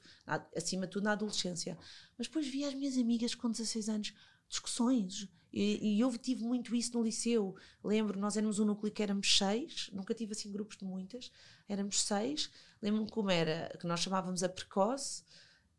Acima 0.54 0.86
de 0.86 0.92
tudo 0.92 1.06
na 1.06 1.14
adolescência. 1.14 1.78
Mas 2.18 2.28
depois 2.28 2.46
vi 2.46 2.66
as 2.66 2.74
minhas 2.74 2.98
amigas 2.98 3.34
com 3.34 3.50
16 3.50 3.88
anos, 3.88 4.14
discussões, 4.50 5.30
e, 5.54 5.96
e, 5.96 6.00
eu 6.02 6.16
tive 6.18 6.44
muito 6.44 6.76
isso 6.76 6.98
no 6.98 7.02
liceu. 7.02 7.56
Lembro, 7.82 8.20
nós 8.20 8.36
éramos 8.36 8.60
um 8.60 8.66
núcleo 8.66 8.92
que 8.92 9.02
éramos 9.02 9.38
seis, 9.38 9.90
nunca 9.94 10.14
tive 10.14 10.34
assim 10.34 10.52
grupos 10.52 10.76
de 10.76 10.84
muitas, 10.84 11.32
éramos 11.70 12.02
seis. 12.02 12.52
Lembro-me 12.82 13.10
como 13.10 13.32
era, 13.32 13.74
que 13.80 13.88
nós 13.88 14.02
chamávamos 14.02 14.44
a 14.44 14.50
precoce, 14.50 15.24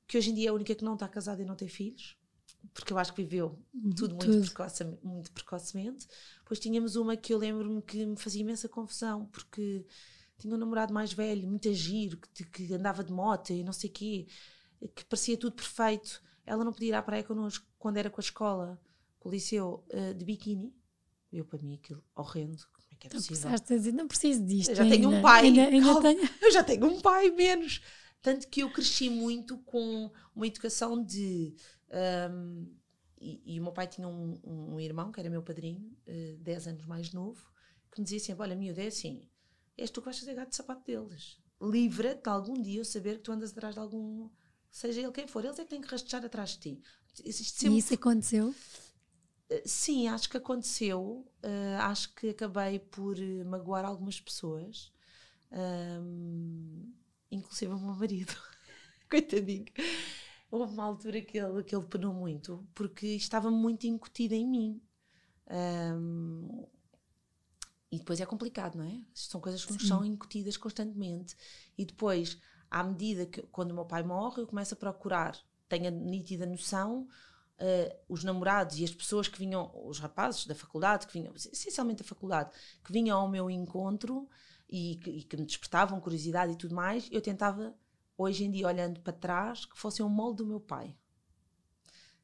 que 0.07 0.17
hoje 0.17 0.31
em 0.31 0.35
dia 0.35 0.49
é 0.49 0.51
a 0.51 0.55
única 0.55 0.75
que 0.75 0.83
não 0.83 0.95
está 0.95 1.07
casada 1.07 1.43
e 1.43 1.45
não 1.45 1.55
tem 1.55 1.69
filhos, 1.69 2.17
porque 2.75 2.93
eu 2.93 2.99
acho 2.99 3.13
que 3.13 3.23
viveu 3.23 3.59
uhum, 3.75 3.91
tudo 3.91 4.15
muito, 4.15 4.27
tudo. 4.27 4.45
Precoce, 4.47 4.85
muito 5.03 5.33
precocemente. 5.33 6.07
Depois 6.41 6.59
tínhamos 6.59 6.97
uma 6.97 7.17
que 7.17 7.33
eu 7.33 7.39
lembro-me 7.39 7.83
que 7.83 8.05
me 8.07 8.17
fazia 8.17 8.41
imensa 8.41 8.69
confusão, 8.69 9.27
porque 9.27 9.85
tinha 10.39 10.55
um 10.55 10.59
namorado 10.59 10.93
mais 10.93 11.13
velho, 11.13 11.49
muito 11.49 11.73
giro, 11.73 12.19
que, 12.35 12.45
que 12.45 12.75
andava 12.75 13.03
de 13.03 13.13
moto 13.13 13.51
e 13.51 13.65
não 13.65 13.73
sei 13.73 13.91
o 13.91 13.93
quê, 13.93 14.27
que 14.95 15.05
parecia 15.05 15.37
tudo 15.37 15.57
perfeito. 15.57 16.23
Ela 16.47 16.65
não 16.65 16.73
podia 16.73 16.89
ir 16.89 16.95
à 16.95 17.03
praia 17.03 17.25
connosco 17.25 17.67
quando 17.79 17.97
era 17.99 18.09
com 18.09 18.21
a 18.21 18.25
escola 18.25 18.81
o 19.21 19.31
liceu 19.31 19.85
uh, 19.93 20.15
de 20.15 20.25
biquíni. 20.25 20.73
Eu, 21.33 21.45
para 21.45 21.59
mim, 21.61 21.75
aquilo 21.75 22.03
horrendo. 22.15 22.57
Como 22.73 22.87
é 22.93 22.97
que 22.97 23.07
é 23.07 23.11
possível? 23.11 23.51
a 23.51 23.57
dizer, 23.57 23.93
não 23.93 24.09
preciso 24.09 24.45
disto. 24.45 24.71
Eu 24.71 24.77
já 24.77 24.83
ainda. 24.83 24.97
tenho 24.97 25.11
um 25.11 25.21
pai. 25.21 25.45
Ainda, 25.45 25.63
ainda 25.65 26.01
tenho... 26.01 26.31
Eu 26.41 26.51
já 26.51 26.65
tenho 26.65 26.87
um 26.87 27.01
pai 27.01 27.31
menos. 27.31 27.83
Tanto 28.21 28.49
que 28.49 28.61
eu 28.61 28.71
cresci 28.71 29.09
muito 29.09 29.59
com 29.59 30.11
uma 30.35 30.47
educação 30.47 31.03
de. 31.03 31.55
Um, 31.91 32.77
e, 33.21 33.55
e, 33.55 33.61
o 33.61 33.63
meu 33.65 33.73
pai 33.73 33.87
tinha 33.87 34.07
um, 34.07 34.39
um, 34.45 34.81
irmão, 34.81 35.11
que 35.11 35.19
era 35.19 35.29
meu 35.29 35.43
padrinho, 35.43 35.89
uh, 36.07 36.11
eh, 36.11 36.37
10 36.41 36.69
anos 36.69 36.87
mais 36.87 37.13
novo, 37.13 37.43
que 37.91 38.01
me 38.01 38.05
dizia 38.05 38.21
sempre: 38.21 38.43
Olha, 38.43 38.55
miúdo, 38.55 38.81
é 38.81 38.87
assim, 38.87 39.29
és 39.77 39.91
tu 39.91 40.01
que 40.01 40.07
vais 40.07 40.19
fazer 40.19 40.35
gato 40.35 40.51
de 40.51 40.57
sapato 40.57 40.85
deles. 40.85 41.39
Livra-te 41.61 42.29
algum 42.29 42.55
dia 42.55 42.81
eu 42.81 42.85
saber 42.85 43.17
que 43.17 43.23
tu 43.23 43.33
andas 43.33 43.51
atrás 43.51 43.75
de 43.75 43.81
algum. 43.81 44.31
Seja 44.71 45.01
ele 45.01 45.13
quem 45.13 45.27
for, 45.27 45.45
eles 45.45 45.59
é 45.59 45.65
que 45.65 45.71
têm 45.71 45.81
que 45.81 45.89
rastejar 45.89 46.25
atrás 46.25 46.51
de 46.51 46.59
ti. 46.59 46.83
Sempre... 47.33 47.75
E 47.75 47.79
isso 47.79 47.95
aconteceu? 47.95 48.55
Sim, 49.65 50.09
acho 50.09 50.29
que 50.29 50.37
aconteceu. 50.37 51.27
Uh, 51.43 51.81
acho 51.81 52.15
que 52.15 52.29
acabei 52.29 52.79
por 52.79 53.19
eh, 53.19 53.45
magoar 53.45 53.85
algumas 53.85 54.21
pessoas, 54.21 54.93
um, 55.51 56.93
inclusive 57.31 57.73
o 57.73 57.79
meu 57.79 57.95
marido. 57.95 58.35
Coitadinho. 59.11 59.65
Houve 60.51 60.73
uma 60.73 60.85
altura 60.85 61.21
que 61.21 61.39
ele, 61.39 61.63
que 61.63 61.75
ele 61.75 61.85
penou 61.85 62.15
muito, 62.15 62.67
porque 62.75 63.07
estava 63.09 63.51
muito 63.51 63.87
incutida 63.87 64.35
em 64.35 64.47
mim. 64.47 64.83
Um, 65.51 66.67
e 67.91 67.99
depois 67.99 68.21
é 68.21 68.27
complicado, 68.27 68.77
não 68.77 68.85
é? 68.85 69.03
São 69.15 69.41
coisas 69.41 69.65
que 69.65 69.73
nos 69.73 69.87
são 69.87 70.05
incutidas 70.05 70.57
constantemente. 70.57 71.37
E 71.77 71.85
depois, 71.85 72.39
à 72.71 72.83
medida 72.83 73.27
que, 73.27 73.43
quando 73.43 73.71
o 73.71 73.75
meu 73.75 73.85
pai 73.85 74.03
morre, 74.03 74.43
eu 74.43 74.47
começo 74.47 74.75
a 74.75 74.77
procurar, 74.77 75.39
tenho 75.69 75.89
a 75.89 75.91
nítida 75.91 76.47
noção 76.47 77.09
Uh, 77.61 77.93
os 78.09 78.23
namorados 78.23 78.79
e 78.79 78.85
as 78.85 78.95
pessoas 78.95 79.27
que 79.27 79.37
vinham, 79.37 79.69
os 79.85 79.99
rapazes 79.99 80.47
da 80.47 80.55
faculdade, 80.55 81.09
que 81.09 81.13
vinham, 81.13 81.35
essencialmente 81.35 82.05
da 82.05 82.09
faculdade, 82.09 82.53
que 82.85 82.93
vinham 82.93 83.19
ao 83.19 83.29
meu 83.29 83.51
encontro 83.51 84.29
e 84.69 84.95
que, 85.03 85.11
e 85.11 85.23
que, 85.25 85.37
me 85.37 85.45
despertavam 85.45 86.01
curiosidade 86.01 86.53
e 86.53 86.57
tudo 86.57 86.73
mais, 86.73 87.09
eu 87.11 87.21
tentava, 87.21 87.75
hoje 88.19 88.45
em 88.45 88.51
dia, 88.51 88.67
olhando 88.67 89.01
para 89.01 89.13
trás, 89.13 89.65
que 89.65 89.79
fossem 89.79 90.05
o 90.05 90.09
molde 90.09 90.39
do 90.39 90.47
meu 90.47 90.61
pai. 90.61 90.95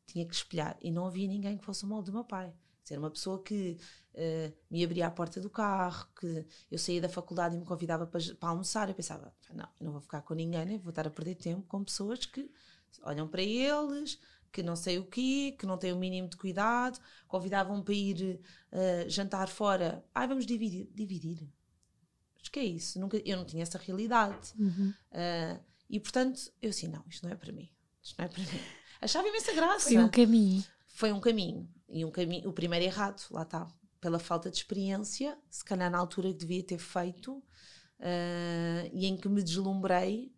Tinha 0.07 0.27
que 0.27 0.35
espelhar. 0.35 0.77
E 0.83 0.91
não 0.91 1.07
havia 1.07 1.27
ninguém 1.29 1.57
que 1.57 1.65
fosse 1.65 1.85
o 1.85 1.87
molde 1.87 2.11
do 2.11 2.13
meu 2.13 2.25
pai. 2.25 2.53
Era 2.91 3.01
uma 3.01 3.11
pessoa 3.11 3.43
que 3.43 3.79
uh, 4.15 4.53
me 4.71 4.85
abria 4.85 5.07
a 5.07 5.11
porta 5.11 5.41
do 5.41 5.49
carro, 5.49 6.07
que 6.21 6.47
eu 6.71 6.79
saía 6.79 7.01
da 7.01 7.09
faculdade 7.09 7.57
e 7.57 7.59
me 7.59 7.65
convidava 7.65 8.07
para, 8.07 8.21
para 8.39 8.49
almoçar. 8.51 8.89
Eu 8.89 8.95
pensava, 8.95 9.33
não, 9.55 9.69
eu 9.81 9.87
não 9.87 9.93
vou 9.93 10.01
ficar 10.03 10.21
com 10.21 10.35
ninguém, 10.35 10.67
nem 10.67 10.79
vou 10.79 10.91
estar 10.91 11.07
a 11.07 11.11
perder 11.11 11.37
tempo 11.37 11.63
com 11.67 11.83
pessoas 11.83 12.27
que 12.27 12.51
olham 13.03 13.27
para 13.27 13.43
eles, 13.43 14.19
que 14.53 14.63
não 14.63 14.77
sei 14.77 14.99
o 14.99 15.07
quê, 15.07 15.57
que 15.59 15.65
não 15.65 15.79
tem 15.79 15.93
o 15.93 15.97
mínimo 15.97 16.29
de 16.29 16.37
cuidado, 16.37 17.01
convidavam 17.27 17.83
para 17.83 17.95
ir 17.95 18.41
uh, 18.71 19.09
jantar 19.09 19.49
fora. 19.49 20.05
Ai, 20.15 20.29
vamos 20.29 20.45
dividir. 20.45 20.91
Dividir? 20.95 21.49
Acho 22.41 22.53
que 22.53 22.61
é 22.61 22.65
isso. 22.65 23.01
Nunca, 23.01 23.17
eu 23.17 23.39
não 23.39 23.47
tinha 23.47 23.63
essa 23.63 23.79
realidade. 23.79 24.53
Uhum. 24.59 24.93
Uh, 25.11 25.74
e 25.89 26.01
portanto, 26.01 26.41
eu 26.61 26.71
assim, 26.71 26.89
não, 26.89 27.05
isto 27.09 27.25
não 27.25 27.33
é 27.33 27.37
para 27.37 27.53
mim. 27.53 27.71
Isto 28.03 28.17
não 28.19 28.25
é 28.25 28.29
para 28.29 28.43
mim. 28.43 28.61
Achava 29.01 29.29
imensa 29.29 29.53
graça. 29.53 29.89
Foi 29.89 29.99
um 29.99 30.09
caminho. 30.09 30.65
Foi 30.89 31.13
um 31.13 31.21
caminho. 31.21 31.69
E 31.89 32.05
um 32.05 32.11
caminho, 32.11 32.49
o 32.49 32.53
primeiro 32.53 32.85
errado, 32.85 33.23
lá 33.31 33.43
está. 33.43 33.67
Pela 34.01 34.19
falta 34.19 34.51
de 34.51 34.57
experiência, 34.57 35.39
se 35.49 35.65
calhar 35.65 35.91
na 35.91 35.99
altura 35.99 36.29
que 36.29 36.39
devia 36.39 36.63
ter 36.63 36.79
feito, 36.79 37.33
uh, 37.35 38.91
e 38.93 39.07
em 39.07 39.17
que 39.17 39.29
me 39.29 39.43
deslumbrei, 39.43 40.33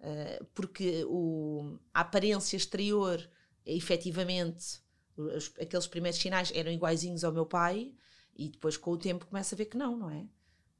uh, 0.00 0.44
porque 0.54 1.04
o, 1.06 1.78
a 1.94 2.00
aparência 2.00 2.56
exterior 2.56 3.28
efetivamente 3.64 4.82
os, 5.16 5.52
aqueles 5.60 5.86
primeiros 5.86 6.20
sinais 6.20 6.50
eram 6.54 6.72
iguaizinhos 6.72 7.24
ao 7.24 7.32
meu 7.32 7.46
pai 7.46 7.92
e 8.34 8.48
depois 8.48 8.76
com 8.76 8.92
o 8.92 8.98
tempo 8.98 9.26
começa 9.26 9.54
a 9.54 9.58
ver 9.58 9.66
que 9.66 9.76
não, 9.76 9.96
não 9.96 10.10
é? 10.10 10.26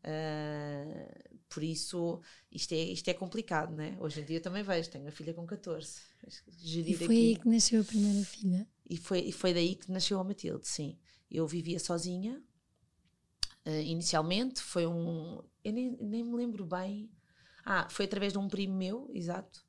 Uh, 0.05 1.30
por 1.48 1.62
isso 1.62 2.20
isto 2.50 2.72
é, 2.72 2.78
isto 2.78 3.09
é 3.09 3.14
complicado, 3.14 3.76
não 3.76 3.84
é? 3.84 3.96
Hoje 4.00 4.20
em 4.20 4.24
dia 4.24 4.38
eu 4.38 4.42
também 4.42 4.62
vejo, 4.62 4.90
tenho 4.90 5.05
uma 5.05 5.12
filha 5.12 5.32
com 5.32 5.46
14. 5.46 6.00
E 6.94 6.94
foi 6.96 7.05
aqui. 7.05 7.14
aí 7.14 7.36
que 7.36 7.48
nasceu 7.48 7.80
a 7.80 7.84
primeira 7.84 8.24
filha? 8.24 8.66
E 8.88 8.96
foi, 8.96 9.20
e 9.20 9.32
foi 9.32 9.55
daí 9.55 9.74
que 9.76 9.90
nasceu 9.90 10.18
a 10.18 10.24
Matilde, 10.24 10.66
sim. 10.66 10.98
Eu 11.30 11.46
vivia 11.46 11.78
sozinha, 11.78 12.42
uh, 13.66 13.70
inicialmente, 13.70 14.61
foi 14.61 14.86
um. 14.86 15.42
Eu 15.64 15.72
nem, 15.72 15.96
nem 16.00 16.24
me 16.24 16.36
lembro 16.36 16.66
bem. 16.66 17.11
Ah, 17.64 17.88
foi 17.88 18.07
através 18.07 18.32
de 18.32 18.38
um 18.38 18.48
primo 18.48 18.74
meu, 18.74 19.09
exato, 19.14 19.64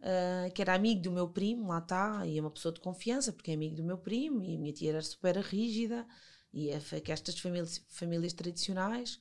uh, 0.00 0.52
que 0.52 0.60
era 0.60 0.74
amigo 0.74 1.00
do 1.00 1.10
meu 1.10 1.28
primo, 1.28 1.68
lá 1.68 1.78
está, 1.78 2.26
e 2.26 2.36
é 2.36 2.40
uma 2.40 2.50
pessoa 2.50 2.72
de 2.72 2.80
confiança, 2.80 3.32
porque 3.32 3.50
é 3.50 3.54
amigo 3.54 3.74
do 3.74 3.82
meu 3.82 3.96
primo, 3.96 4.44
e 4.44 4.54
a 4.54 4.58
minha 4.58 4.72
tia 4.72 4.90
era 4.90 5.00
super 5.00 5.34
rígida, 5.38 6.06
e 6.52 6.70
é 6.70 6.78
que 7.00 7.10
estas 7.10 7.38
famílias, 7.38 7.82
famílias 7.88 8.34
tradicionais, 8.34 9.18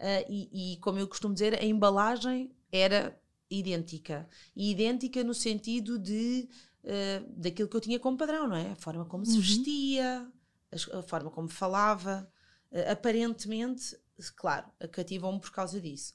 uh, 0.00 0.26
e, 0.28 0.72
e, 0.74 0.76
como 0.78 0.98
eu 0.98 1.06
costumo 1.06 1.34
dizer, 1.34 1.54
a 1.54 1.64
embalagem 1.64 2.50
era 2.72 3.18
idêntica. 3.50 4.28
E 4.56 4.70
idêntica 4.70 5.22
no 5.22 5.34
sentido 5.34 5.98
de 5.98 6.48
uh, 6.84 7.32
daquilo 7.36 7.68
que 7.68 7.76
eu 7.76 7.80
tinha 7.80 8.00
como 8.00 8.16
padrão, 8.16 8.48
não 8.48 8.56
é? 8.56 8.72
A 8.72 8.76
forma 8.76 9.04
como 9.04 9.24
se 9.24 9.34
uhum. 9.34 9.40
vestia, 9.40 10.28
a, 10.72 10.98
a, 10.98 11.02
forma 11.02 11.30
como 11.30 11.48
falava. 11.48 12.28
Uh, 12.72 12.90
aparentemente, 12.90 13.96
claro, 14.36 14.66
cativam-me 14.90 15.40
por 15.40 15.52
causa 15.52 15.80
disso. 15.80 16.14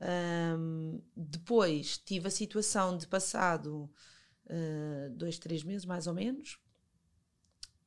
Um, 0.00 1.02
depois 1.16 1.98
tive 1.98 2.28
a 2.28 2.30
situação 2.30 2.96
de 2.96 3.06
passado 3.06 3.90
uh, 4.46 5.10
dois, 5.10 5.38
três 5.38 5.64
meses 5.64 5.84
mais 5.84 6.06
ou 6.06 6.14
menos. 6.14 6.58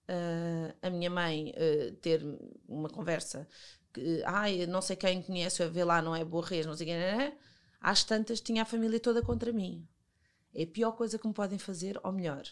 Uh, 0.09 0.75
a 0.81 0.89
minha 0.89 1.09
mãe 1.09 1.51
uh, 1.51 1.95
ter 1.97 2.21
uma 2.67 2.89
conversa 2.89 3.47
que, 3.93 4.23
ai, 4.25 4.65
não 4.65 4.81
sei 4.81 4.95
quem 4.95 5.21
conhece, 5.21 5.67
ver 5.69 5.83
lá, 5.83 6.01
não 6.01 6.15
é 6.15 6.23
boa 6.23 6.45
res, 6.45 6.65
não 6.65 6.75
sei 6.75 6.87
quem, 6.87 6.95
é. 6.95 7.37
às 7.79 8.03
tantas 8.03 8.41
tinha 8.41 8.63
a 8.63 8.65
família 8.65 8.99
toda 8.99 9.21
contra 9.21 9.51
mim. 9.51 9.87
É 10.53 10.63
a 10.63 10.67
pior 10.67 10.91
coisa 10.91 11.17
que 11.17 11.27
me 11.27 11.33
podem 11.33 11.57
fazer, 11.57 11.99
ou 12.03 12.11
melhor. 12.11 12.43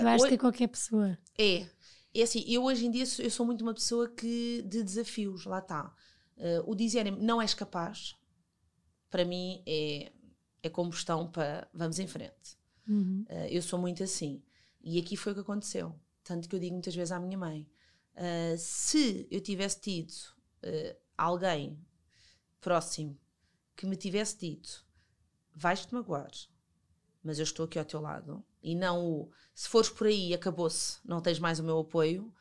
Eu 0.00 0.08
acho 0.08 0.28
que 0.28 0.38
qualquer 0.38 0.68
pessoa. 0.68 1.18
É. 1.38 1.66
É 2.14 2.22
assim, 2.22 2.44
eu 2.48 2.64
hoje 2.64 2.86
em 2.86 2.90
dia 2.90 3.04
eu 3.18 3.30
sou 3.30 3.44
muito 3.44 3.62
uma 3.62 3.74
pessoa 3.74 4.08
que 4.08 4.62
de 4.62 4.82
desafios, 4.82 5.44
lá 5.44 5.58
está. 5.58 5.94
Uh, 6.36 6.70
o 6.70 6.74
dizerem 6.74 7.12
não 7.12 7.40
és 7.42 7.52
capaz, 7.52 8.16
para 9.10 9.24
mim 9.24 9.62
é, 9.66 10.12
é 10.62 10.68
combustão 10.68 11.30
para 11.30 11.68
vamos 11.72 11.98
em 11.98 12.06
frente. 12.06 12.58
Uhum. 12.88 13.24
Uh, 13.28 13.46
eu 13.50 13.62
sou 13.62 13.78
muito 13.78 14.02
assim. 14.02 14.42
E 14.80 14.98
aqui 14.98 15.16
foi 15.16 15.32
o 15.32 15.34
que 15.34 15.42
aconteceu. 15.42 15.94
Tanto 16.24 16.48
que 16.48 16.56
eu 16.56 16.60
digo 16.60 16.72
muitas 16.72 16.94
vezes 16.94 17.12
à 17.12 17.20
minha 17.20 17.36
mãe: 17.36 17.68
uh, 18.14 18.56
se 18.56 19.28
eu 19.30 19.40
tivesse 19.40 19.80
tido 19.80 20.12
alguém 21.16 21.78
próximo 22.60 23.18
que 23.76 23.86
me 23.86 23.96
tivesse 23.96 24.38
dito 24.38 24.86
vais-te 25.54 25.92
magoar, 25.92 26.30
mas 27.22 27.38
eu 27.38 27.44
estou 27.44 27.64
aqui 27.64 27.78
ao 27.78 27.84
teu 27.84 28.00
lado, 28.00 28.44
e 28.62 28.74
não 28.74 29.04
o 29.04 29.30
se 29.54 29.68
fores 29.68 29.90
por 29.90 30.06
aí 30.06 30.32
acabou-se, 30.32 30.98
não 31.04 31.20
tens 31.20 31.38
mais 31.38 31.58
o 31.58 31.64
meu 31.64 31.78
apoio, 31.78 32.32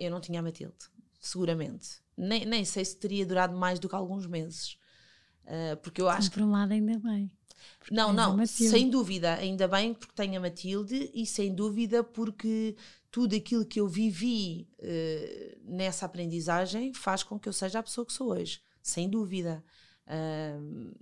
eu 0.00 0.10
não 0.10 0.20
tinha 0.20 0.40
a 0.40 0.42
Matilde, 0.42 0.88
seguramente 1.20 2.02
nem, 2.18 2.44
nem 2.44 2.64
sei 2.64 2.84
se 2.84 2.96
teria 2.96 3.24
durado 3.24 3.56
mais 3.56 3.78
do 3.78 3.88
que 3.88 3.94
alguns 3.94 4.26
meses. 4.26 4.76
Uh, 5.44 5.76
porque 5.78 6.02
eu 6.02 6.08
acho 6.08 6.30
por 6.30 6.42
um 6.42 6.50
lado 6.50 6.72
ainda 6.72 6.98
bem 6.98 7.30
não 7.90 8.12
não 8.12 8.46
sem 8.46 8.88
dúvida 8.88 9.34
ainda 9.34 9.66
bem 9.68 9.94
porque 9.94 10.14
tenho 10.14 10.38
a 10.38 10.40
Matilde 10.40 11.10
e 11.14 11.26
sem 11.26 11.54
dúvida 11.54 12.02
porque 12.02 12.76
tudo 13.10 13.34
aquilo 13.34 13.64
que 13.64 13.80
eu 13.80 13.88
vivi 13.88 14.68
uh, 14.78 15.58
nessa 15.64 16.06
aprendizagem 16.06 16.92
faz 16.92 17.22
com 17.22 17.38
que 17.38 17.48
eu 17.48 17.52
seja 17.52 17.78
a 17.78 17.82
pessoa 17.82 18.06
que 18.06 18.12
sou 18.12 18.32
hoje 18.32 18.60
sem 18.82 19.08
dúvida 19.08 19.64
uh, 20.06 20.94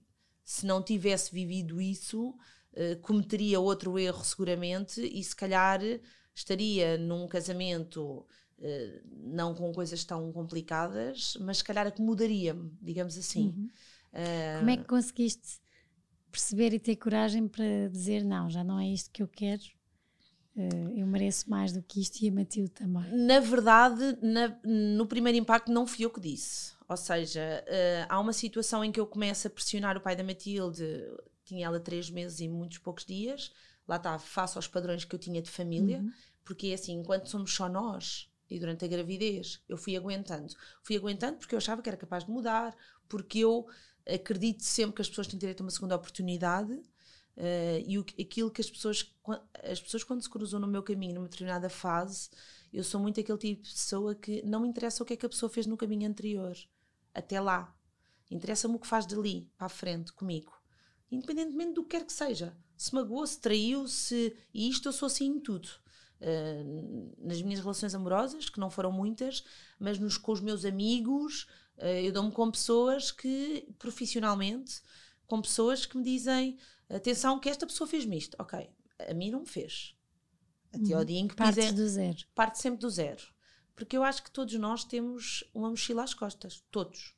se 0.44 0.66
não 0.66 0.82
tivesse 0.82 1.32
vivido 1.32 1.80
isso 1.80 2.34
cometeria 3.00 3.58
outro 3.58 3.98
erro 3.98 4.22
seguramente 4.22 5.00
e 5.00 5.24
se 5.24 5.34
calhar 5.34 5.80
estaria 6.34 6.98
num 6.98 7.26
casamento 7.26 8.26
eh, 8.58 9.02
não 9.22 9.54
com 9.54 9.70
coisas 9.70 10.02
tão 10.04 10.32
complicadas, 10.32 11.36
mas 11.40 11.58
se 11.58 11.64
calhar 11.64 11.86
acomodaria-me, 11.86 12.72
digamos 12.80 13.18
assim. 13.18 13.48
Uhum. 13.48 13.68
Uh, 14.12 14.58
Como 14.60 14.70
é 14.70 14.76
que 14.78 14.84
conseguiste 14.84 15.60
perceber 16.36 16.74
e 16.74 16.78
ter 16.78 16.96
coragem 16.96 17.48
para 17.48 17.88
dizer 17.90 18.22
não, 18.22 18.50
já 18.50 18.62
não 18.62 18.78
é 18.78 18.86
isto 18.86 19.10
que 19.10 19.22
eu 19.22 19.28
quero? 19.28 19.62
Uh, 20.54 20.90
eu 20.94 21.06
mereço 21.06 21.48
mais 21.48 21.72
do 21.72 21.82
que 21.82 22.00
isto 22.00 22.22
e 22.22 22.28
a 22.28 22.32
Matilde 22.32 22.70
também. 22.70 23.04
Na 23.12 23.40
verdade, 23.40 24.18
na, 24.22 24.58
no 24.64 25.06
primeiro 25.06 25.38
impacto 25.38 25.72
não 25.72 25.86
fui 25.86 26.04
eu 26.04 26.10
que 26.10 26.20
disse. 26.20 26.74
Ou 26.88 26.96
seja, 26.96 27.64
uh, 27.66 28.06
há 28.08 28.20
uma 28.20 28.32
situação 28.32 28.84
em 28.84 28.92
que 28.92 29.00
eu 29.00 29.06
começo 29.06 29.46
a 29.46 29.50
pressionar 29.50 29.96
o 29.96 30.00
pai 30.00 30.14
da 30.14 30.22
Matilde, 30.22 30.84
tinha 31.44 31.66
ela 31.66 31.80
três 31.80 32.10
meses 32.10 32.40
e 32.40 32.48
muitos 32.48 32.78
poucos 32.78 33.04
dias, 33.04 33.52
lá 33.88 33.96
está, 33.96 34.18
face 34.18 34.56
aos 34.56 34.68
padrões 34.68 35.04
que 35.04 35.14
eu 35.14 35.18
tinha 35.18 35.40
de 35.40 35.50
família, 35.50 35.98
uhum. 35.98 36.10
porque 36.44 36.68
é 36.68 36.74
assim, 36.74 36.94
enquanto 37.00 37.28
somos 37.28 37.54
só 37.54 37.68
nós, 37.68 38.30
e 38.48 38.58
durante 38.58 38.84
a 38.84 38.88
gravidez 38.88 39.62
eu 39.68 39.76
fui 39.76 39.96
aguentando. 39.96 40.54
Fui 40.82 40.96
aguentando 40.96 41.38
porque 41.38 41.54
eu 41.54 41.58
achava 41.58 41.82
que 41.82 41.88
era 41.88 41.96
capaz 41.96 42.24
de 42.24 42.30
mudar, 42.30 42.74
porque 43.08 43.40
eu 43.40 43.66
acredito 44.06 44.62
sempre 44.62 44.96
que 44.96 45.02
as 45.02 45.08
pessoas 45.08 45.26
têm 45.26 45.38
direito 45.38 45.60
a 45.60 45.64
uma 45.64 45.70
segunda 45.70 45.96
oportunidade 45.96 46.72
uh, 46.72 47.82
e 47.86 47.98
o, 47.98 48.04
aquilo 48.20 48.50
que 48.50 48.60
as 48.60 48.70
pessoas, 48.70 49.12
as 49.64 49.80
pessoas 49.80 50.04
quando 50.04 50.22
se 50.22 50.30
cruzam 50.30 50.60
no 50.60 50.66
meu 50.66 50.82
caminho 50.82 51.14
numa 51.14 51.28
determinada 51.28 51.68
fase, 51.68 52.30
eu 52.72 52.84
sou 52.84 53.00
muito 53.00 53.20
aquele 53.20 53.38
tipo 53.38 53.62
de 53.62 53.70
pessoa 53.70 54.14
que 54.14 54.42
não 54.42 54.60
me 54.60 54.68
interessa 54.68 55.02
o 55.02 55.06
que 55.06 55.14
é 55.14 55.16
que 55.16 55.26
a 55.26 55.28
pessoa 55.28 55.50
fez 55.50 55.66
no 55.66 55.76
caminho 55.76 56.08
anterior, 56.08 56.56
até 57.14 57.40
lá. 57.40 57.74
Interessa-me 58.30 58.74
o 58.74 58.78
que 58.78 58.86
faz 58.86 59.06
dali 59.06 59.50
para 59.56 59.66
a 59.66 59.70
frente 59.70 60.12
comigo, 60.12 60.52
independentemente 61.10 61.74
do 61.74 61.82
que 61.84 61.90
quer 61.90 62.04
que 62.04 62.12
seja. 62.12 62.56
Se 62.76 62.94
magoou, 62.94 63.26
se 63.26 63.40
traiu, 63.40 63.88
se. 63.88 64.36
E 64.52 64.68
isto 64.68 64.88
eu 64.88 64.92
sou 64.92 65.06
assim 65.06 65.26
em 65.26 65.40
tudo. 65.40 65.68
Uh, 66.20 67.14
nas 67.18 67.40
minhas 67.40 67.60
relações 67.60 67.94
amorosas, 67.94 68.48
que 68.48 68.58
não 68.58 68.70
foram 68.70 68.90
muitas, 68.90 69.44
mas 69.78 69.98
nos, 69.98 70.18
com 70.18 70.32
os 70.32 70.40
meus 70.40 70.64
amigos, 70.64 71.46
eu 71.78 72.12
dou-me 72.12 72.32
com 72.32 72.50
pessoas 72.50 73.10
que, 73.10 73.68
profissionalmente, 73.78 74.80
com 75.26 75.40
pessoas 75.40 75.86
que 75.86 75.96
me 75.96 76.02
dizem: 76.02 76.58
atenção, 76.88 77.38
que 77.38 77.48
esta 77.48 77.66
pessoa 77.66 77.88
fez-me 77.88 78.16
isto. 78.18 78.36
Ok, 78.38 78.68
a 79.08 79.14
mim 79.14 79.30
não 79.30 79.40
me 79.40 79.46
fez. 79.46 79.94
Até 80.72 80.92
ao 80.92 81.00
uhum. 81.00 81.04
dia 81.04 81.18
em 81.20 81.28
que 81.28 81.34
Parte 81.34 81.72
do 81.72 81.88
zero. 81.88 82.18
Parte 82.34 82.58
sempre 82.58 82.80
do 82.80 82.90
zero. 82.90 83.22
Porque 83.74 83.96
eu 83.96 84.02
acho 84.02 84.22
que 84.22 84.30
todos 84.30 84.54
nós 84.54 84.84
temos 84.84 85.44
uma 85.54 85.70
mochila 85.70 86.02
às 86.02 86.14
costas. 86.14 86.64
Todos. 86.70 87.14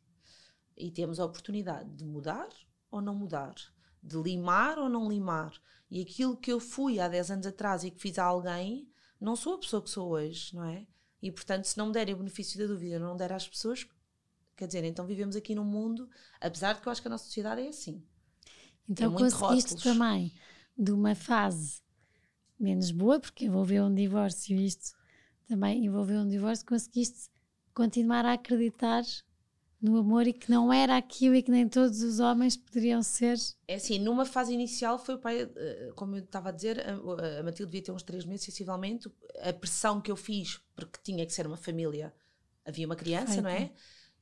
E 0.77 0.91
temos 0.91 1.19
a 1.19 1.25
oportunidade 1.25 1.91
de 1.91 2.05
mudar 2.05 2.49
ou 2.91 3.01
não 3.01 3.15
mudar. 3.15 3.55
De 4.03 4.17
limar 4.17 4.79
ou 4.79 4.89
não 4.89 5.09
limar 5.09 5.53
e 5.91 6.03
aquilo 6.03 6.37
que 6.37 6.53
eu 6.53 6.61
fui 6.61 7.01
há 7.01 7.09
10 7.09 7.31
anos 7.31 7.47
atrás 7.47 7.83
e 7.83 7.91
que 7.91 8.01
fiz 8.01 8.19
a 8.19 8.25
alguém, 8.25 8.89
não 9.21 9.35
sou 9.35 9.55
a 9.55 9.59
pessoa 9.59 9.83
que 9.83 9.91
sou 9.91 10.11
hoje, 10.11 10.55
não 10.55 10.65
é? 10.65 10.87
E 11.23 11.33
portanto, 11.33 11.65
se 11.65 11.79
não 11.79 11.87
me 11.87 11.93
derem 11.93 12.15
o 12.15 12.19
benefício 12.19 12.59
da 12.59 12.67
dúvida, 12.67 12.99
não 12.99 13.17
der 13.17 13.33
às 13.33 13.49
pessoas, 13.49 13.87
quer 14.59 14.67
dizer, 14.67 14.85
então 14.85 15.07
vivemos 15.07 15.37
aqui 15.37 15.55
num 15.55 15.65
mundo, 15.65 16.11
apesar 16.41 16.75
de 16.75 16.81
que 16.81 16.89
eu 16.89 16.93
acho 16.93 17.01
que 17.01 17.09
a 17.09 17.11
nossa 17.11 17.25
sociedade 17.25 17.63
é 17.63 17.69
assim. 17.69 18.03
Então 18.89 19.15
é 19.15 19.17
conseguiste 19.17 19.75
rótulos. 19.75 19.83
também 19.83 20.35
de 20.77 20.91
uma 20.93 21.15
fase 21.15 21.81
menos 22.59 22.91
boa, 22.91 23.21
porque 23.21 23.45
envolveu 23.45 23.85
um 23.85 23.95
divórcio, 23.95 24.57
isto 24.57 24.97
também 25.47 25.85
envolveu 25.85 26.21
um 26.21 26.29
divórcio, 26.29 26.67
conseguiste 26.67 27.31
continuar 27.73 28.25
a 28.25 28.33
acreditar 28.33 29.05
no 29.81 29.97
amor 29.97 30.27
e 30.27 30.33
que 30.33 30.51
não 30.51 30.73
era 30.73 30.97
aquilo 30.97 31.37
e 31.37 31.43
que 31.43 31.53
nem 31.53 31.69
todos 31.69 32.03
os 32.03 32.19
homens 32.19 32.57
poderiam 32.57 33.01
ser. 33.01 33.39
É 33.69 33.77
assim, 33.77 33.99
numa 33.99 34.27
fase 34.27 34.53
inicial 34.53 34.99
foi 34.99 35.15
o 35.15 35.19
pai, 35.19 35.49
eh, 35.55 35.93
como 35.95 36.17
eu 36.17 36.25
estava 36.25 36.49
a 36.49 36.53
dizer, 36.53 36.81
a 36.81 37.43
Matilde 37.45 37.71
devia 37.71 37.83
ter 37.83 37.93
uns 37.93 38.03
três 38.03 38.25
meses, 38.25 38.45
sensivelmente. 38.45 39.09
A 39.41 39.53
pressão 39.53 40.01
que 40.01 40.11
eu 40.11 40.17
fiz, 40.17 40.61
porque 40.75 40.99
tinha 41.05 41.25
que 41.25 41.33
ser 41.33 41.47
uma 41.47 41.57
família, 41.57 42.13
havia 42.65 42.87
uma 42.87 42.97
criança, 42.97 43.35
Feita. 43.35 43.43
não 43.43 43.51
é? 43.51 43.73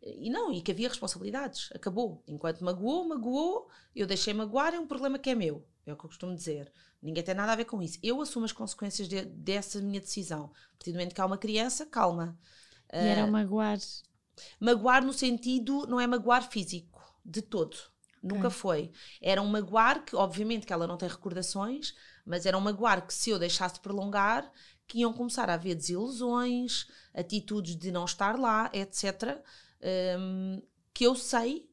E 0.03 0.31
não, 0.31 0.53
e 0.53 0.61
que 0.61 0.71
havia 0.71 0.89
responsabilidades. 0.89 1.71
Acabou. 1.75 2.23
Enquanto 2.27 2.65
magoou, 2.65 3.09
magoou, 3.09 3.69
eu 3.95 4.07
deixei 4.07 4.33
magoar, 4.33 4.75
é 4.75 4.79
um 4.79 4.87
problema 4.87 5.19
que 5.19 5.31
é 5.31 5.35
meu. 5.35 5.67
É 5.85 5.93
o 5.93 5.97
que 5.97 6.05
eu 6.05 6.09
costumo 6.09 6.35
dizer. 6.35 6.73
Ninguém 7.03 7.23
tem 7.23 7.35
nada 7.35 7.53
a 7.53 7.57
ver 7.57 7.65
com 7.65 7.83
isso. 7.83 7.99
Eu 8.03 8.21
assumo 8.21 8.45
as 8.45 8.53
consequências 8.53 9.09
de, 9.09 9.25
dessa 9.25 9.81
minha 9.81 10.01
decisão. 10.01 10.45
A 10.45 10.77
partir 10.77 10.93
do 10.93 10.95
momento 10.95 11.15
que 11.15 11.21
há 11.21 11.27
uma 11.27 11.39
criança, 11.39 11.87
calma. 11.87 12.39
E 12.93 12.97
uh, 12.97 13.01
era 13.01 13.23
ah, 13.25 13.27
magoar 13.27 13.79
Magoar 14.61 15.05
no 15.05 15.13
sentido, 15.13 15.87
não 15.87 16.01
é 16.01 16.07
magoar 16.07 16.51
físico, 16.51 17.03
de 17.25 17.43
todo. 17.43 17.75
Okay. 17.75 17.89
Nunca 18.23 18.51
foi. 18.51 18.93
Era 19.21 19.41
um 19.41 19.47
magoar 19.47 20.05
que, 20.05 20.17
obviamente, 20.17 20.67
que 20.67 20.73
ela 20.73 20.87
não 20.87 20.97
tem 20.97 21.09
recordações, 21.09 21.95
mas 22.25 22.45
era 22.45 22.59
um 22.59 22.61
magoar 22.61 23.07
que, 23.07 23.15
se 23.15 23.31
eu 23.31 23.39
deixasse 23.39 23.81
prolongar, 23.81 24.51
que 24.87 24.99
iam 24.99 25.13
começar 25.13 25.49
a 25.49 25.55
haver 25.55 25.75
desilusões, 25.75 26.87
atitudes 27.15 27.77
de 27.77 27.91
não 27.91 28.05
estar 28.05 28.39
lá, 28.39 28.71
etc. 28.73 29.41
Um, 29.83 30.63
que 30.93 31.05
eu 31.05 31.15
sei, 31.15 31.69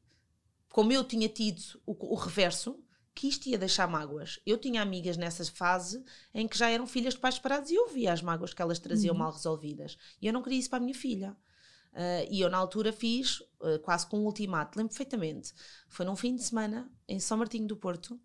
como 0.68 0.92
eu 0.92 1.04
tinha 1.04 1.28
tido 1.28 1.62
o, 1.86 2.12
o, 2.12 2.14
reverso, 2.14 2.78
que 3.14 3.28
isto 3.28 3.48
ia 3.48 3.56
deixar 3.56 3.86
mágoas. 3.86 4.40
Eu 4.44 4.58
tinha 4.58 4.82
amigas 4.82 5.16
nessa 5.16 5.44
fase 5.44 6.04
em 6.34 6.48
que 6.48 6.58
já 6.58 6.68
eram 6.68 6.86
filhas 6.86 7.14
de 7.14 7.20
pais 7.20 7.36
separados 7.36 7.70
e 7.70 7.74
eu 7.74 7.88
via 7.88 8.12
as 8.12 8.20
mágoas 8.20 8.52
que 8.52 8.60
elas 8.60 8.78
traziam 8.78 9.14
uhum. 9.14 9.20
mal 9.20 9.32
resolvidas. 9.32 9.96
E 10.20 10.26
eu 10.26 10.32
não 10.32 10.42
queria 10.42 10.58
isso 10.58 10.68
para 10.68 10.78
a 10.78 10.82
minha 10.82 10.94
filha. 10.94 11.36
Uh, 11.92 12.26
e 12.28 12.40
eu, 12.40 12.50
na 12.50 12.58
altura, 12.58 12.92
fiz 12.92 13.38
uh, 13.40 13.78
quase 13.82 14.04
com 14.06 14.18
um 14.18 14.24
ultimato, 14.24 14.76
lembro 14.76 14.90
perfeitamente. 14.90 15.54
Foi 15.88 16.04
num 16.04 16.16
fim 16.16 16.34
de 16.34 16.42
semana, 16.42 16.90
em 17.08 17.20
São 17.20 17.38
Martinho 17.38 17.68
do 17.68 17.76
Porto. 17.76 18.20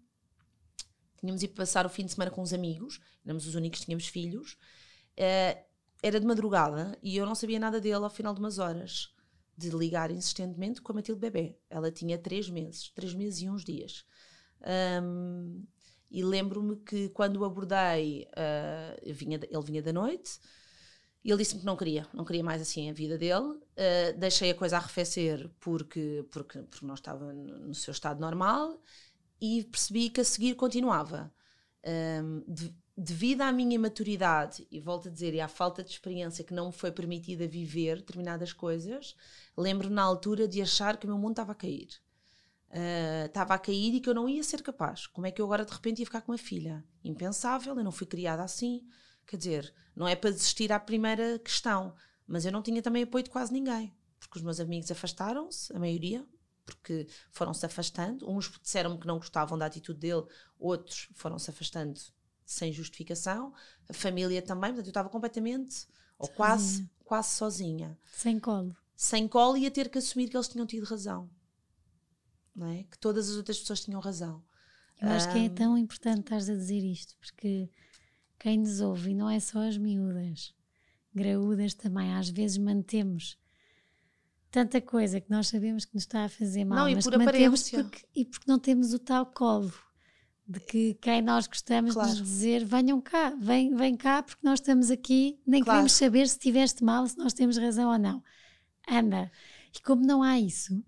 Tínhamos 1.20 1.44
ido 1.44 1.54
passar 1.54 1.86
o 1.86 1.90
fim 1.90 2.04
de 2.04 2.14
semana 2.14 2.32
com 2.32 2.42
os 2.42 2.52
amigos, 2.52 3.00
éramos 3.24 3.46
os 3.46 3.54
únicos 3.54 3.82
que 3.82 3.86
tínhamos 3.86 4.08
filhos. 4.08 4.54
Uh, 5.14 5.70
era 6.02 6.20
de 6.20 6.26
madrugada 6.26 6.98
e 7.04 7.18
eu 7.18 7.26
não 7.26 7.36
sabia 7.36 7.60
nada 7.60 7.80
dele 7.80 8.04
ao 8.04 8.10
final 8.10 8.34
de 8.34 8.40
umas 8.40 8.58
horas. 8.58 9.14
De 9.60 9.70
ligar 9.70 10.12
insistentemente 10.12 10.82
com 10.82 10.92
a 10.92 10.96
Matilde 10.96 11.20
Bebê. 11.20 11.58
Ela 11.70 11.92
tinha 11.92 12.18
três 12.18 12.50
meses, 12.50 12.90
três 12.96 13.14
meses 13.14 13.42
e 13.42 13.50
uns 13.50 13.64
dias. 13.64 14.06
Um, 15.04 15.64
e 16.12 16.24
lembro-me 16.24 16.78
que 16.78 17.10
quando 17.10 17.38
o 17.38 17.46
abordei, 17.46 18.28
vinha, 19.06 19.40
ele 19.50 19.64
vinha 19.64 19.82
da 19.82 19.94
noite 19.94 20.40
e 21.24 21.30
ele 21.32 21.38
disse-me 21.38 21.60
que 21.60 21.66
não 21.66 21.76
queria, 21.76 22.08
não 22.14 22.24
queria 22.24 22.44
mais 22.44 22.62
assim 22.62 22.90
a 22.90 22.94
vida 22.94 23.18
dele. 23.18 23.42
Uh, 23.42 24.18
deixei 24.18 24.52
a 24.52 24.56
coisa 24.56 24.78
arrefecer 24.78 25.50
porque, 25.60 26.26
porque, 26.32 26.62
porque 26.64 26.86
não 26.86 26.94
estava 26.94 27.34
no 27.34 27.76
seu 27.76 27.92
estado 27.92 28.20
normal 28.22 28.82
e 29.42 29.64
percebi 29.66 30.10
que 30.10 30.22
a 30.22 30.24
seguir 30.24 30.56
continuava. 30.56 31.32
Um, 31.86 32.44
de, 32.48 32.76
devido 33.00 33.42
à 33.42 33.52
minha 33.52 33.80
maturidade, 33.80 34.68
e 34.70 34.78
volto 34.78 35.08
a 35.08 35.12
dizer, 35.12 35.34
e 35.34 35.40
à 35.40 35.48
falta 35.48 35.82
de 35.82 35.90
experiência 35.90 36.44
que 36.44 36.54
não 36.54 36.68
me 36.68 36.74
foi 36.74 36.92
permitida 36.92 37.48
viver 37.48 37.98
determinadas 37.98 38.52
coisas, 38.52 39.16
lembro 39.58 39.90
na 39.90 40.04
altura 40.04 40.46
de 40.46 40.62
achar 40.62 40.98
que 40.98 41.06
o 41.06 41.10
meu 41.10 41.18
mundo 41.18 41.32
estava 41.32 41.54
a 41.54 41.56
cair. 41.56 41.88
Uh, 42.70 43.26
estava 43.26 43.54
a 43.54 43.58
cair 43.58 43.96
e 43.96 44.02
que 44.02 44.10
eu 44.10 44.14
não 44.14 44.28
ia 44.28 44.44
ser 44.44 44.62
capaz. 44.62 45.08
Como 45.08 45.26
é 45.26 45.32
que 45.32 45.42
eu 45.42 45.46
agora 45.46 45.64
de 45.64 45.72
repente 45.72 46.00
ia 46.00 46.06
ficar 46.06 46.22
com 46.22 46.34
uma 46.34 46.38
filha? 46.38 46.84
Impensável, 47.02 47.74
eu 47.78 47.84
não 47.84 47.92
fui 47.92 48.06
criada 48.06 48.44
assim. 48.44 48.86
Quer 49.26 49.38
dizer, 49.38 49.74
não 49.96 50.06
é 50.06 50.16
para 50.16 50.32
desistir 50.32 50.70
à 50.74 50.80
primeira 50.80 51.40
questão, 51.40 51.96
mas 52.28 52.46
eu 52.46 52.52
não 52.52 52.62
tinha 52.62 52.82
também 52.82 53.04
apoio 53.04 53.24
de 53.24 53.30
quase 53.30 53.54
ninguém, 53.54 53.96
porque 54.20 54.38
os 54.38 54.44
meus 54.44 54.60
amigos 54.60 54.92
afastaram-se, 54.92 55.74
a 55.74 55.80
maioria, 55.80 56.28
porque 56.66 57.08
foram-se 57.32 57.66
afastando. 57.66 58.30
Uns 58.30 58.52
disseram-me 58.62 59.00
que 59.00 59.08
não 59.08 59.20
gostavam 59.20 59.58
da 59.58 59.68
atitude 59.68 60.00
dele, 60.00 60.26
outros 60.60 61.08
foram-se 61.16 61.50
afastando 61.50 61.98
sem 62.50 62.74
justificação. 62.74 63.54
A 63.88 63.94
família 63.94 64.42
também, 64.42 64.72
portanto, 64.72 64.88
eu 64.88 64.90
estava 64.90 65.08
completamente, 65.08 65.88
ou 66.18 66.26
sozinha. 66.26 66.36
quase, 66.36 66.90
quase 67.06 67.30
sozinha. 67.36 68.00
Sem 68.12 68.40
colo. 68.40 68.76
Sem 68.96 69.28
colo 69.28 69.56
e 69.56 69.68
a 69.68 69.72
ter 69.72 69.88
que 69.88 70.00
assumir 70.00 70.30
que 70.30 70.36
eles 70.36 70.48
tinham 70.48 70.66
tido 70.66 70.84
razão. 70.84 71.30
Não 72.56 72.68
é? 72.68 72.84
Que 72.84 72.98
todas 72.98 73.30
as 73.30 73.36
outras 73.36 73.60
pessoas 73.60 73.82
tinham 73.82 74.02
razão. 74.02 74.44
Eu 75.00 75.10
acho 75.10 75.30
um, 75.30 75.34
que 75.34 75.40
é 75.46 75.50
tão 75.50 75.78
importante 75.78 76.22
estares 76.22 76.50
a 76.50 76.56
dizer 76.56 76.84
isto, 76.84 77.16
porque 77.20 77.70
quem 78.40 78.58
nos 78.58 78.82
ouve, 78.82 79.12
e 79.12 79.14
não 79.14 79.30
é 79.30 79.40
só 79.40 79.60
as 79.60 79.78
miúdas, 79.78 80.54
graúdas 81.14 81.76
também, 81.76 82.14
às 82.16 82.30
vezes 82.30 82.58
mantemos 82.58 83.38
tanta 84.50 84.82
coisa 84.82 85.22
que 85.22 85.30
nós 85.30 85.48
sabemos 85.48 85.86
que 85.86 85.94
nos 85.94 86.04
está 86.04 86.26
a 86.26 86.30
fazer 86.30 86.66
mal, 86.66 86.80
não, 86.80 86.96
mas 86.96 87.06
e 87.06 87.10
por 87.10 87.18
mantemos 87.20 87.70
porque, 87.70 88.06
e 88.16 88.26
porque 88.26 88.52
não 88.52 88.58
temos 88.58 88.92
o 88.92 89.00
tal 89.00 89.28
colo 89.28 89.72
de 90.50 90.60
que 90.60 90.96
quem 90.96 91.22
nós 91.22 91.46
gostamos 91.46 91.94
claro. 91.94 92.12
de 92.12 92.24
dizer 92.24 92.66
venham 92.66 93.00
cá, 93.00 93.30
vem, 93.40 93.76
vem 93.76 93.96
cá 93.96 94.24
porque 94.24 94.42
nós 94.42 94.60
estamos 94.60 94.90
aqui, 94.90 95.40
nem 95.46 95.64
claro. 95.64 95.78
queremos 95.78 95.92
saber 95.92 96.28
se 96.28 96.38
estiveste 96.38 96.84
mal, 96.84 97.06
se 97.06 97.16
nós 97.20 97.34
temos 97.34 97.56
razão 97.56 97.92
ou 97.92 98.00
não. 98.00 98.24
Anda. 98.90 99.32
E 99.72 99.80
como 99.80 100.04
não 100.04 100.24
há 100.24 100.40
isso, 100.40 100.84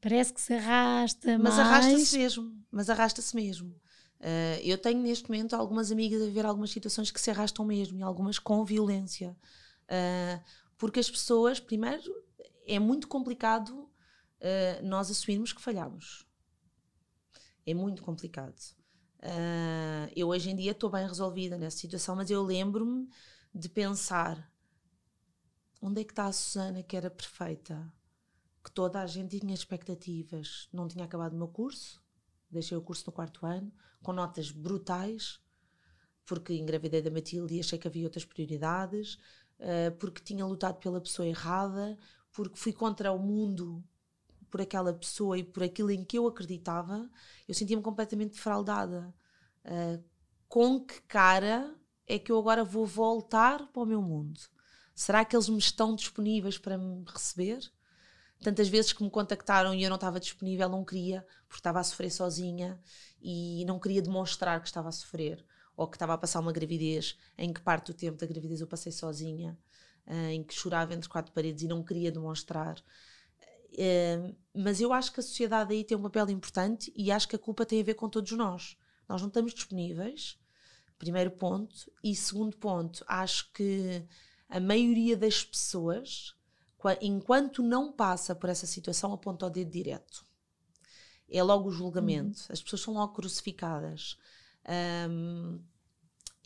parece 0.00 0.32
que 0.32 0.40
se 0.40 0.54
arrasta 0.54 1.38
mas 1.38 1.58
arrasta-se 1.58 2.16
mesmo, 2.16 2.64
mas 2.70 2.88
arrasta-se 2.88 3.36
mesmo. 3.36 3.68
Uh, 4.20 4.58
eu 4.64 4.78
tenho 4.78 5.02
neste 5.02 5.28
momento 5.28 5.54
algumas 5.54 5.92
amigas 5.92 6.22
a 6.22 6.30
ver 6.30 6.46
algumas 6.46 6.70
situações 6.70 7.10
que 7.10 7.20
se 7.20 7.30
arrastam 7.30 7.62
mesmo 7.62 7.98
e 7.98 8.02
algumas 8.02 8.38
com 8.38 8.64
violência. 8.64 9.36
Uh, 9.84 10.42
porque 10.78 10.98
as 10.98 11.10
pessoas, 11.10 11.60
primeiro, 11.60 12.10
é 12.66 12.78
muito 12.78 13.06
complicado 13.06 13.70
uh, 13.72 14.82
nós 14.82 15.10
assumirmos 15.10 15.52
que 15.52 15.60
falhamos 15.60 16.25
é 17.66 17.74
muito 17.74 18.02
complicado. 18.02 18.56
Uh, 19.18 20.08
eu 20.14 20.28
hoje 20.28 20.50
em 20.50 20.56
dia 20.56 20.70
estou 20.70 20.88
bem 20.88 21.06
resolvida 21.06 21.58
nessa 21.58 21.78
situação, 21.78 22.14
mas 22.14 22.30
eu 22.30 22.42
lembro-me 22.42 23.08
de 23.52 23.68
pensar 23.68 24.52
onde 25.82 26.00
é 26.00 26.04
que 26.04 26.12
está 26.12 26.26
a 26.26 26.32
Susana 26.32 26.82
que 26.82 26.96
era 26.96 27.10
perfeita, 27.10 27.92
que 28.62 28.70
toda 28.70 29.00
a 29.00 29.06
gente 29.06 29.40
tinha 29.40 29.54
expectativas. 29.54 30.68
Não 30.72 30.86
tinha 30.86 31.04
acabado 31.04 31.32
o 31.32 31.36
meu 31.36 31.48
curso, 31.48 32.02
deixei 32.50 32.76
o 32.76 32.82
curso 32.82 33.04
no 33.06 33.12
quarto 33.12 33.44
ano, 33.44 33.72
com 34.02 34.12
notas 34.12 34.50
brutais, 34.50 35.40
porque 36.24 36.54
engravidei 36.54 37.02
da 37.02 37.10
Matilde 37.10 37.54
e 37.54 37.60
achei 37.60 37.78
que 37.78 37.88
havia 37.88 38.04
outras 38.04 38.24
prioridades, 38.24 39.14
uh, 39.58 39.96
porque 39.98 40.22
tinha 40.22 40.46
lutado 40.46 40.78
pela 40.78 41.00
pessoa 41.00 41.26
errada, 41.26 41.98
porque 42.32 42.58
fui 42.58 42.72
contra 42.72 43.10
o 43.12 43.18
mundo 43.18 43.82
por 44.50 44.60
aquela 44.60 44.92
pessoa 44.92 45.38
e 45.38 45.44
por 45.44 45.62
aquilo 45.62 45.90
em 45.90 46.04
que 46.04 46.18
eu 46.18 46.26
acreditava, 46.26 47.08
eu 47.48 47.54
sentia-me 47.54 47.82
completamente 47.82 48.32
defraudada. 48.32 49.14
Uh, 49.64 50.02
com 50.48 50.80
que 50.80 51.00
cara 51.02 51.74
é 52.06 52.18
que 52.18 52.30
eu 52.30 52.38
agora 52.38 52.64
vou 52.64 52.86
voltar 52.86 53.66
para 53.72 53.82
o 53.82 53.86
meu 53.86 54.00
mundo? 54.00 54.40
Será 54.94 55.24
que 55.24 55.36
eles 55.36 55.48
me 55.48 55.58
estão 55.58 55.94
disponíveis 55.94 56.56
para 56.56 56.78
me 56.78 57.04
receber? 57.06 57.60
Tantas 58.42 58.68
vezes 58.68 58.92
que 58.92 59.02
me 59.02 59.10
contactaram 59.10 59.74
e 59.74 59.82
eu 59.82 59.88
não 59.88 59.96
estava 59.96 60.20
disponível, 60.20 60.68
não 60.68 60.84
queria, 60.84 61.26
porque 61.48 61.60
estava 61.60 61.80
a 61.80 61.84
sofrer 61.84 62.10
sozinha 62.10 62.80
e 63.20 63.64
não 63.66 63.78
queria 63.78 64.02
demonstrar 64.02 64.60
que 64.60 64.66
estava 64.66 64.88
a 64.88 64.92
sofrer 64.92 65.44
ou 65.76 65.86
que 65.86 65.96
estava 65.96 66.14
a 66.14 66.18
passar 66.18 66.40
uma 66.40 66.52
gravidez 66.52 67.18
em 67.36 67.52
que 67.52 67.60
parte 67.60 67.92
do 67.92 67.94
tempo 67.94 68.16
da 68.16 68.26
gravidez 68.26 68.60
eu 68.60 68.66
passei 68.66 68.90
sozinha, 68.92 69.58
uh, 70.06 70.30
em 70.30 70.42
que 70.42 70.54
chorava 70.54 70.94
entre 70.94 71.08
quatro 71.08 71.32
paredes 71.32 71.62
e 71.62 71.68
não 71.68 71.82
queria 71.82 72.10
demonstrar. 72.10 72.82
Uh, 73.72 74.34
mas 74.54 74.80
eu 74.80 74.92
acho 74.92 75.12
que 75.12 75.20
a 75.20 75.22
sociedade 75.22 75.74
aí 75.74 75.84
tem 75.84 75.96
um 75.96 76.02
papel 76.02 76.30
importante 76.30 76.92
e 76.96 77.10
acho 77.10 77.28
que 77.28 77.36
a 77.36 77.38
culpa 77.38 77.66
tem 77.66 77.80
a 77.80 77.84
ver 77.84 77.94
com 77.94 78.08
todos 78.08 78.32
nós. 78.32 78.76
Nós 79.08 79.20
não 79.20 79.28
estamos 79.28 79.52
disponíveis, 79.52 80.38
primeiro 80.98 81.30
ponto. 81.30 81.92
E 82.02 82.14
segundo 82.14 82.56
ponto, 82.56 83.04
acho 83.06 83.52
que 83.52 84.04
a 84.48 84.60
maioria 84.60 85.16
das 85.16 85.44
pessoas, 85.44 86.34
enquanto 87.00 87.62
não 87.62 87.92
passa 87.92 88.34
por 88.34 88.48
essa 88.48 88.66
situação, 88.66 89.12
aponta 89.12 89.46
o 89.46 89.50
dedo 89.50 89.70
direto. 89.70 90.24
É 91.28 91.42
logo 91.42 91.68
o 91.68 91.72
julgamento. 91.72 92.38
Uhum. 92.38 92.46
As 92.50 92.62
pessoas 92.62 92.82
são 92.82 92.94
logo 92.94 93.14
crucificadas. 93.14 94.16
Um, 95.10 95.60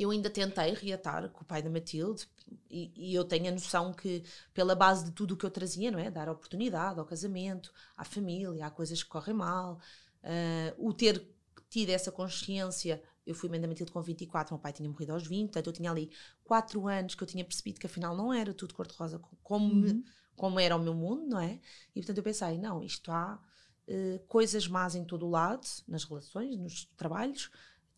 eu 0.00 0.10
ainda 0.10 0.30
tentei 0.30 0.72
reatar 0.72 1.28
com 1.28 1.42
o 1.42 1.44
pai 1.44 1.62
da 1.62 1.68
Matilde 1.68 2.26
e, 2.70 2.90
e, 2.96 3.14
eu 3.14 3.22
tenho 3.24 3.48
a 3.48 3.50
noção 3.50 3.92
que 3.92 4.24
pela 4.54 4.74
base 4.74 5.04
de 5.04 5.12
tudo 5.12 5.34
o 5.34 5.36
que 5.36 5.44
eu 5.44 5.50
trazia, 5.50 5.90
não 5.90 5.98
é? 5.98 6.10
Dar 6.10 6.28
oportunidade 6.28 6.98
ao 6.98 7.04
casamento, 7.04 7.72
à 7.96 8.04
família, 8.04 8.66
há 8.66 8.70
coisas 8.70 9.02
que 9.02 9.08
correm 9.10 9.34
mal, 9.34 9.78
uh, 10.24 10.88
o 10.88 10.94
ter 10.94 11.22
tido 11.68 11.90
essa 11.90 12.10
consciência, 12.10 13.02
eu 13.26 13.34
fui 13.34 13.48
mãe 13.48 13.60
da 13.60 13.68
Matilde 13.68 13.92
com 13.92 14.00
24, 14.00 14.54
meu 14.54 14.60
pai 14.60 14.72
tinha 14.72 14.88
morrido 14.88 15.12
aos 15.12 15.26
20, 15.26 15.48
portanto 15.48 15.66
eu 15.66 15.72
tinha 15.72 15.90
ali 15.90 16.10
4 16.44 16.88
anos 16.88 17.14
que 17.14 17.22
eu 17.22 17.26
tinha 17.26 17.44
percebido 17.44 17.78
que 17.78 17.86
afinal 17.86 18.16
não 18.16 18.32
era 18.32 18.54
tudo 18.54 18.74
cor-de-rosa 18.74 19.20
como, 19.42 19.86
uhum. 19.86 20.02
como 20.34 20.58
era 20.58 20.74
o 20.74 20.82
meu 20.82 20.94
mundo, 20.94 21.26
não 21.28 21.40
é? 21.40 21.60
E 21.94 22.00
portanto 22.00 22.18
eu 22.18 22.24
pensei, 22.24 22.56
não, 22.58 22.82
isto 22.82 23.12
há 23.12 23.38
uh, 23.86 24.18
coisas 24.26 24.66
más 24.66 24.94
em 24.94 25.04
todo 25.04 25.26
o 25.26 25.30
lado, 25.30 25.66
nas 25.86 26.04
relações, 26.04 26.56
nos 26.56 26.86
trabalhos, 26.96 27.50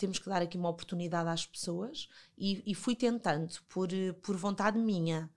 temos 0.02 0.18
que 0.18 0.28
dar 0.28 0.42
aqui 0.42 0.58
uma 0.58 0.68
oportunidade 0.68 1.28
às 1.28 1.46
pessoas 1.46 2.08
e, 2.36 2.60
e 2.66 2.74
fui 2.74 2.96
tentando 2.96 3.54
por, 3.68 3.88
por 4.20 4.36
vontade 4.36 4.76
minha. 4.76 5.30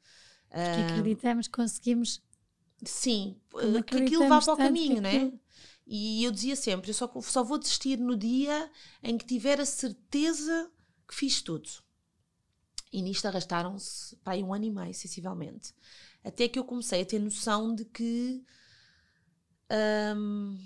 Porque 0.49 0.82
uh, 0.82 0.86
acreditamos 0.86 1.47
que 1.47 1.53
conseguimos. 1.53 2.24
Sim, 2.84 3.39
que 3.86 3.95
aquilo 3.95 4.28
vá 4.28 4.41
para 4.41 4.53
o 4.53 4.57
caminho, 4.57 5.01
né? 5.01 5.16
Aquilo... 5.16 5.39
E 5.86 6.24
eu 6.24 6.32
dizia 6.32 6.55
sempre: 6.55 6.89
eu 6.89 6.95
só, 6.95 7.11
só 7.22 7.43
vou 7.43 7.59
desistir 7.59 7.99
no 7.99 8.18
dia 8.18 8.72
em 9.03 9.18
que 9.18 9.26
tiver 9.26 9.61
a 9.61 9.66
certeza 9.66 10.72
que 11.07 11.13
fiz 11.13 11.43
tudo. 11.43 11.70
E 12.91 13.03
nisto 13.03 13.28
arrastaram-se 13.28 14.16
para 14.18 14.34
aí 14.34 14.43
um 14.43 14.53
ano 14.53 14.66
e 14.66 14.72
meio, 14.72 14.93
sensivelmente. 14.93 15.76
Até 16.24 16.47
que 16.47 16.57
eu 16.57 16.63
comecei 16.63 17.01
a 17.01 17.05
ter 17.05 17.20
noção 17.20 17.76
de 17.76 17.86
que, 17.86 18.43
um, 20.18 20.57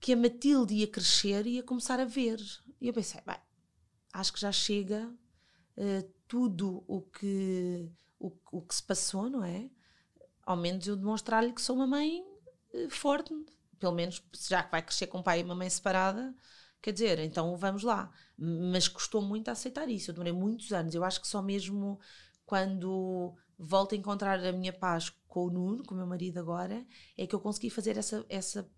que 0.00 0.14
a 0.14 0.16
Matilde 0.16 0.74
ia 0.74 0.86
crescer 0.86 1.46
e 1.46 1.56
ia 1.56 1.62
começar 1.62 2.00
a 2.00 2.04
ver 2.04 2.40
e 2.80 2.88
eu 2.88 2.94
pensei, 2.94 3.20
bem, 3.26 3.36
acho 4.12 4.32
que 4.32 4.40
já 4.40 4.52
chega 4.52 5.12
uh, 5.76 6.12
tudo 6.26 6.84
o 6.86 7.02
que, 7.02 7.90
o, 8.18 8.32
o 8.52 8.62
que 8.62 8.74
se 8.74 8.82
passou, 8.82 9.30
não 9.30 9.44
é? 9.44 9.70
Ao 10.44 10.56
menos 10.56 10.86
eu 10.86 10.96
demonstrar-lhe 10.96 11.52
que 11.52 11.62
sou 11.62 11.76
uma 11.76 11.86
mãe 11.86 12.22
uh, 12.74 12.90
forte, 12.90 13.34
pelo 13.78 13.94
menos 13.94 14.22
já 14.48 14.62
que 14.62 14.70
vai 14.70 14.82
crescer 14.82 15.06
com 15.06 15.18
um 15.18 15.22
pai 15.22 15.40
e 15.40 15.44
uma 15.44 15.54
mãe 15.54 15.68
separada, 15.68 16.34
quer 16.80 16.92
dizer, 16.92 17.18
então 17.18 17.56
vamos 17.56 17.82
lá. 17.82 18.10
Mas 18.36 18.88
custou 18.88 19.22
muito 19.22 19.48
a 19.48 19.52
aceitar 19.52 19.88
isso, 19.88 20.10
eu 20.10 20.14
demorei 20.14 20.32
muitos 20.32 20.72
anos. 20.72 20.94
Eu 20.94 21.04
acho 21.04 21.20
que 21.20 21.28
só 21.28 21.42
mesmo 21.42 21.98
quando 22.44 23.34
volto 23.58 23.94
a 23.94 23.98
encontrar 23.98 24.44
a 24.44 24.52
minha 24.52 24.72
paz 24.72 25.10
com 25.26 25.46
o 25.46 25.50
Nuno, 25.50 25.82
com 25.84 25.94
o 25.94 25.98
meu 25.98 26.06
marido 26.06 26.38
agora, 26.38 26.86
é 27.16 27.26
que 27.26 27.34
eu 27.34 27.40
consegui 27.40 27.70
fazer 27.70 27.96
essa, 27.96 28.24
essa, 28.28 28.70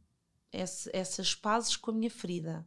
essa, 0.52 0.90
essas 0.92 1.34
pazes 1.34 1.76
com 1.76 1.90
a 1.90 1.94
minha 1.94 2.10
ferida 2.10 2.66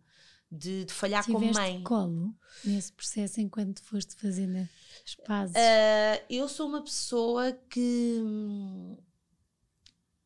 de, 0.51 0.83
de 0.83 0.93
falhar 0.93 1.23
Tiveste 1.23 1.47
como 1.47 1.53
mãe. 1.53 1.83
colo 1.83 2.35
nesse 2.65 2.91
processo 2.91 3.39
enquanto 3.39 3.81
foste 3.83 4.15
fazendo 4.15 4.67
as 5.05 5.15
pazes? 5.25 5.55
Uh, 5.55 6.25
eu 6.29 6.49
sou 6.49 6.67
uma 6.67 6.83
pessoa 6.83 7.53
que 7.69 8.19
hum, 8.21 8.97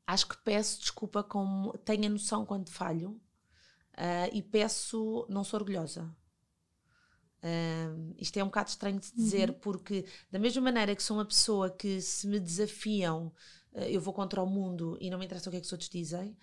acho 0.08 0.28
que 0.28 0.38
peço 0.38 0.80
desculpa 0.80 1.24
como 1.24 1.78
tenho 1.80 2.08
a 2.08 2.10
noção 2.10 2.44
quando 2.46 2.70
falho 2.70 3.12
uh, 3.94 4.30
e 4.34 4.42
peço, 4.42 5.28
não 5.30 5.44
sou 5.44 5.60
orgulhosa. 5.60 6.04
Uh, 7.44 8.16
isto 8.18 8.36
é 8.38 8.44
um 8.44 8.48
bocado 8.48 8.70
estranho 8.70 9.00
de 9.00 9.14
dizer, 9.14 9.52
uhum. 9.52 9.60
porque 9.60 10.08
da 10.32 10.40
mesma 10.40 10.64
maneira 10.64 10.96
que 10.96 11.04
sou 11.04 11.18
uma 11.18 11.26
pessoa 11.26 11.70
que 11.70 12.02
se 12.02 12.26
me 12.26 12.40
desafiam, 12.40 13.32
eu 13.76 14.02
vou 14.02 14.14
contra 14.14 14.42
o 14.42 14.48
mundo 14.48 14.98
e 15.02 15.10
não 15.10 15.20
me 15.20 15.26
interessa 15.26 15.50
o 15.50 15.52
que 15.52 15.58
é 15.58 15.60
que 15.60 15.66
os 15.66 15.72
outros 15.72 15.90
dizem, 15.90 16.36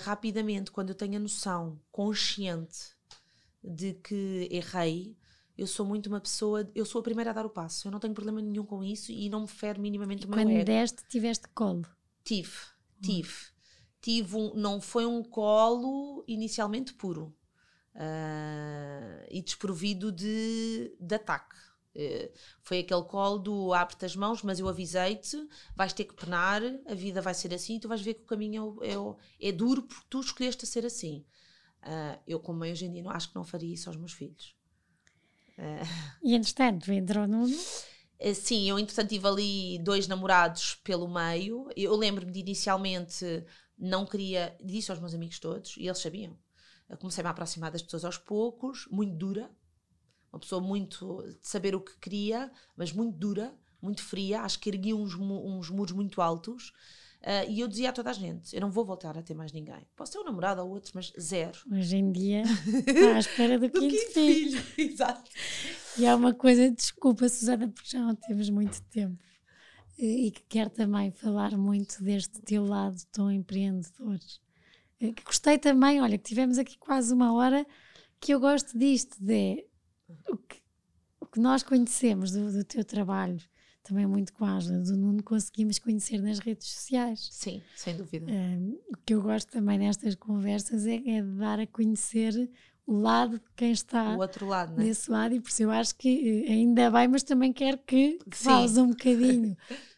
rapidamente, 0.00 0.70
quando 0.70 0.88
eu 0.88 0.94
tenho 0.94 1.16
a 1.16 1.20
noção 1.20 1.78
consciente 1.92 2.93
de 3.64 3.94
que 3.94 4.48
errei, 4.50 5.16
eu 5.56 5.66
sou 5.66 5.86
muito 5.86 6.08
uma 6.08 6.20
pessoa, 6.20 6.70
eu 6.74 6.84
sou 6.84 7.00
a 7.00 7.02
primeira 7.04 7.30
a 7.30 7.32
dar 7.32 7.46
o 7.46 7.50
passo. 7.50 7.88
Eu 7.88 7.92
não 7.92 8.00
tenho 8.00 8.14
problema 8.14 8.40
nenhum 8.42 8.64
com 8.66 8.82
isso 8.84 9.12
e 9.12 9.28
não 9.28 9.42
me 9.42 9.48
fere 9.48 9.80
minimamente 9.80 10.24
e 10.24 10.26
o 10.26 10.30
meu 10.30 10.38
quando 10.38 10.50
ego. 10.50 10.64
deste, 10.64 11.04
tiveste 11.08 11.48
colo? 11.54 11.86
Tive, 12.24 12.52
tive. 13.00 13.30
Hum. 13.30 13.54
Tive 14.00 14.36
um, 14.36 14.54
não 14.54 14.80
foi 14.80 15.06
um 15.06 15.22
colo 15.22 16.24
inicialmente 16.28 16.92
puro. 16.94 17.34
uh, 17.94 19.26
e 19.30 19.42
desprovido 19.42 20.10
de, 20.12 20.94
de 21.00 21.14
ataque. 21.14 21.56
Uh, 21.96 22.32
foi 22.62 22.80
aquele 22.80 23.04
colo 23.04 23.38
do 23.38 23.72
abre-te 23.72 24.04
as 24.04 24.16
mãos, 24.16 24.42
mas 24.42 24.58
eu 24.58 24.68
avisei-te, 24.68 25.36
vais 25.76 25.92
ter 25.92 26.04
que 26.04 26.14
penar, 26.14 26.60
a 26.86 26.94
vida 26.94 27.20
vai 27.22 27.34
ser 27.34 27.54
assim, 27.54 27.78
tu 27.78 27.88
vais 27.88 28.02
ver 28.02 28.14
que 28.14 28.22
o 28.22 28.26
caminho 28.26 28.78
é, 28.82 28.94
é, 28.94 29.48
é 29.48 29.52
duro 29.52 29.82
porque 29.82 30.06
tu 30.10 30.20
escolheste 30.20 30.64
a 30.64 30.68
ser 30.68 30.84
assim. 30.84 31.24
Uh, 31.84 32.18
eu, 32.26 32.40
como 32.40 32.60
mãe, 32.60 32.72
hoje 32.72 32.86
em 32.86 32.92
dia, 32.92 33.02
não, 33.02 33.10
acho 33.10 33.28
que 33.28 33.34
não 33.34 33.44
faria 33.44 33.72
isso 33.72 33.88
aos 33.88 33.96
meus 33.96 34.12
filhos. 34.12 34.56
E 36.22 36.34
entretanto, 36.34 36.90
entrou 36.90 37.28
no. 37.28 37.46
Sim, 38.34 38.68
eu 38.68 38.78
entretanto 38.78 39.10
tive 39.10 39.28
ali 39.28 39.78
dois 39.78 40.08
namorados 40.08 40.76
pelo 40.76 41.06
meio. 41.06 41.68
Eu 41.76 41.94
lembro-me 41.94 42.32
de 42.32 42.40
inicialmente 42.40 43.44
não 43.78 44.06
queria, 44.06 44.56
disse 44.62 44.90
aos 44.90 45.00
meus 45.00 45.14
amigos 45.14 45.38
todos, 45.38 45.76
e 45.76 45.86
eles 45.86 45.98
sabiam. 45.98 46.36
Eu 46.88 46.96
comecei 46.96 47.22
a 47.22 47.24
me 47.24 47.30
aproximar 47.30 47.70
das 47.70 47.82
pessoas 47.82 48.04
aos 48.04 48.18
poucos, 48.18 48.86
muito 48.90 49.16
dura, 49.16 49.50
uma 50.32 50.38
pessoa 50.38 50.60
muito 50.60 51.22
de 51.40 51.46
saber 51.46 51.74
o 51.74 51.80
que 51.80 51.98
queria, 51.98 52.50
mas 52.76 52.92
muito 52.92 53.16
dura, 53.16 53.56
muito 53.80 54.02
fria, 54.02 54.42
acho 54.42 54.58
que 54.58 54.68
erguia 54.68 54.96
uns, 54.96 55.14
uns 55.14 55.70
muros 55.70 55.92
muito 55.92 56.20
altos. 56.20 56.72
Uh, 57.24 57.50
e 57.50 57.60
eu 57.60 57.68
dizia 57.68 57.88
a 57.88 57.92
toda 57.92 58.10
a 58.10 58.12
gente: 58.12 58.54
eu 58.54 58.60
não 58.60 58.70
vou 58.70 58.84
voltar 58.84 59.16
a 59.16 59.22
ter 59.22 59.34
mais 59.34 59.50
ninguém. 59.50 59.86
Posso 59.96 60.12
ter 60.12 60.18
um 60.18 60.24
namorado 60.24 60.60
ou 60.60 60.68
outro, 60.68 60.92
mas 60.94 61.10
zero. 61.18 61.58
Hoje 61.72 61.96
em 61.96 62.12
dia 62.12 62.42
está 62.42 63.16
à 63.16 63.18
espera 63.18 63.58
do, 63.58 63.68
do 63.68 63.80
quinto, 63.80 63.94
quinto 63.94 64.12
filho. 64.12 64.60
filho. 64.60 64.92
Exato. 64.92 65.30
E 65.98 66.06
há 66.06 66.14
uma 66.14 66.34
coisa, 66.34 66.70
desculpa, 66.70 67.28
Susana, 67.28 67.68
porque 67.68 67.88
já 67.88 68.00
não 68.00 68.14
temos 68.14 68.50
muito 68.50 68.82
tempo 68.90 69.22
e 69.98 70.30
que 70.30 70.42
quer 70.48 70.68
também 70.68 71.10
falar 71.12 71.56
muito 71.56 72.02
deste 72.02 72.40
teu 72.42 72.64
lado 72.64 72.96
tão 73.12 73.30
empreendedor. 73.30 74.18
Eh, 75.00 75.12
que 75.12 75.22
gostei 75.22 75.58
também, 75.58 76.00
olha, 76.00 76.18
que 76.18 76.24
tivemos 76.24 76.58
aqui 76.58 76.76
quase 76.78 77.12
uma 77.12 77.32
hora 77.32 77.66
que 78.20 78.34
eu 78.34 78.40
gosto 78.40 78.76
disto, 78.76 79.16
de 79.20 79.64
o 80.28 80.36
que, 80.36 80.62
o 81.20 81.26
que 81.26 81.40
nós 81.40 81.62
conhecemos 81.62 82.32
do, 82.32 82.50
do 82.50 82.64
teu 82.64 82.84
trabalho, 82.84 83.40
também 83.84 84.06
muito 84.06 84.32
com 84.32 84.44
a 84.44 84.56
ajuda 84.56 84.80
do 84.80 84.96
Nuno, 84.96 85.22
conseguimos 85.22 85.78
conhecer 85.78 86.20
nas 86.20 86.38
redes 86.38 86.68
sociais. 86.68 87.28
Sim, 87.30 87.62
sem 87.76 87.96
dúvida. 87.96 88.26
Um, 88.30 88.78
o 88.88 88.96
que 89.04 89.14
eu 89.14 89.22
gosto 89.22 89.52
também 89.52 89.78
nestas 89.78 90.14
conversas 90.14 90.86
é, 90.86 90.96
é 91.06 91.22
dar 91.22 91.60
a 91.60 91.66
conhecer 91.66 92.50
o 92.86 92.98
lado 92.98 93.38
de 93.38 93.44
quem 93.54 93.72
está 93.72 94.14
o 94.16 94.18
outro 94.18 94.46
lado, 94.46 94.74
né? 94.76 94.84
desse 94.84 95.10
lado, 95.10 95.34
e 95.34 95.40
por 95.40 95.48
isso 95.48 95.62
eu 95.62 95.70
acho 95.70 95.94
que 95.96 96.44
eh, 96.46 96.52
ainda 96.52 96.90
bem, 96.90 97.08
mas 97.08 97.22
também 97.22 97.52
quero 97.52 97.78
que, 97.78 98.18
que 98.30 98.36
fales 98.36 98.76
um 98.76 98.88
bocadinho 98.88 99.56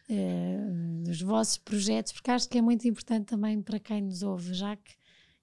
uh, 0.09 1.03
dos 1.03 1.21
vossos 1.21 1.57
projetos, 1.57 2.13
porque 2.13 2.31
acho 2.31 2.47
que 2.47 2.57
é 2.57 2.61
muito 2.61 2.87
importante 2.87 3.25
também 3.25 3.61
para 3.61 3.79
quem 3.79 4.01
nos 4.01 4.21
ouve, 4.23 4.53
já 4.53 4.75
que, 4.75 4.93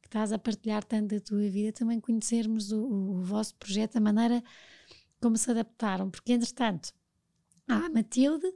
que 0.01 0.07
estás 0.07 0.32
a 0.32 0.38
partilhar 0.38 0.84
tanto 0.84 1.14
da 1.14 1.20
tua 1.20 1.49
vida, 1.49 1.72
também 1.72 2.01
conhecermos 2.01 2.72
o, 2.72 2.80
o, 2.80 3.16
o 3.16 3.22
vosso 3.22 3.55
projeto, 3.57 3.97
a 3.97 4.01
maneira 4.01 4.42
como 5.20 5.36
se 5.36 5.51
adaptaram, 5.51 6.11
porque 6.11 6.32
entretanto 6.32 6.92
há 7.68 7.86
a 7.86 7.90
Matilde, 7.90 8.46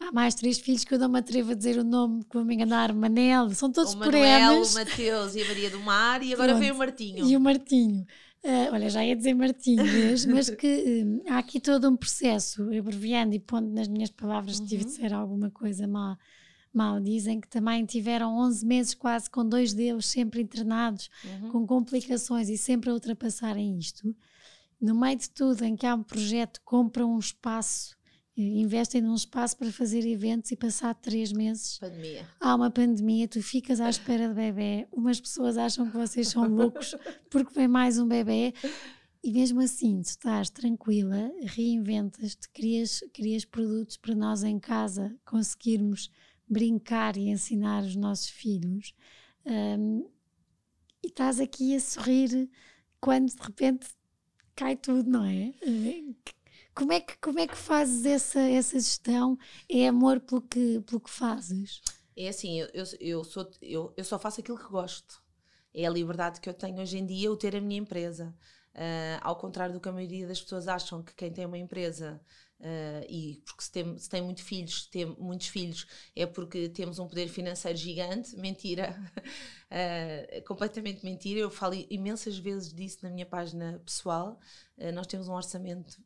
há 0.00 0.12
mais 0.12 0.34
três 0.34 0.58
filhos 0.58 0.84
que 0.84 0.94
eu 0.94 0.98
não 0.98 1.08
me 1.08 1.18
atrevo 1.18 1.52
a 1.52 1.54
dizer 1.54 1.78
o 1.78 1.84
nome, 1.84 2.24
que 2.24 2.34
vou 2.34 2.44
me 2.44 2.54
enganar, 2.54 2.92
Manel, 2.92 3.50
são 3.50 3.70
todos 3.70 3.94
o 3.94 3.98
Manuel, 3.98 4.62
o 4.62 4.74
Mateus 4.74 5.34
e 5.34 5.42
a 5.42 5.48
Maria 5.48 5.70
do 5.70 5.80
Mar 5.80 6.22
e 6.22 6.32
agora 6.32 6.52
Pronto. 6.52 6.62
vem 6.62 6.72
o 6.72 6.78
Martinho. 6.78 7.26
E 7.26 7.36
o 7.36 7.40
Martinho. 7.40 8.06
Uh, 8.42 8.72
olha, 8.72 8.88
já 8.88 9.04
ia 9.04 9.16
dizer 9.16 9.34
Martins, 9.34 10.24
mas 10.26 10.48
que 10.48 11.02
uh, 11.02 11.32
há 11.32 11.38
aqui 11.38 11.58
todo 11.58 11.88
um 11.88 11.96
processo, 11.96 12.62
abreviando 12.62 13.34
e 13.34 13.40
pondo 13.40 13.68
nas 13.72 13.88
minhas 13.88 14.10
palavras, 14.10 14.60
uhum. 14.60 14.66
tive 14.66 14.84
de 14.84 14.92
ser 14.92 15.12
alguma 15.12 15.50
coisa 15.50 15.88
mal, 15.88 16.16
mal, 16.72 17.00
dizem 17.00 17.40
que 17.40 17.48
também 17.48 17.84
tiveram 17.84 18.38
11 18.38 18.64
meses 18.64 18.94
quase 18.94 19.28
com 19.28 19.46
dois 19.46 19.74
deles 19.74 20.06
sempre 20.06 20.40
internados, 20.40 21.10
uhum. 21.24 21.50
com 21.50 21.66
complicações 21.66 22.48
e 22.48 22.56
sempre 22.56 22.90
a 22.90 22.94
ultrapassarem 22.94 23.76
isto. 23.76 24.14
No 24.80 24.94
meio 24.94 25.18
de 25.18 25.28
tudo, 25.30 25.64
em 25.64 25.74
que 25.74 25.84
há 25.84 25.96
um 25.96 26.04
projeto, 26.04 26.60
compram 26.64 27.12
um 27.12 27.18
espaço 27.18 27.97
investem 28.42 29.00
num 29.00 29.14
espaço 29.14 29.56
para 29.56 29.70
fazer 29.72 30.06
eventos 30.06 30.50
e 30.50 30.56
passar 30.56 30.94
três 30.94 31.32
meses 31.32 31.78
pandemia. 31.78 32.28
há 32.38 32.54
uma 32.54 32.70
pandemia, 32.70 33.26
tu 33.26 33.42
ficas 33.42 33.80
à 33.80 33.90
espera 33.90 34.28
de 34.28 34.34
bebê, 34.34 34.86
umas 34.92 35.20
pessoas 35.20 35.56
acham 35.56 35.90
que 35.90 35.96
vocês 35.96 36.28
são 36.28 36.46
loucos 36.48 36.94
porque 37.30 37.52
vem 37.54 37.68
mais 37.68 37.98
um 37.98 38.06
bebê 38.06 38.54
e 39.22 39.32
mesmo 39.32 39.60
assim 39.60 40.00
tu 40.00 40.06
estás 40.06 40.50
tranquila, 40.50 41.32
reinventas-te, 41.42 42.48
crias, 42.50 43.02
crias 43.12 43.44
produtos 43.44 43.96
para 43.96 44.14
nós 44.14 44.44
em 44.44 44.58
casa 44.58 45.14
conseguirmos 45.24 46.10
brincar 46.48 47.16
e 47.16 47.28
ensinar 47.28 47.82
os 47.82 47.96
nossos 47.96 48.28
filhos 48.28 48.94
um, 49.44 50.08
e 51.02 51.08
estás 51.08 51.40
aqui 51.40 51.74
a 51.74 51.80
sorrir 51.80 52.48
quando 53.00 53.28
de 53.28 53.42
repente 53.42 53.88
cai 54.54 54.76
tudo, 54.76 55.08
não 55.08 55.24
é? 55.24 55.54
Como 56.78 56.92
é 56.92 57.00
que, 57.00 57.16
como 57.18 57.40
é 57.40 57.46
que 57.48 57.56
fazes 57.56 58.06
essa, 58.06 58.38
essa 58.38 58.78
gestão? 58.78 59.36
É 59.68 59.88
amor 59.88 60.20
pelo 60.20 60.40
que, 60.40 60.80
pelo 60.82 61.00
que 61.00 61.10
fazes? 61.10 61.82
É 62.16 62.28
assim, 62.28 62.60
eu, 62.60 62.84
eu, 63.00 63.24
sou, 63.24 63.50
eu, 63.60 63.92
eu 63.96 64.04
só 64.04 64.16
faço 64.16 64.40
aquilo 64.40 64.56
que 64.56 64.70
gosto. 64.70 65.20
É 65.74 65.84
a 65.86 65.90
liberdade 65.90 66.40
que 66.40 66.48
eu 66.48 66.54
tenho 66.54 66.80
hoje 66.80 66.98
em 66.98 67.04
dia, 67.04 67.32
o 67.32 67.36
ter 67.36 67.56
a 67.56 67.60
minha 67.60 67.80
empresa. 67.80 68.32
Uh, 68.76 69.18
ao 69.22 69.34
contrário 69.34 69.74
do 69.74 69.80
que 69.80 69.88
a 69.88 69.92
maioria 69.92 70.28
das 70.28 70.40
pessoas 70.40 70.68
acham 70.68 71.02
que 71.02 71.12
quem 71.16 71.32
tem 71.32 71.46
uma 71.46 71.58
empresa 71.58 72.20
Uh, 72.60 73.06
e 73.08 73.40
porque 73.46 73.62
se 73.62 73.70
tem, 73.70 73.98
se 73.98 74.08
tem 74.08 74.20
muito 74.20 74.42
filhos, 74.42 74.86
tem 74.86 75.06
muitos 75.06 75.46
filhos, 75.46 75.86
é 76.14 76.26
porque 76.26 76.68
temos 76.68 76.98
um 76.98 77.06
poder 77.06 77.28
financeiro 77.28 77.78
gigante. 77.78 78.36
Mentira, 78.36 78.96
uh, 79.70 80.42
completamente 80.46 81.04
mentira. 81.04 81.38
Eu 81.38 81.50
falo 81.50 81.74
imensas 81.88 82.36
vezes 82.38 82.72
disso 82.72 82.98
na 83.02 83.10
minha 83.10 83.26
página 83.26 83.80
pessoal. 83.84 84.40
Uh, 84.76 84.92
nós 84.92 85.06
temos 85.06 85.28
um 85.28 85.34
orçamento, 85.34 86.02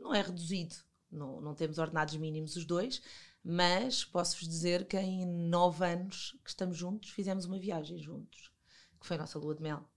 não 0.00 0.14
é 0.14 0.22
reduzido, 0.22 0.76
não, 1.10 1.40
não 1.40 1.54
temos 1.54 1.78
ordenados 1.78 2.16
mínimos 2.16 2.56
os 2.56 2.64
dois, 2.64 3.02
mas 3.42 4.04
posso-vos 4.04 4.48
dizer 4.48 4.86
que 4.86 4.96
em 4.96 5.26
nove 5.26 5.84
anos 5.84 6.38
que 6.44 6.50
estamos 6.50 6.76
juntos, 6.76 7.10
fizemos 7.10 7.44
uma 7.44 7.58
viagem 7.58 7.98
juntos, 7.98 8.52
que 9.00 9.06
foi 9.06 9.16
a 9.16 9.20
nossa 9.20 9.38
lua 9.38 9.54
de 9.54 9.62
mel 9.62 9.91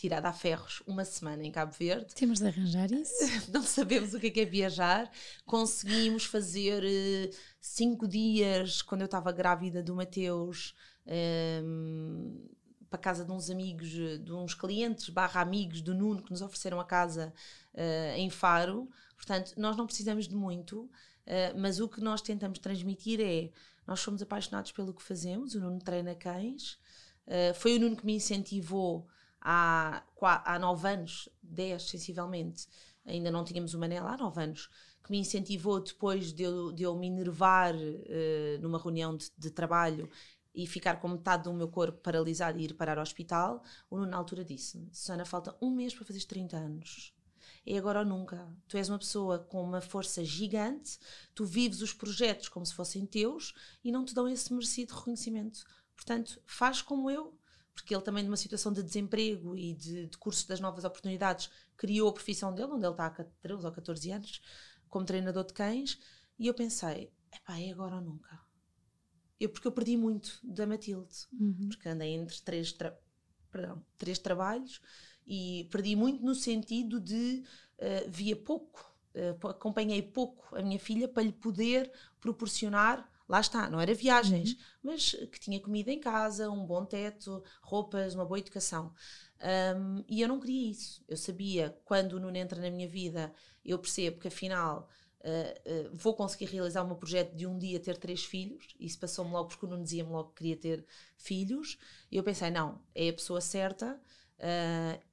tirada 0.00 0.30
a 0.30 0.32
ferros 0.32 0.82
uma 0.86 1.04
semana 1.04 1.44
em 1.44 1.52
Cabo 1.52 1.72
Verde. 1.72 2.14
Temos 2.14 2.38
de 2.38 2.46
arranjar 2.46 2.90
isso. 2.90 3.12
Não 3.52 3.62
sabemos 3.62 4.14
o 4.14 4.18
que 4.18 4.28
é, 4.28 4.30
que 4.30 4.40
é 4.40 4.44
viajar. 4.46 5.10
Conseguimos 5.44 6.24
fazer 6.24 6.82
uh, 6.82 7.36
cinco 7.60 8.08
dias, 8.08 8.80
quando 8.80 9.02
eu 9.02 9.04
estava 9.04 9.30
grávida 9.30 9.82
do 9.82 9.94
Mateus, 9.94 10.74
um, 11.06 11.12
ehm, 11.12 12.48
para 12.88 12.98
casa 12.98 13.26
de 13.26 13.30
uns 13.30 13.50
amigos, 13.50 13.90
de 13.90 14.32
uns 14.32 14.54
clientes, 14.54 15.10
barra 15.10 15.42
amigos 15.42 15.82
do 15.82 15.94
Nuno, 15.94 16.22
que 16.22 16.30
nos 16.30 16.40
ofereceram 16.40 16.80
a 16.80 16.84
casa 16.84 17.32
uh, 17.74 18.16
em 18.16 18.30
Faro. 18.30 18.88
Portanto, 19.14 19.52
nós 19.58 19.76
não 19.76 19.84
precisamos 19.84 20.26
de 20.26 20.34
muito, 20.34 20.84
uh, 20.84 20.90
mas 21.58 21.78
o 21.78 21.86
que 21.86 22.00
nós 22.00 22.22
tentamos 22.22 22.58
transmitir 22.58 23.20
é, 23.20 23.50
nós 23.86 24.00
somos 24.00 24.22
apaixonados 24.22 24.72
pelo 24.72 24.94
que 24.94 25.02
fazemos, 25.02 25.54
o 25.54 25.60
Nuno 25.60 25.78
treina 25.78 26.14
cães, 26.14 26.78
foi 27.54 27.76
o 27.76 27.78
Nuno 27.78 27.96
que 27.96 28.04
me 28.04 28.14
incentivou 28.14 29.06
há, 29.40 30.02
há 30.20 30.58
nove 30.58 30.88
anos, 30.88 31.28
dez 31.42 31.84
sensivelmente, 31.88 32.66
ainda 33.04 33.30
não 33.30 33.44
tínhamos 33.44 33.74
o 33.74 33.78
Manel 33.78 34.06
há 34.06 34.16
nove 34.16 34.42
anos, 34.42 34.68
que 35.02 35.10
me 35.10 35.18
incentivou 35.18 35.80
depois 35.80 36.32
de 36.32 36.42
eu, 36.42 36.72
de 36.72 36.82
eu 36.82 36.94
me 36.96 37.06
enervar 37.06 37.74
uh, 37.74 38.60
numa 38.60 38.78
reunião 38.78 39.16
de, 39.16 39.30
de, 39.36 39.50
trabalho 39.50 40.08
e 40.54 40.66
ficar 40.66 41.00
com 41.00 41.08
metade 41.08 41.44
do 41.44 41.54
meu 41.54 41.68
corpo 41.68 41.98
paralisado 41.98 42.58
e 42.58 42.64
ir 42.64 42.74
parar 42.74 42.98
ao 42.98 43.02
hospital, 43.02 43.62
o 43.88 43.96
Nuno 43.96 44.10
na 44.10 44.16
altura 44.16 44.44
disse-me, 44.44 44.88
Susana, 44.92 45.24
falta 45.24 45.56
um 45.60 45.70
mês 45.70 45.94
para 45.94 46.04
fazeres 46.04 46.26
30 46.26 46.56
anos. 46.56 47.14
É 47.66 47.76
agora 47.76 48.00
ou 48.00 48.04
nunca. 48.04 48.48
Tu 48.66 48.76
és 48.76 48.88
uma 48.88 48.98
pessoa 48.98 49.38
com 49.38 49.62
uma 49.62 49.80
força 49.80 50.24
gigante, 50.24 50.98
tu 51.34 51.44
vives 51.44 51.82
os 51.82 51.92
projetos 51.92 52.48
como 52.48 52.64
se 52.64 52.74
fossem 52.74 53.06
teus 53.06 53.54
e 53.84 53.92
não 53.92 54.04
te 54.04 54.14
dão 54.14 54.28
esse 54.28 54.52
merecido 54.52 54.94
reconhecimento. 54.94 55.64
Portanto, 55.94 56.40
faz 56.46 56.80
como 56.80 57.10
eu, 57.10 57.38
porque 57.80 57.94
ele 57.94 58.02
também 58.02 58.24
numa 58.24 58.36
situação 58.36 58.72
de 58.72 58.82
desemprego 58.82 59.56
e 59.56 59.74
de, 59.74 60.06
de 60.06 60.18
curso 60.18 60.46
das 60.46 60.60
novas 60.60 60.84
oportunidades 60.84 61.50
criou 61.76 62.08
a 62.08 62.12
profissão 62.12 62.54
dele, 62.54 62.72
onde 62.72 62.84
ele 62.84 62.92
está 62.92 63.06
há 63.06 63.24
13 63.42 63.64
ou 63.64 63.72
14 63.72 64.10
anos, 64.12 64.42
como 64.88 65.04
treinador 65.04 65.44
de 65.44 65.52
cães, 65.52 65.98
e 66.38 66.46
eu 66.46 66.54
pensei, 66.54 67.10
epá, 67.32 67.58
é 67.58 67.70
agora 67.70 67.96
ou 67.96 68.02
nunca. 68.02 68.40
Eu, 69.38 69.48
porque 69.48 69.66
eu 69.66 69.72
perdi 69.72 69.96
muito 69.96 70.38
da 70.42 70.66
Matilde, 70.66 71.14
uhum. 71.32 71.68
porque 71.70 71.88
andei 71.88 72.14
entre 72.14 72.40
três, 72.42 72.72
tra 72.72 72.96
perdão, 73.50 73.84
três 73.96 74.18
trabalhos 74.18 74.80
e 75.26 75.66
perdi 75.70 75.96
muito 75.96 76.22
no 76.22 76.34
sentido 76.34 77.00
de 77.00 77.42
uh, 77.78 78.10
via 78.10 78.36
pouco, 78.36 78.94
uh, 79.14 79.48
acompanhei 79.48 80.02
pouco 80.02 80.54
a 80.54 80.62
minha 80.62 80.78
filha 80.78 81.08
para 81.08 81.22
lhe 81.22 81.32
poder 81.32 81.90
proporcionar 82.20 83.08
lá 83.30 83.40
está, 83.40 83.70
não 83.70 83.80
era 83.80 83.94
viagens, 83.94 84.52
uhum. 84.54 84.58
mas 84.82 85.12
que 85.12 85.38
tinha 85.38 85.60
comida 85.60 85.92
em 85.92 86.00
casa, 86.00 86.50
um 86.50 86.66
bom 86.66 86.84
teto, 86.84 87.44
roupas, 87.62 88.12
uma 88.12 88.24
boa 88.24 88.40
educação. 88.40 88.92
Um, 89.40 90.04
e 90.08 90.20
eu 90.20 90.26
não 90.26 90.40
queria 90.40 90.72
isso. 90.72 91.00
Eu 91.06 91.16
sabia, 91.16 91.78
quando 91.84 92.14
o 92.14 92.20
Nuno 92.20 92.36
entra 92.36 92.60
na 92.60 92.68
minha 92.68 92.88
vida, 92.88 93.32
eu 93.64 93.78
percebo 93.78 94.18
que 94.18 94.26
afinal 94.26 94.88
uh, 95.20 95.90
uh, 95.90 95.96
vou 95.96 96.12
conseguir 96.12 96.46
realizar 96.46 96.82
o 96.82 96.86
meu 96.88 96.96
projeto 96.96 97.36
de 97.36 97.46
um 97.46 97.56
dia 97.56 97.78
ter 97.78 97.96
três 97.96 98.24
filhos. 98.24 98.74
Isso 98.80 98.98
passou-me 98.98 99.30
logo 99.30 99.48
porque 99.50 99.64
o 99.64 99.68
Nuno 99.68 99.84
dizia-me 99.84 100.10
logo 100.10 100.30
que 100.30 100.38
queria 100.38 100.56
ter 100.56 100.84
filhos. 101.16 101.78
E 102.10 102.16
eu 102.16 102.24
pensei, 102.24 102.50
não, 102.50 102.82
é 102.92 103.10
a 103.10 103.12
pessoa 103.12 103.40
certa. 103.40 104.00
Uh, 104.40 105.10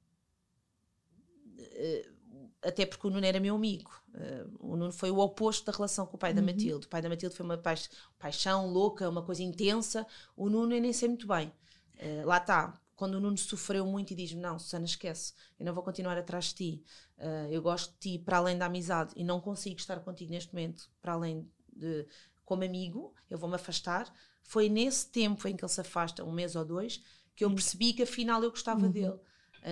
até 2.62 2.84
porque 2.84 3.06
o 3.06 3.10
Nuno 3.10 3.24
era 3.24 3.38
meu 3.38 3.54
amigo. 3.54 3.90
Uh, 4.14 4.72
o 4.72 4.76
Nuno 4.76 4.92
foi 4.92 5.10
o 5.10 5.18
oposto 5.18 5.64
da 5.66 5.72
relação 5.72 6.06
com 6.06 6.16
o 6.16 6.18
pai 6.18 6.34
da 6.34 6.40
uhum. 6.40 6.46
Matilde. 6.46 6.86
O 6.86 6.88
pai 6.88 7.00
da 7.00 7.08
Matilde 7.08 7.34
foi 7.34 7.44
uma 7.44 7.56
paix 7.56 7.88
paixão 8.18 8.66
louca, 8.66 9.08
uma 9.08 9.22
coisa 9.22 9.42
intensa. 9.42 10.06
O 10.36 10.48
Nuno 10.48 10.74
eu 10.74 10.80
nem 10.80 10.92
sei 10.92 11.08
muito 11.08 11.26
bem. 11.26 11.52
Uh, 11.94 12.26
lá 12.26 12.38
está. 12.38 12.74
Quando 12.96 13.14
o 13.14 13.20
Nuno 13.20 13.38
sofreu 13.38 13.86
muito 13.86 14.12
e 14.12 14.16
diz-me: 14.16 14.40
Não, 14.40 14.58
Susana, 14.58 14.84
esquece, 14.84 15.32
eu 15.58 15.64
não 15.64 15.72
vou 15.72 15.84
continuar 15.84 16.18
atrás 16.18 16.46
de 16.46 16.54
ti. 16.54 16.84
Uh, 17.16 17.50
eu 17.50 17.62
gosto 17.62 17.92
de 17.92 17.98
ti 17.98 18.18
para 18.18 18.38
além 18.38 18.58
da 18.58 18.66
amizade 18.66 19.12
e 19.16 19.22
não 19.22 19.40
consigo 19.40 19.78
estar 19.78 20.00
contigo 20.00 20.30
neste 20.32 20.52
momento 20.52 20.90
para 21.00 21.12
além 21.12 21.48
de 21.72 22.06
como 22.44 22.64
amigo, 22.64 23.14
eu 23.28 23.38
vou-me 23.38 23.56
afastar. 23.56 24.12
Foi 24.42 24.70
nesse 24.70 25.08
tempo 25.08 25.46
em 25.46 25.54
que 25.54 25.62
ele 25.62 25.70
se 25.70 25.80
afasta, 25.80 26.24
um 26.24 26.32
mês 26.32 26.56
ou 26.56 26.64
dois, 26.64 27.02
que 27.36 27.44
eu 27.44 27.54
percebi 27.54 27.92
que 27.92 28.02
afinal 28.02 28.42
eu 28.42 28.50
gostava 28.50 28.86
uhum. 28.86 28.90
dele. 28.90 29.18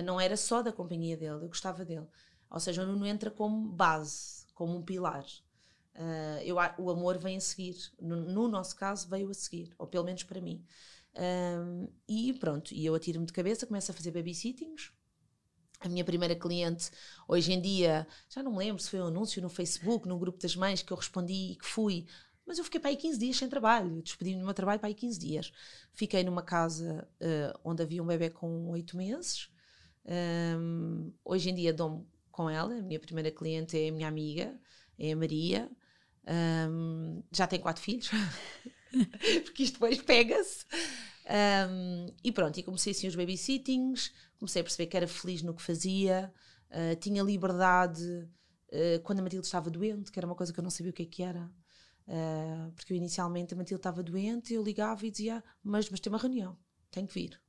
não 0.05 0.21
era 0.21 0.37
só 0.37 0.61
da 0.61 0.71
companhia 0.71 1.17
dele, 1.17 1.43
eu 1.43 1.47
gostava 1.47 1.83
dele. 1.83 2.05
Ou 2.49 2.59
seja, 2.59 2.83
o 2.83 2.85
Nuno 2.85 3.05
entra 3.05 3.29
como 3.29 3.69
base, 3.69 4.45
como 4.53 4.75
um 4.75 4.81
pilar. 4.81 5.25
Uh, 5.95 6.41
eu, 6.43 6.57
o 6.77 6.89
amor 6.89 7.17
vem 7.17 7.37
a 7.37 7.41
seguir. 7.41 7.75
No, 7.99 8.15
no, 8.15 8.47
nosso 8.47 8.75
caso, 8.75 9.09
veio 9.09 9.29
a 9.29 9.33
seguir, 9.33 9.73
ou 9.77 9.87
pelo 9.87 10.05
menos 10.05 10.23
para 10.23 10.39
mim. 10.39 10.63
Um, 11.15 11.87
e 12.07 12.33
pronto, 12.33 12.73
e 12.73 12.85
eu 12.85 12.93
atiro-me 12.93 13.25
de 13.25 13.33
cabeça, 13.33 13.65
começo 13.65 13.91
a 13.91 13.93
fazer 13.93 14.11
babysittings. 14.11 14.91
A 15.79 15.89
minha 15.89 16.03
primeira 16.03 16.35
cliente, 16.35 16.89
hoje 17.27 17.53
em 17.53 17.61
dia, 17.61 18.07
já 18.29 18.41
não 18.41 18.51
me 18.51 18.57
lembro 18.57 18.81
se 18.81 18.89
foi 18.89 18.99
um 18.99 19.07
anúncio 19.07 19.41
no 19.41 19.49
Facebook, 19.49 20.07
no 20.07 20.17
grupo 20.17 20.39
das 20.39 20.55
mães, 20.55 20.81
que 20.81 20.91
eu 20.91 20.97
respondi 20.97 21.51
e 21.51 21.55
que 21.55 21.65
fui, 21.65 22.07
mas 22.47 22.57
eu 22.57 22.63
fiquei 22.63 22.79
para 22.79 22.89
aí 22.89 22.95
15 22.95 23.19
dias 23.19 23.37
sem 23.37 23.49
trabalho. 23.49 24.01
Despedi-me 24.01 24.39
do 24.39 24.45
meu 24.45 24.53
trabalho 24.53 24.79
para 24.79 24.87
aí 24.87 24.95
15 24.95 25.19
dias. 25.19 25.51
Fiquei 25.93 26.23
numa 26.23 26.41
casa 26.41 27.07
uh, 27.21 27.59
onde 27.63 27.83
havia 27.83 28.01
um 28.01 28.07
bebê 28.07 28.29
com 28.29 28.69
8 28.69 28.95
meses. 28.95 29.49
Um, 30.05 31.11
hoje 31.25 31.49
em 31.49 31.55
dia 31.55 31.73
dou-me 31.73 32.07
com 32.37 32.47
ela. 32.47 32.77
A 32.77 32.81
minha 32.83 32.99
primeira 32.99 33.31
cliente 33.31 33.75
é 33.75 33.89
a 33.89 33.91
minha 33.91 34.07
amiga, 34.07 34.55
é 34.99 35.11
a 35.11 35.15
Maria. 35.15 35.69
Um, 36.69 37.23
já 37.31 37.47
tem 37.47 37.59
quatro 37.59 37.81
filhos, 37.81 38.11
porque 39.43 39.63
isto 39.63 39.73
depois 39.73 39.99
pega-se. 40.03 40.63
Um, 41.25 42.13
e 42.23 42.31
pronto, 42.31 42.57
e 42.59 42.63
comecei 42.63 42.91
assim 42.91 43.07
os 43.07 43.15
babysittings, 43.15 44.13
comecei 44.37 44.61
a 44.61 44.63
perceber 44.63 44.85
que 44.85 44.95
era 44.95 45.07
feliz 45.07 45.41
no 45.41 45.55
que 45.55 45.61
fazia, 45.63 46.31
uh, 46.69 46.95
tinha 46.97 47.23
liberdade 47.23 48.03
uh, 48.03 49.01
quando 49.03 49.19
a 49.19 49.23
Matilde 49.23 49.47
estava 49.47 49.69
doente, 49.69 50.11
que 50.11 50.19
era 50.19 50.27
uma 50.27 50.35
coisa 50.35 50.53
que 50.53 50.59
eu 50.59 50.63
não 50.63 50.69
sabia 50.69 50.91
o 50.91 50.93
que 50.93 51.03
é 51.03 51.05
que 51.07 51.23
era. 51.23 51.51
Uh, 52.07 52.71
porque 52.73 52.93
eu, 52.93 52.97
inicialmente 52.97 53.53
a 53.53 53.57
Matilde 53.57 53.79
estava 53.79 54.03
doente, 54.03 54.53
eu 54.53 54.63
ligava 54.63 55.05
e 55.05 55.11
dizia: 55.11 55.43
Mas, 55.63 55.89
mas 55.89 55.99
tem 55.99 56.11
uma 56.11 56.19
reunião, 56.19 56.55
tem 56.91 57.05
que 57.05 57.13
vir. 57.13 57.41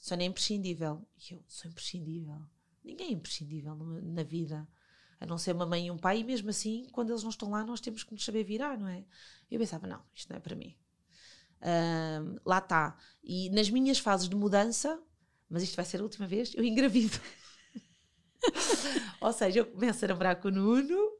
Só 0.00 0.16
nem 0.16 0.28
imprescindível. 0.28 1.06
E 1.18 1.34
eu 1.34 1.44
sou 1.46 1.70
imprescindível. 1.70 2.40
Ninguém 2.84 3.08
é 3.08 3.12
imprescindível 3.12 3.74
na 3.76 4.22
vida, 4.22 4.66
a 5.20 5.26
não 5.26 5.38
ser 5.38 5.54
uma 5.54 5.66
mãe 5.66 5.86
e 5.86 5.90
um 5.90 5.98
pai, 5.98 6.20
e 6.20 6.24
mesmo 6.24 6.50
assim, 6.50 6.86
quando 6.90 7.10
eles 7.10 7.22
não 7.22 7.30
estão 7.30 7.50
lá, 7.50 7.64
nós 7.64 7.80
temos 7.80 8.02
que 8.02 8.12
nos 8.12 8.24
saber 8.24 8.42
virar, 8.44 8.78
não 8.78 8.88
é? 8.88 9.04
Eu 9.50 9.60
pensava, 9.60 9.86
não, 9.86 10.02
isto 10.14 10.30
não 10.30 10.36
é 10.36 10.40
para 10.40 10.56
mim. 10.56 10.76
Lá 12.44 12.58
está. 12.58 12.98
E 13.22 13.48
nas 13.50 13.70
minhas 13.70 13.98
fases 13.98 14.28
de 14.28 14.34
mudança, 14.34 15.00
mas 15.48 15.62
isto 15.62 15.76
vai 15.76 15.84
ser 15.84 16.00
a 16.00 16.02
última 16.02 16.26
vez, 16.26 16.52
eu 16.54 16.64
engravido. 16.64 17.18
Ou 19.20 19.32
seja, 19.32 19.60
eu 19.60 19.66
começo 19.66 20.04
a 20.04 20.08
namorar 20.08 20.40
com 20.40 20.48
o 20.48 20.50
Nuno. 20.50 21.12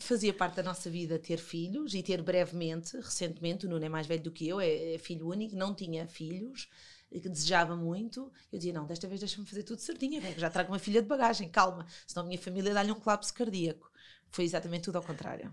Fazia 0.00 0.32
parte 0.32 0.54
da 0.54 0.62
nossa 0.62 0.88
vida 0.88 1.18
ter 1.18 1.38
filhos 1.38 1.92
e 1.92 2.02
ter 2.02 2.22
brevemente, 2.22 2.96
recentemente, 2.96 3.66
o 3.66 3.68
Nuno 3.68 3.84
é 3.84 3.88
mais 3.88 4.06
velho 4.06 4.22
do 4.22 4.30
que 4.30 4.48
eu, 4.48 4.60
é, 4.60 4.94
é 4.94 4.98
filho 4.98 5.28
único, 5.28 5.56
não 5.56 5.74
tinha 5.74 6.06
filhos 6.06 6.68
que 7.10 7.28
desejava 7.28 7.76
muito, 7.76 8.32
eu 8.52 8.58
dizia: 8.58 8.72
Não, 8.72 8.86
desta 8.86 9.08
vez 9.08 9.20
deixa-me 9.20 9.46
fazer 9.46 9.62
tudo 9.62 9.80
certinho, 9.80 10.20
já 10.36 10.50
trago 10.50 10.72
uma 10.72 10.78
filha 10.78 11.00
de 11.00 11.08
bagagem, 11.08 11.48
calma, 11.48 11.86
senão 12.06 12.24
a 12.24 12.28
minha 12.28 12.40
família 12.40 12.74
dá-lhe 12.74 12.92
um 12.92 13.00
colapso 13.00 13.32
cardíaco. 13.32 13.90
Foi 14.30 14.44
exatamente 14.44 14.84
tudo 14.84 14.96
ao 14.96 15.02
contrário. 15.02 15.50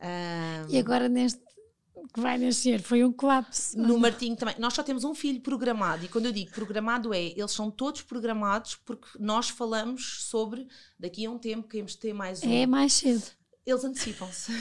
Um, 0.00 0.70
e 0.70 0.78
agora 0.78 1.08
neste 1.08 1.40
que 2.12 2.20
vai 2.20 2.36
nascer 2.36 2.82
foi 2.82 3.04
um 3.04 3.12
colapso. 3.12 3.78
No 3.78 3.98
Martinho 3.98 4.36
também. 4.36 4.54
Nós 4.58 4.74
só 4.74 4.82
temos 4.82 5.04
um 5.04 5.14
filho 5.14 5.40
programado, 5.40 6.04
e 6.04 6.08
quando 6.08 6.26
eu 6.26 6.32
digo 6.32 6.50
programado 6.50 7.14
é, 7.14 7.22
eles 7.22 7.52
são 7.52 7.70
todos 7.70 8.02
programados 8.02 8.76
porque 8.76 9.08
nós 9.18 9.48
falamos 9.48 10.22
sobre 10.24 10.66
daqui 10.98 11.24
a 11.24 11.30
um 11.30 11.38
tempo 11.38 11.68
queremos 11.68 11.94
ter 11.94 12.12
mais 12.12 12.42
um. 12.42 12.52
É 12.52 12.66
mais 12.66 12.92
cedo. 12.94 13.24
Eles 13.64 13.84
antecipam-se. 13.84 14.52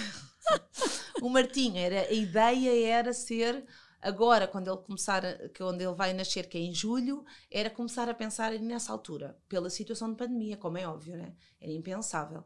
o 1.22 1.30
Martinho 1.30 1.78
era, 1.78 2.02
a 2.02 2.14
ideia 2.14 2.88
era 2.88 3.14
ser 3.14 3.66
Agora, 4.04 4.48
quando 4.48 4.70
ele 4.70 4.78
começar, 4.82 5.26
a, 5.26 5.50
quando 5.58 5.82
ele 5.82 5.94
vai 5.94 6.14
nascer, 6.14 6.48
que 6.50 6.58
é 6.58 6.62
em 6.62 6.74
julho, 6.74 7.24
era 7.50 7.70
começar 7.70 8.10
a 8.10 8.14
pensar 8.14 8.52
nessa 8.60 8.92
altura, 8.92 9.40
pela 9.48 9.70
situação 9.70 10.12
de 10.12 10.18
pandemia, 10.18 10.58
como 10.58 10.78
é 10.78 10.86
óbvio, 10.86 11.16
né? 11.16 11.34
Era 11.62 11.72
impensável. 11.72 12.44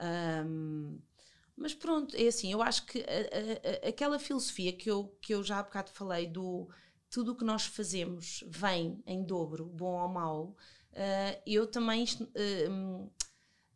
Um, 0.00 0.98
mas 1.56 1.72
pronto, 1.72 2.16
é 2.16 2.26
assim, 2.26 2.52
eu 2.52 2.60
acho 2.60 2.84
que 2.86 3.00
a, 3.00 3.86
a, 3.86 3.88
aquela 3.88 4.18
filosofia 4.18 4.72
que 4.72 4.90
eu, 4.90 5.16
que 5.20 5.32
eu 5.32 5.42
já 5.44 5.60
há 5.60 5.62
bocado 5.62 5.90
falei 5.92 6.26
do 6.26 6.68
tudo 7.10 7.32
o 7.32 7.36
que 7.36 7.44
nós 7.44 7.64
fazemos 7.64 8.44
vem 8.48 9.02
em 9.06 9.24
dobro, 9.24 9.66
bom 9.66 10.02
ou 10.02 10.08
mau, 10.08 10.56
uh, 10.92 11.42
eu 11.46 11.66
também 11.66 12.04
uh, 12.04 13.10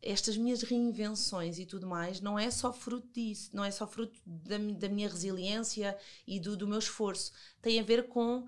estas 0.03 0.35
minhas 0.35 0.61
reinvenções 0.61 1.57
e 1.57 1.65
tudo 1.65 1.87
mais 1.87 2.19
não 2.19 2.37
é 2.37 2.51
só 2.51 2.73
fruto 2.73 3.07
disso, 3.13 3.49
não 3.53 3.63
é 3.63 3.71
só 3.71 3.87
fruto 3.87 4.19
da, 4.25 4.57
da 4.57 4.89
minha 4.89 5.07
resiliência 5.07 5.97
e 6.27 6.39
do, 6.39 6.57
do, 6.57 6.67
meu 6.67 6.77
esforço. 6.77 7.31
Tem 7.61 7.79
a 7.79 7.83
ver 7.83 8.09
com, 8.09 8.39
uh, 8.39 8.47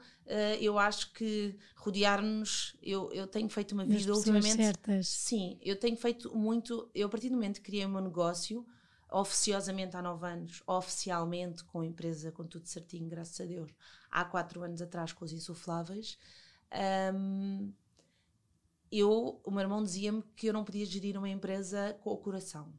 eu 0.60 0.78
acho 0.78 1.14
que 1.14 1.58
rodear-nos. 1.78 2.76
Eu, 2.84 3.12
eu 3.14 3.26
tenho 3.26 3.50
feito 3.50 3.72
uma 3.72 3.86
vida 3.86 4.14
ultimamente. 4.14 4.58
Certas. 4.58 5.08
Sim, 5.08 5.58
eu 5.62 5.78
tenho 5.78 5.96
feito 5.96 6.36
muito. 6.36 6.90
Eu, 6.94 7.08
a 7.08 7.10
partir 7.10 7.30
do 7.30 7.36
momento 7.36 7.56
que 7.56 7.68
criei 7.68 7.86
o 7.86 7.90
meu 7.90 8.02
negócio, 8.02 8.66
oficiosamente 9.10 9.96
há 9.96 10.02
nove 10.02 10.28
anos, 10.28 10.62
oficialmente 10.68 11.64
com 11.64 11.80
a 11.80 11.86
empresa, 11.86 12.32
com 12.32 12.46
tudo 12.46 12.68
certinho, 12.68 13.08
graças 13.08 13.40
a 13.40 13.46
Deus, 13.46 13.72
há 14.12 14.26
quatro 14.26 14.62
anos 14.62 14.82
atrás 14.82 15.14
com 15.14 15.24
os 15.24 15.32
insufláveis. 15.32 16.18
Um, 17.14 17.72
eu, 19.00 19.42
o 19.44 19.52
meu 19.52 19.62
irmão 19.62 19.84
dizia-me 19.84 20.24
que 20.36 20.48
eu 20.48 20.54
não 20.54 20.64
podia 20.64 20.86
gerir 20.86 21.18
uma 21.18 21.30
empresa 21.30 21.98
com 22.02 22.12
o 22.12 22.18
coração. 22.18 22.74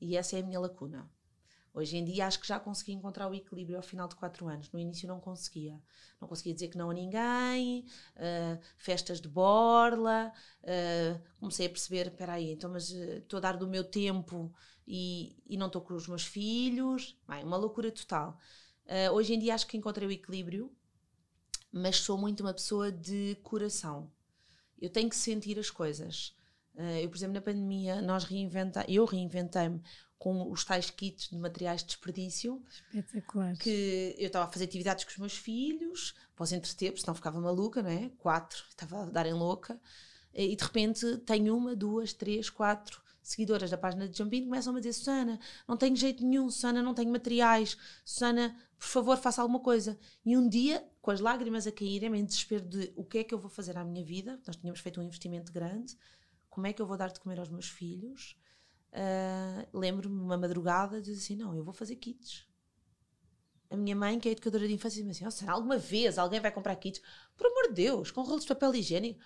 E 0.00 0.16
essa 0.16 0.36
é 0.36 0.40
a 0.40 0.42
minha 0.44 0.60
lacuna. 0.60 1.10
Hoje 1.78 1.96
em 1.96 2.04
dia 2.04 2.26
acho 2.26 2.40
que 2.40 2.48
já 2.48 2.58
consegui 2.58 2.92
encontrar 2.92 3.28
o 3.28 3.34
equilíbrio 3.34 3.76
ao 3.76 3.82
final 3.82 4.08
de 4.08 4.16
quatro 4.16 4.48
anos. 4.48 4.68
No 4.72 4.80
início 4.80 5.06
não 5.06 5.20
conseguia. 5.20 5.80
Não 6.20 6.26
conseguia 6.26 6.52
dizer 6.52 6.68
que 6.68 6.76
não 6.76 6.90
a 6.90 6.94
ninguém, 6.94 7.84
uh, 8.16 8.58
festas 8.76 9.20
de 9.20 9.28
borla. 9.28 10.32
Uh, 10.62 11.22
comecei 11.38 11.66
a 11.66 11.70
perceber, 11.70 12.08
espera 12.08 12.32
aí, 12.32 12.50
então 12.50 12.68
mas 12.70 12.90
uh, 12.90 13.18
estou 13.18 13.36
a 13.36 13.40
dar 13.40 13.56
do 13.56 13.68
meu 13.68 13.84
tempo 13.84 14.52
e, 14.86 15.36
e 15.46 15.56
não 15.56 15.66
estou 15.66 15.80
com 15.80 15.94
os 15.94 16.08
meus 16.08 16.24
filhos. 16.24 17.16
Bem, 17.28 17.44
uma 17.44 17.56
loucura 17.56 17.92
total. 17.92 18.36
hoje 19.12 19.34
em 19.34 19.38
dia 19.38 19.54
acho 19.54 19.66
que 19.66 19.76
encontrei 19.76 20.08
o 20.08 20.10
equilíbrio, 20.10 20.72
mas 21.70 21.98
sou 21.98 22.18
muito 22.18 22.40
uma 22.40 22.54
pessoa 22.54 22.90
de 22.90 23.36
coração. 23.42 24.10
Eu 24.80 24.90
tenho 24.90 25.08
que 25.08 25.16
sentir 25.16 25.58
as 25.58 25.70
coisas. 25.70 26.34
Uh, 26.74 27.00
eu, 27.02 27.08
por 27.08 27.16
exemplo, 27.16 27.34
na 27.34 27.40
pandemia, 27.40 28.00
nós 28.00 28.24
reinventa, 28.24 28.84
eu 28.88 29.04
reinventei-me 29.04 29.82
com 30.18 30.50
os 30.50 30.64
tais 30.64 30.90
kits 30.90 31.30
de 31.30 31.36
materiais 31.36 31.82
de 31.82 31.88
desperdício. 31.88 32.62
Espetacular. 32.92 33.56
Que 33.56 34.14
eu 34.18 34.26
estava 34.26 34.46
a 34.46 34.52
fazer 34.52 34.64
atividades 34.64 35.04
com 35.04 35.10
os 35.10 35.18
meus 35.18 35.36
filhos, 35.36 36.14
após 36.34 36.52
entreter, 36.52 36.90
porque 36.90 37.02
senão 37.02 37.14
ficava 37.14 37.40
maluca, 37.40 37.82
não 37.82 37.90
é? 37.90 38.10
Quatro, 38.18 38.64
estava 38.68 39.02
a 39.02 39.06
darem 39.06 39.32
louca. 39.32 39.80
E 40.34 40.54
de 40.54 40.62
repente 40.62 41.18
tenho 41.18 41.56
uma, 41.56 41.74
duas, 41.74 42.12
três, 42.12 42.50
quatro 42.50 43.00
seguidoras 43.28 43.70
da 43.70 43.76
página 43.76 44.08
de 44.08 44.16
Jumpin 44.16 44.44
começam 44.44 44.74
a 44.74 44.78
dizer: 44.78 44.94
Susana, 44.94 45.38
não 45.66 45.76
tenho 45.76 45.94
jeito 45.94 46.24
nenhum, 46.24 46.50
Susana, 46.50 46.82
não 46.82 46.94
tenho 46.94 47.10
materiais, 47.10 47.76
Susana, 48.04 48.56
por 48.78 48.86
favor, 48.86 49.16
faça 49.18 49.42
alguma 49.42 49.60
coisa. 49.60 49.98
E 50.24 50.36
um 50.36 50.48
dia, 50.48 50.86
com 51.02 51.10
as 51.10 51.20
lágrimas 51.20 51.66
a 51.66 51.72
caírem, 51.72 52.14
em 52.16 52.24
desespero 52.24 52.64
de 52.64 52.92
o 52.96 53.04
que 53.04 53.18
é 53.18 53.24
que 53.24 53.34
eu 53.34 53.38
vou 53.38 53.50
fazer 53.50 53.76
à 53.76 53.84
minha 53.84 54.04
vida, 54.04 54.40
nós 54.46 54.56
tínhamos 54.56 54.80
feito 54.80 54.98
um 54.98 55.02
investimento 55.02 55.52
grande, 55.52 55.96
como 56.48 56.66
é 56.66 56.72
que 56.72 56.80
eu 56.80 56.86
vou 56.86 56.96
dar 56.96 57.10
de 57.10 57.20
comer 57.20 57.38
aos 57.38 57.50
meus 57.50 57.68
filhos? 57.68 58.34
Uh, 58.90 59.78
Lembro-me 59.78 60.18
uma 60.20 60.38
madrugada 60.38 61.00
de 61.00 61.10
dizer 61.10 61.22
assim: 61.22 61.36
não, 61.36 61.54
eu 61.54 61.62
vou 61.62 61.74
fazer 61.74 61.96
kits. 61.96 62.48
A 63.70 63.76
minha 63.76 63.94
mãe, 63.94 64.18
que 64.18 64.30
é 64.30 64.32
educadora 64.32 64.66
de 64.66 64.72
infância, 64.72 65.04
disse 65.04 65.22
assim: 65.22 65.44
oh, 65.46 65.50
alguma 65.50 65.76
vez 65.76 66.16
alguém 66.16 66.40
vai 66.40 66.50
comprar 66.50 66.74
kits? 66.76 67.02
Por 67.36 67.46
amor 67.46 67.68
de 67.68 67.74
Deus, 67.74 68.10
com 68.10 68.22
rolos 68.22 68.42
de 68.42 68.48
papel 68.48 68.74
higiênico. 68.74 69.20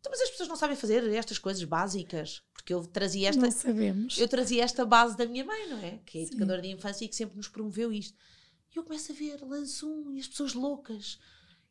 Então, 0.00 0.10
mas 0.10 0.20
as 0.22 0.30
pessoas 0.30 0.48
não 0.48 0.56
sabem 0.56 0.74
fazer 0.74 1.04
estas 1.12 1.38
coisas 1.38 1.62
básicas, 1.62 2.42
porque 2.54 2.72
eu 2.72 2.86
trazia 2.86 3.28
esta. 3.28 3.42
Não 3.42 3.50
sabemos. 3.50 4.18
Eu 4.18 4.26
trazia 4.26 4.64
esta 4.64 4.84
base 4.86 5.16
da 5.16 5.26
minha 5.26 5.44
mãe, 5.44 5.68
não 5.68 5.78
é? 5.78 5.98
Que 6.06 6.18
é 6.18 6.22
educadora 6.22 6.62
Sim. 6.62 6.68
de 6.68 6.74
infância 6.74 7.04
e 7.04 7.08
que 7.08 7.16
sempre 7.16 7.36
nos 7.36 7.48
promoveu 7.48 7.92
isto. 7.92 8.16
E 8.74 8.78
eu 8.78 8.82
começo 8.82 9.12
a 9.12 9.14
ver, 9.14 9.42
lanço 9.42 9.88
um 9.88 10.10
e 10.10 10.18
as 10.18 10.26
pessoas 10.26 10.54
loucas. 10.54 11.18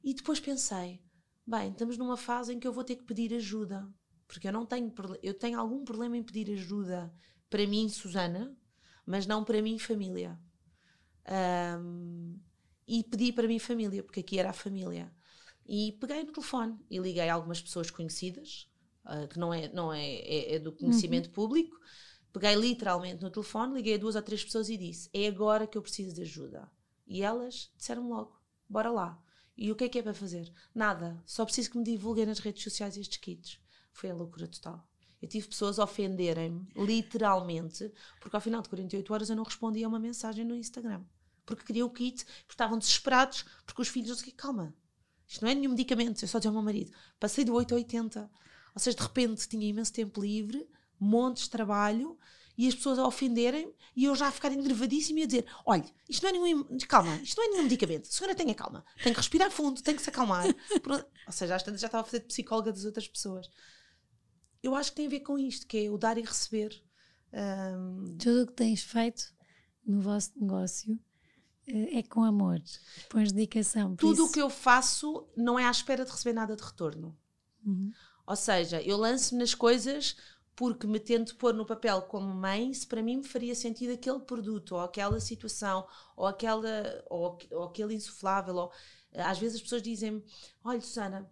E 0.03 0.13
depois 0.13 0.39
pensei, 0.39 1.01
bem, 1.45 1.71
estamos 1.71 1.97
numa 1.97 2.15
fase 2.15 2.53
em 2.53 2.59
que 2.59 2.67
eu 2.67 2.73
vou 2.73 2.83
ter 2.83 2.97
que 2.97 3.03
pedir 3.03 3.33
ajuda. 3.33 3.91
Porque 4.27 4.47
eu 4.47 4.53
não 4.53 4.63
tenho, 4.63 4.93
eu 5.23 5.33
tenho 5.33 5.59
algum 5.59 5.83
problema 5.83 6.15
em 6.15 6.21
pedir 6.21 6.53
ajuda 6.53 7.11
para 7.49 7.65
mim, 7.65 7.89
Susana, 7.89 8.55
mas 9.05 9.25
não 9.25 9.43
para 9.43 9.59
mim, 9.59 9.79
família. 9.79 10.39
Um, 11.79 12.39
e 12.87 13.03
pedi 13.03 13.33
para 13.33 13.47
mim, 13.47 13.57
família, 13.57 14.03
porque 14.03 14.19
aqui 14.19 14.37
era 14.37 14.51
a 14.51 14.53
família. 14.53 15.11
E 15.71 15.91
peguei 15.99 16.23
no 16.23 16.31
telefone 16.31 16.79
e 16.89 16.97
liguei 16.97 17.29
a 17.29 17.35
algumas 17.35 17.61
pessoas 17.61 17.91
conhecidas, 17.91 18.67
uh, 19.05 19.27
que 19.27 19.37
não, 19.37 19.53
é, 19.53 19.71
não 19.71 19.93
é, 19.93 20.15
é, 20.15 20.55
é 20.55 20.59
do 20.59 20.71
conhecimento 20.71 21.27
uhum. 21.27 21.33
público. 21.33 21.79
Peguei 22.33 22.55
literalmente 22.55 23.21
no 23.21 23.29
telefone, 23.29 23.75
liguei 23.75 23.93
a 23.93 23.97
duas 23.99 24.15
ou 24.15 24.21
três 24.23 24.43
pessoas 24.43 24.67
e 24.67 24.75
disse: 24.75 25.11
É 25.13 25.27
agora 25.27 25.67
que 25.67 25.77
eu 25.77 25.81
preciso 25.83 26.15
de 26.15 26.23
ajuda. 26.23 26.67
E 27.05 27.21
elas 27.21 27.71
disseram 27.77 28.09
logo: 28.09 28.35
Bora 28.67 28.89
lá. 28.89 29.23
E 29.55 29.71
o 29.71 29.75
que 29.75 29.83
é 29.83 29.89
que 29.89 29.99
é 29.99 30.01
para 30.01 30.13
fazer? 30.15 30.51
Nada. 30.73 31.21
Só 31.23 31.45
preciso 31.45 31.69
que 31.69 31.77
me 31.77 31.83
divulguem 31.83 32.25
nas 32.25 32.39
redes 32.39 32.63
sociais 32.63 32.97
estes 32.97 33.17
kits. 33.17 33.59
Foi 33.91 34.09
a 34.09 34.15
loucura 34.15 34.47
total. 34.47 34.83
Eu 35.21 35.27
tive 35.27 35.49
pessoas 35.49 35.77
a 35.77 35.83
ofenderem-me, 35.83 36.67
literalmente, 36.75 37.93
porque 38.19 38.35
ao 38.35 38.41
final 38.41 38.63
de 38.63 38.69
48 38.69 39.13
horas 39.13 39.29
eu 39.29 39.35
não 39.35 39.43
respondia 39.43 39.85
a 39.85 39.89
uma 39.89 39.99
mensagem 39.99 40.43
no 40.43 40.55
Instagram. 40.55 41.03
Porque 41.45 41.63
queriam 41.63 41.87
o 41.87 41.91
kit, 41.91 42.25
porque 42.25 42.53
estavam 42.53 42.79
desesperados, 42.79 43.45
porque 43.65 43.81
os 43.81 43.87
filhos, 43.87 44.21
calma, 44.35 44.73
isto 45.29 45.43
não 45.43 45.51
é 45.51 45.53
nenhum 45.53 45.69
medicamento, 45.69 46.23
eu 46.23 46.27
só 46.27 46.39
dizia 46.39 46.49
ao 46.49 46.53
meu 46.53 46.63
marido. 46.63 46.91
Passei 47.19 47.45
de 47.45 47.51
8 47.51 47.75
a 47.75 47.77
80. 47.77 48.31
Ou 48.73 48.79
seja, 48.81 48.97
de 48.97 49.03
repente 49.03 49.47
tinha 49.47 49.67
imenso 49.67 49.93
tempo 49.93 50.19
livre, 50.19 50.67
montes 50.99 51.43
de 51.43 51.51
trabalho, 51.51 52.17
e 52.57 52.67
as 52.67 52.73
pessoas 52.73 52.97
a 52.97 53.05
ofenderem 53.05 53.73
e 53.95 54.05
eu 54.05 54.15
já 54.15 54.27
a 54.27 54.31
ficar 54.31 54.51
enervadíssima 54.51 55.19
e 55.19 55.23
a 55.23 55.25
dizer: 55.27 55.45
olha, 55.65 55.85
isto 56.09 56.23
não 56.23 56.29
é 56.29 56.33
nenhum. 56.33 56.77
Calma, 56.87 57.15
isto 57.17 57.37
não 57.37 57.45
é 57.45 57.51
nenhum 57.51 57.63
medicamento. 57.63 58.09
A 58.09 58.11
senhora 58.11 58.35
tenha 58.35 58.55
calma, 58.55 58.83
tem 59.03 59.13
que 59.13 59.19
respirar 59.19 59.51
fundo, 59.51 59.81
tem 59.83 59.95
que 59.95 60.01
se 60.01 60.09
acalmar. 60.09 60.45
Ou 61.27 61.31
seja, 61.31 61.55
às 61.55 61.63
tantas 61.63 61.79
já 61.79 61.87
estava 61.87 62.01
a 62.01 62.05
fazer 62.05 62.19
de 62.19 62.25
psicóloga 62.25 62.73
das 62.73 62.83
outras 62.83 63.07
pessoas. 63.07 63.47
Eu 64.63 64.75
acho 64.75 64.89
que 64.89 64.97
tem 64.97 65.05
a 65.05 65.09
ver 65.09 65.19
com 65.19 65.37
isto, 65.37 65.67
que 65.67 65.85
é 65.85 65.91
o 65.91 65.97
dar 65.97 66.17
e 66.17 66.21
receber. 66.21 66.83
Um... 67.31 68.17
Tudo 68.17 68.43
o 68.43 68.47
que 68.47 68.53
tens 68.53 68.81
feito 68.81 69.31
no 69.85 70.01
vosso 70.01 70.31
negócio 70.35 70.99
é 71.69 72.03
com 72.03 72.23
amor, 72.23 72.61
pões 73.09 73.31
dedicação. 73.31 73.95
Tudo 73.95 74.25
o 74.25 74.31
que 74.31 74.41
eu 74.41 74.49
faço 74.49 75.27
não 75.35 75.59
é 75.59 75.65
à 75.65 75.71
espera 75.71 76.03
de 76.03 76.11
receber 76.11 76.33
nada 76.33 76.55
de 76.55 76.63
retorno. 76.63 77.17
Uhum. 77.65 77.91
Ou 78.25 78.35
seja, 78.35 78.81
eu 78.81 78.97
lanço-me 78.97 79.39
nas 79.39 79.53
coisas 79.53 80.15
porque 80.59 80.85
me 80.85 80.99
tento 80.99 81.37
pôr 81.37 81.53
no 81.53 81.65
papel 81.65 82.01
como 82.01 82.33
mãe 82.33 82.73
se 82.73 82.85
para 82.85 83.01
mim 83.01 83.17
me 83.17 83.23
faria 83.23 83.55
sentido 83.55 83.93
aquele 83.93 84.19
produto 84.19 84.73
ou 84.73 84.81
aquela 84.81 85.17
situação 85.21 85.87
ou 86.17 86.27
aquela 86.27 87.01
ou, 87.09 87.37
ou 87.51 87.63
aquele 87.63 87.95
insuflável 87.95 88.53
ou, 88.55 88.71
às 89.15 89.39
vezes 89.39 89.55
as 89.55 89.61
pessoas 89.61 89.81
dizem 89.81 90.21
olha 90.61 90.81
Susana 90.81 91.31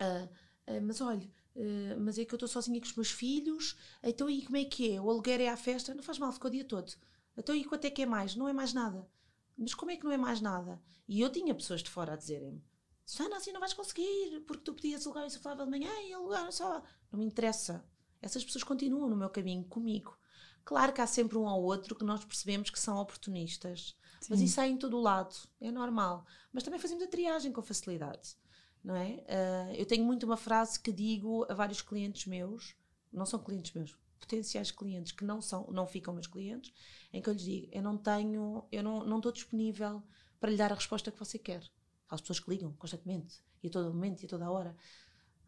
uh, 0.00 0.24
uh, 0.72 0.80
mas 0.80 1.00
olha 1.00 1.28
uh, 1.56 2.00
mas 2.00 2.20
é 2.20 2.24
que 2.24 2.32
eu 2.32 2.36
estou 2.36 2.48
sozinha 2.48 2.80
com 2.80 2.86
os 2.86 2.94
meus 2.94 3.10
filhos 3.10 3.76
então 4.00 4.30
e 4.30 4.40
como 4.44 4.56
é 4.56 4.64
que 4.64 4.92
é? 4.92 5.00
o 5.00 5.10
aluguer 5.10 5.40
é 5.40 5.48
à 5.48 5.56
festa? 5.56 5.92
não 5.92 6.04
faz 6.04 6.16
mal, 6.16 6.30
ficou 6.30 6.48
o 6.48 6.52
dia 6.52 6.64
todo 6.64 6.92
então 7.36 7.52
e 7.52 7.64
quanto 7.64 7.84
é 7.86 7.90
que 7.90 8.02
é 8.02 8.06
mais? 8.06 8.36
não 8.36 8.48
é 8.48 8.52
mais 8.52 8.72
nada 8.72 9.08
mas 9.56 9.74
como 9.74 9.90
é 9.90 9.96
que 9.96 10.04
não 10.04 10.12
é 10.12 10.16
mais 10.16 10.40
nada? 10.40 10.80
e 11.08 11.20
eu 11.20 11.30
tinha 11.30 11.54
pessoas 11.54 11.82
de 11.82 11.90
fora 11.90 12.12
a 12.12 12.16
dizerem-me 12.16 12.62
Susana 13.04 13.36
assim 13.36 13.52
não 13.52 13.60
vais 13.60 13.72
conseguir 13.72 14.40
porque 14.46 14.64
tu 14.64 14.74
podias 14.74 15.06
alugar 15.06 15.24
o 15.24 15.26
insuflável 15.26 15.64
de 15.64 15.70
manhã 15.70 15.90
e 16.02 16.12
alugar 16.12 16.50
só 16.52 16.82
não 17.10 17.18
me 17.18 17.24
interessa 17.24 17.84
essas 18.20 18.44
pessoas 18.44 18.64
continuam 18.64 19.08
no 19.08 19.16
meu 19.16 19.30
caminho 19.30 19.64
comigo. 19.64 20.18
Claro 20.64 20.92
que 20.92 21.00
há 21.00 21.06
sempre 21.06 21.38
um 21.38 21.48
ao 21.48 21.62
outro 21.62 21.94
que 21.94 22.04
nós 22.04 22.24
percebemos 22.24 22.70
que 22.70 22.78
são 22.78 22.98
oportunistas, 22.98 23.96
Sim. 24.20 24.28
mas 24.30 24.40
isso 24.40 24.60
é 24.60 24.66
em 24.66 24.76
todo 24.76 24.96
o 24.96 25.00
lado, 25.00 25.34
é 25.60 25.70
normal. 25.70 26.26
Mas 26.52 26.64
também 26.64 26.80
fazemos 26.80 27.04
a 27.04 27.08
triagem 27.08 27.52
com 27.52 27.62
facilidade, 27.62 28.36
não 28.82 28.96
é? 28.96 29.24
Uh, 29.28 29.74
eu 29.76 29.86
tenho 29.86 30.04
muito 30.04 30.26
uma 30.26 30.36
frase 30.36 30.80
que 30.80 30.92
digo 30.92 31.46
a 31.48 31.54
vários 31.54 31.80
clientes 31.80 32.26
meus, 32.26 32.74
não 33.12 33.24
são 33.24 33.38
clientes 33.38 33.72
meus, 33.74 33.96
potenciais 34.18 34.72
clientes 34.72 35.12
que 35.12 35.24
não 35.24 35.40
são, 35.40 35.68
não 35.70 35.86
ficam 35.86 36.12
meus 36.12 36.26
clientes, 36.26 36.72
em 37.16 37.22
que 37.22 37.30
eu 37.30 37.32
lhes 37.32 37.42
digo, 37.42 37.68
eu 37.72 37.82
não 37.82 37.96
tenho, 37.96 38.66
eu 38.70 38.82
não, 38.82 39.02
não 39.04 39.16
estou 39.16 39.32
disponível 39.32 40.02
para 40.38 40.50
lhe 40.50 40.56
dar 40.56 40.70
a 40.70 40.74
resposta 40.74 41.10
que 41.10 41.18
você 41.18 41.38
quer. 41.38 41.62
Há 42.08 42.14
as 42.14 42.20
pessoas 42.20 42.40
que 42.40 42.50
ligam 42.50 42.72
constantemente, 42.74 43.42
e 43.62 43.68
a 43.68 43.70
todo 43.70 43.92
momento, 43.92 44.22
e 44.22 44.26
a 44.26 44.28
toda 44.28 44.50
hora. 44.50 44.76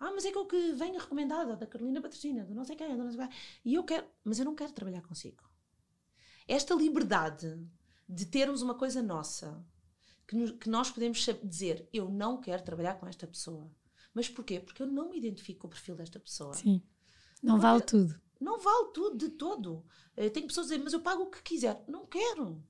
Ah, 0.00 0.10
mas 0.12 0.24
é 0.24 0.32
que 0.32 0.38
o 0.38 0.46
que 0.46 0.72
vem 0.72 0.96
recomendado 0.96 1.56
da 1.56 1.66
Carolina 1.66 2.00
Patrocina, 2.00 2.44
do 2.44 2.54
não 2.54 2.64
sei 2.64 2.74
quem, 2.74 2.96
do 2.96 3.04
não 3.04 3.10
sei 3.12 3.20
quem. 3.20 3.36
E 3.66 3.74
eu 3.74 3.84
quero, 3.84 4.06
mas 4.24 4.38
eu 4.38 4.46
não 4.46 4.54
quero 4.54 4.72
trabalhar 4.72 5.02
consigo. 5.02 5.44
Esta 6.46 6.74
liberdade 6.74 7.60
de 8.08 8.24
termos 8.24 8.62
uma 8.62 8.74
coisa 8.74 9.02
nossa, 9.02 9.62
que, 10.26 10.34
nos, 10.34 10.52
que 10.52 10.70
nós 10.70 10.90
podemos 10.90 11.24
dizer, 11.44 11.86
eu 11.92 12.08
não 12.08 12.40
quero 12.40 12.64
trabalhar 12.64 12.94
com 12.94 13.06
esta 13.06 13.26
pessoa. 13.26 13.70
Mas 14.14 14.26
porquê? 14.26 14.58
Porque 14.58 14.82
eu 14.82 14.86
não 14.86 15.10
me 15.10 15.18
identifico 15.18 15.60
com 15.60 15.66
o 15.66 15.70
perfil 15.70 15.94
desta 15.94 16.18
pessoa. 16.18 16.54
Sim. 16.54 16.82
Não 17.42 17.56
Porque 17.56 17.62
vale 17.62 17.82
tudo. 17.82 18.20
Não 18.40 18.58
vale 18.58 18.92
tudo, 18.92 19.16
de 19.16 19.30
todo. 19.30 19.84
Eu 20.16 20.26
eh, 20.26 20.30
tenho 20.30 20.46
pessoas 20.46 20.66
a 20.66 20.70
dizer, 20.70 20.82
mas 20.82 20.92
eu 20.92 21.00
pago 21.00 21.24
o 21.24 21.30
que 21.30 21.42
quiser. 21.42 21.84
Não 21.88 22.06
quero. 22.06 22.62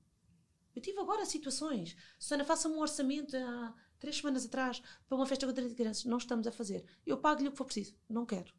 Eu 0.75 0.81
tive 0.81 0.99
agora 0.99 1.25
situações. 1.25 1.95
Susana, 2.17 2.43
faça-me 2.45 2.75
um 2.75 2.79
orçamento. 2.79 3.35
Ah, 3.35 3.73
três 3.99 4.17
semanas 4.17 4.45
atrás, 4.45 4.81
para 5.07 5.15
uma 5.15 5.25
festa 5.25 5.45
com 5.45 5.53
30 5.53 5.75
crianças. 5.75 6.05
Não 6.05 6.17
estamos 6.17 6.47
a 6.47 6.51
fazer. 6.51 6.85
Eu 7.05 7.17
pago-lhe 7.17 7.49
o 7.49 7.51
que 7.51 7.57
for 7.57 7.65
preciso. 7.65 7.95
Não 8.07 8.25
quero. 8.25 8.51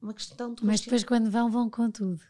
Uma 0.00 0.14
questão 0.14 0.54
de. 0.54 0.64
Mas 0.64 0.80
depois, 0.80 1.04
quando 1.04 1.30
vão, 1.30 1.50
vão 1.50 1.68
com 1.68 1.90
tudo. 1.90 2.22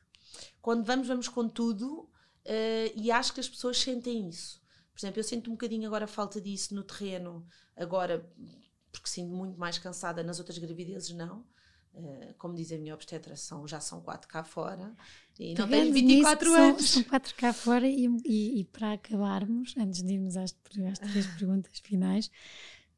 Quando 0.62 0.84
vamos, 0.84 1.06
vamos 1.06 1.28
com 1.28 1.48
tudo. 1.48 2.08
Uh, 2.44 2.90
e 2.96 3.10
acho 3.10 3.34
que 3.34 3.40
as 3.40 3.48
pessoas 3.48 3.78
sentem 3.78 4.28
isso. 4.28 4.60
Por 4.92 5.00
exemplo, 5.00 5.20
eu 5.20 5.24
sinto 5.24 5.50
um 5.50 5.54
bocadinho 5.54 5.86
agora 5.86 6.06
falta 6.06 6.40
disso 6.40 6.74
no 6.74 6.82
terreno, 6.82 7.46
agora, 7.76 8.28
porque 8.90 9.08
sinto 9.08 9.32
muito 9.34 9.58
mais 9.58 9.78
cansada 9.78 10.22
nas 10.22 10.38
outras 10.38 10.58
gravidezes, 10.58 11.10
não. 11.10 11.46
Uh, 11.92 12.32
como 12.38 12.54
diz 12.54 12.70
a 12.70 12.78
minha 12.78 12.94
obstetra, 12.94 13.34
são, 13.34 13.66
já 13.66 13.80
são 13.80 14.00
quatro 14.00 14.28
cá 14.28 14.44
fora 14.44 14.94
e 15.38 15.54
não 15.54 15.68
tenho 15.68 15.92
24 15.92 16.54
anos. 16.54 16.90
São, 16.90 17.02
são 17.02 17.10
quatro 17.10 17.34
cá 17.34 17.52
fora 17.52 17.88
e, 17.88 18.06
e, 18.24 18.60
e, 18.60 18.64
para 18.64 18.92
acabarmos, 18.92 19.74
antes 19.76 20.02
de 20.02 20.14
irmos 20.14 20.36
às, 20.36 20.54
às 20.88 20.98
três 20.98 21.26
perguntas 21.26 21.80
finais, 21.82 22.30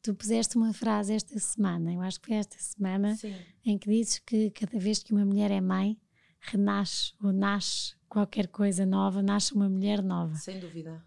tu 0.03 0.15
puseste 0.15 0.57
uma 0.57 0.75
frase 0.75 1.15
esta 1.15 1.39
semana, 1.39 1.93
eu 1.93 2.01
acho 2.03 2.21
que 2.21 2.27
foi 2.27 2.37
esta 2.37 2.59
semana, 2.59 3.17
Sim. 3.17 3.35
em 3.65 3.79
que 3.79 3.89
dizes 3.89 4.19
que 4.19 4.51
cada 4.51 4.79
vez 4.79 5.03
que 5.03 5.13
uma 5.13 5.25
mulher 5.25 5.51
é 5.51 5.61
mãe, 5.61 5.97
renasce 6.41 7.15
ou 7.23 7.33
nasce 7.33 7.95
qualquer 8.09 8.49
coisa 8.49 8.85
nova, 8.85 9.23
nasce 9.23 9.55
uma 9.55 9.69
mulher 9.69 10.03
nova. 10.03 10.35
Sem 10.35 10.59
dúvida. 10.59 11.03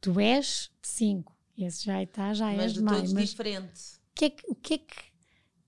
Tu 0.00 0.20
és 0.20 0.70
de 0.80 0.88
cinco, 0.88 1.36
esse 1.56 1.84
já 1.84 2.02
está, 2.02 2.32
já 2.34 2.46
mas 2.46 2.60
és 2.60 2.72
de 2.74 2.82
mãe. 2.82 3.00
Mas 3.00 3.12
de 3.12 3.24
diferente. 3.24 3.98
O 4.10 4.14
que 4.14 4.24
é 4.26 4.30
que, 4.30 4.50
o 4.50 4.54
que 4.54 4.74
é 4.74 4.78
que 4.78 4.96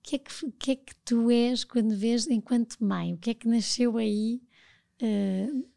que 0.03 0.17
é 0.17 0.19
que, 0.19 0.53
que 0.53 0.71
é 0.73 0.77
que 0.77 0.97
tu 1.05 1.31
és 1.31 1.65
quando 1.65 1.97
vês 1.97 2.27
enquanto 2.27 2.83
mãe? 2.85 3.15
O 3.15 3.19
que 3.19 3.31
é 3.31 3.35
que 3.35 3.49
nasceu 3.49 3.97
aí 3.97 4.41
Uh... 5.01 5.69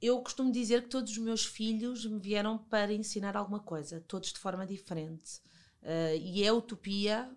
Eu 0.00 0.20
costumo 0.22 0.52
dizer 0.52 0.82
que 0.82 0.88
todos 0.88 1.12
os 1.12 1.18
meus 1.18 1.46
filhos 1.46 2.04
me 2.04 2.20
vieram 2.20 2.58
para 2.58 2.92
ensinar 2.92 3.36
alguma 3.36 3.60
coisa, 3.60 4.02
todos 4.06 4.32
de 4.32 4.38
forma 4.38 4.66
diferente. 4.66 5.40
Uh, 5.82 6.16
e 6.20 6.44
é 6.44 6.52
utopia. 6.52 7.30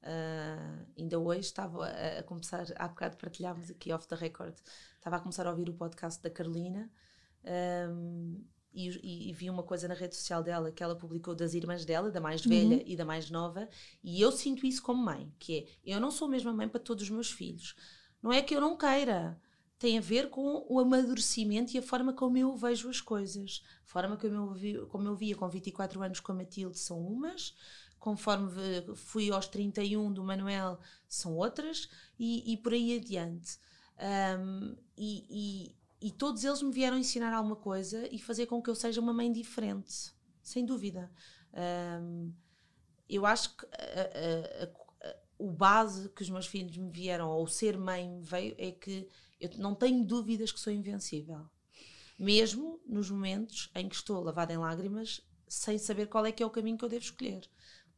Uh, 0.00 0.86
ainda 0.96 1.18
hoje 1.18 1.40
estava 1.40 1.86
a, 1.86 2.18
a, 2.20 2.22
começar, 2.22 2.66
há 2.76 2.88
bocado 2.88 3.16
partilhávamos 3.16 3.70
aqui 3.70 3.90
off 3.92 4.06
the 4.06 4.14
record, 4.14 4.54
estava 4.96 5.16
a 5.16 5.20
começar 5.20 5.46
a 5.46 5.50
ouvir 5.50 5.68
o 5.70 5.72
podcast 5.72 6.22
da 6.22 6.28
Carolina 6.28 6.90
um, 7.90 8.44
e, 8.74 8.88
e, 9.02 9.30
e, 9.30 9.32
vi 9.32 9.48
uma 9.48 9.62
coisa 9.62 9.86
na 9.86 9.94
rede 9.94 10.16
social 10.16 10.42
dela 10.42 10.72
que 10.72 10.82
ela 10.82 10.96
publicou 10.96 11.34
das 11.34 11.54
irmãs 11.54 11.84
dela, 11.84 12.10
da 12.10 12.20
mais 12.20 12.44
velha 12.44 12.76
uhum. 12.76 12.82
e 12.84 12.96
da 12.96 13.04
mais 13.04 13.30
nova, 13.30 13.68
e 14.02 14.20
eu 14.20 14.32
sinto 14.32 14.66
isso 14.66 14.82
como 14.82 15.04
mãe, 15.04 15.32
que 15.38 15.58
é, 15.58 15.94
eu 15.94 16.00
não 16.00 16.10
sou 16.10 16.26
a 16.26 16.30
mesma 16.30 16.52
mãe 16.52 16.68
para 16.68 16.80
todos 16.80 17.04
os 17.04 17.10
meus 17.10 17.30
filhos. 17.30 17.76
Não 18.22 18.32
é 18.32 18.42
que 18.42 18.54
eu 18.54 18.60
não 18.60 18.76
queira, 18.76 19.40
tem 19.78 19.98
a 19.98 20.00
ver 20.00 20.30
com 20.30 20.64
o 20.68 20.80
amadurecimento 20.80 21.74
e 21.74 21.78
a 21.78 21.82
forma 21.82 22.12
como 22.12 22.36
eu 22.38 22.56
vejo 22.56 22.88
as 22.88 23.00
coisas. 23.00 23.62
A 23.84 23.86
forma 23.86 24.16
como 24.16 24.34
eu, 24.34 24.52
vi, 24.52 24.78
como 24.86 25.08
eu 25.08 25.14
via 25.14 25.36
com 25.36 25.48
24 25.48 26.02
anos 26.02 26.20
com 26.20 26.32
a 26.32 26.34
Matilde 26.34 26.78
são 26.78 26.98
umas, 26.98 27.54
conforme 27.98 28.50
fui 28.96 29.30
aos 29.30 29.46
31 29.46 30.12
do 30.12 30.24
Manuel 30.24 30.78
são 31.08 31.36
outras, 31.36 31.88
e, 32.18 32.52
e 32.52 32.56
por 32.56 32.72
aí 32.72 32.96
adiante. 32.96 33.58
Um, 34.38 34.74
e, 34.96 35.76
e, 36.06 36.10
todos 36.12 36.44
eles 36.44 36.62
me 36.62 36.70
vieram 36.70 36.98
ensinar 36.98 37.32
alguma 37.32 37.56
coisa 37.56 38.06
e 38.12 38.18
fazer 38.18 38.46
com 38.46 38.62
que 38.62 38.68
eu 38.68 38.74
seja 38.74 39.00
uma 39.00 39.12
mãe 39.12 39.32
diferente, 39.32 40.12
sem 40.42 40.64
dúvida. 40.64 41.10
Um, 42.02 42.32
eu 43.08 43.24
acho 43.24 43.56
que 43.56 43.66
a, 43.66 44.64
a, 44.64 44.64
a, 44.64 45.16
o 45.38 45.50
base 45.50 46.08
que 46.10 46.22
os 46.22 46.30
meus 46.30 46.46
filhos 46.46 46.76
me 46.76 46.90
vieram, 46.90 47.30
ou 47.30 47.46
ser 47.46 47.78
mãe 47.78 48.08
me 48.08 48.22
veio, 48.22 48.54
é 48.58 48.70
que 48.70 49.08
eu 49.40 49.50
não 49.58 49.74
tenho 49.74 50.04
dúvidas 50.04 50.52
que 50.52 50.60
sou 50.60 50.72
invencível. 50.72 51.48
Mesmo 52.18 52.80
nos 52.86 53.10
momentos 53.10 53.70
em 53.74 53.88
que 53.88 53.96
estou 53.96 54.22
lavada 54.22 54.52
em 54.52 54.58
lágrimas, 54.58 55.20
sem 55.48 55.78
saber 55.78 56.08
qual 56.08 56.26
é 56.26 56.32
que 56.32 56.42
é 56.42 56.46
o 56.46 56.50
caminho 56.50 56.78
que 56.78 56.84
eu 56.84 56.88
devo 56.88 57.04
escolher. 57.04 57.48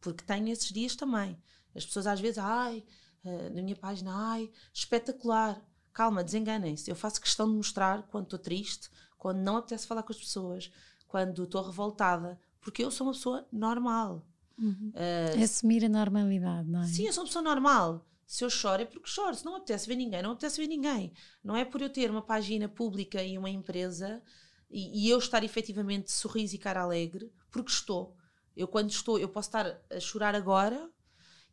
Porque 0.01 0.25
tenho 0.25 0.49
esses 0.49 0.73
dias 0.73 0.97
também. 0.97 1.37
As 1.75 1.85
pessoas 1.85 2.07
às 2.07 2.21
vezes, 2.21 2.39
ai, 2.39 2.85
uh, 3.25 3.55
na 3.55 3.63
minha 3.63 3.77
página, 3.77 4.13
ai, 4.15 4.51
espetacular. 4.73 5.61
Calma, 5.97 6.23
desenganem-se. 6.23 6.91
Eu 6.91 6.95
faço 6.95 7.19
questão 7.19 7.49
de 7.49 7.57
mostrar 7.57 8.03
quando 8.09 8.25
estou 8.25 8.39
triste, 8.39 8.91
quando 9.17 9.39
não 9.39 9.57
apetece 9.57 9.87
falar 9.87 10.03
com 10.03 10.13
as 10.13 10.19
pessoas, 10.19 10.71
quando 11.09 11.45
estou 11.45 11.63
revoltada, 11.63 12.39
porque 12.61 12.85
eu 12.85 12.91
sou 12.91 13.07
uma 13.07 13.15
pessoa 13.15 13.47
normal. 13.51 14.23
Uhum. 14.59 14.93
Uh, 14.95 15.43
Assumir 15.43 15.87
a 15.87 15.89
normalidade, 15.89 16.69
não 16.69 16.83
é? 16.83 16.87
Sim, 16.87 17.07
eu 17.07 17.15
sou 17.15 17.23
uma 17.23 17.29
pessoa 17.29 17.43
normal. 17.43 18.07
Se 18.27 18.45
eu 18.45 18.51
choro 18.51 18.83
é 18.83 18.85
porque 18.85 19.09
choro. 19.09 19.35
Se 19.35 19.43
não 19.43 19.57
apetece 19.57 19.89
ver 19.89 19.97
ninguém, 19.97 20.23
não 20.23 20.33
apetece 20.33 20.61
ver 20.61 20.67
ninguém. 20.67 21.15
Não 21.43 21.57
é 21.57 21.65
por 21.65 21.81
eu 21.81 21.89
ter 21.89 22.11
uma 22.11 22.21
página 22.21 22.69
pública 22.69 23.23
e 23.23 23.39
uma 23.39 23.49
empresa 23.49 24.23
e, 24.69 25.07
e 25.07 25.09
eu 25.09 25.17
estar 25.17 25.43
efetivamente 25.45 26.09
de 26.09 26.13
sorriso 26.13 26.55
e 26.55 26.59
cara 26.59 26.83
alegre, 26.83 27.33
porque 27.51 27.71
estou. 27.71 28.15
Eu 28.55 28.69
quando 28.69 28.91
estou, 28.91 29.19
eu 29.19 29.31
posso 29.31 29.49
estar 29.49 29.81
a 29.91 29.99
chorar 29.99 30.35
agora 30.35 30.91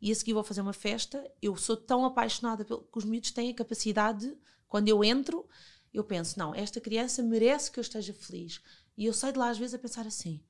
e 0.04 0.12
a 0.12 0.14
seguir 0.14 0.34
vou 0.34 0.44
fazer 0.44 0.60
uma 0.60 0.74
festa. 0.74 1.32
Eu 1.40 1.56
sou 1.56 1.78
tão 1.78 2.04
apaixonada 2.04 2.62
pelo 2.62 2.82
que 2.82 2.98
os 2.98 3.06
miúdos 3.06 3.30
têm 3.30 3.50
a 3.50 3.54
capacidade, 3.54 4.36
quando 4.68 4.86
eu 4.86 5.02
entro, 5.02 5.48
eu 5.94 6.04
penso, 6.04 6.38
não, 6.38 6.54
esta 6.54 6.78
criança 6.78 7.22
merece 7.22 7.70
que 7.70 7.78
eu 7.78 7.80
esteja 7.80 8.12
feliz. 8.12 8.60
E 8.98 9.06
eu 9.06 9.14
saio 9.14 9.32
de 9.32 9.38
lá 9.38 9.48
às 9.48 9.56
vezes 9.56 9.72
a 9.72 9.78
pensar 9.78 10.06
assim, 10.06 10.44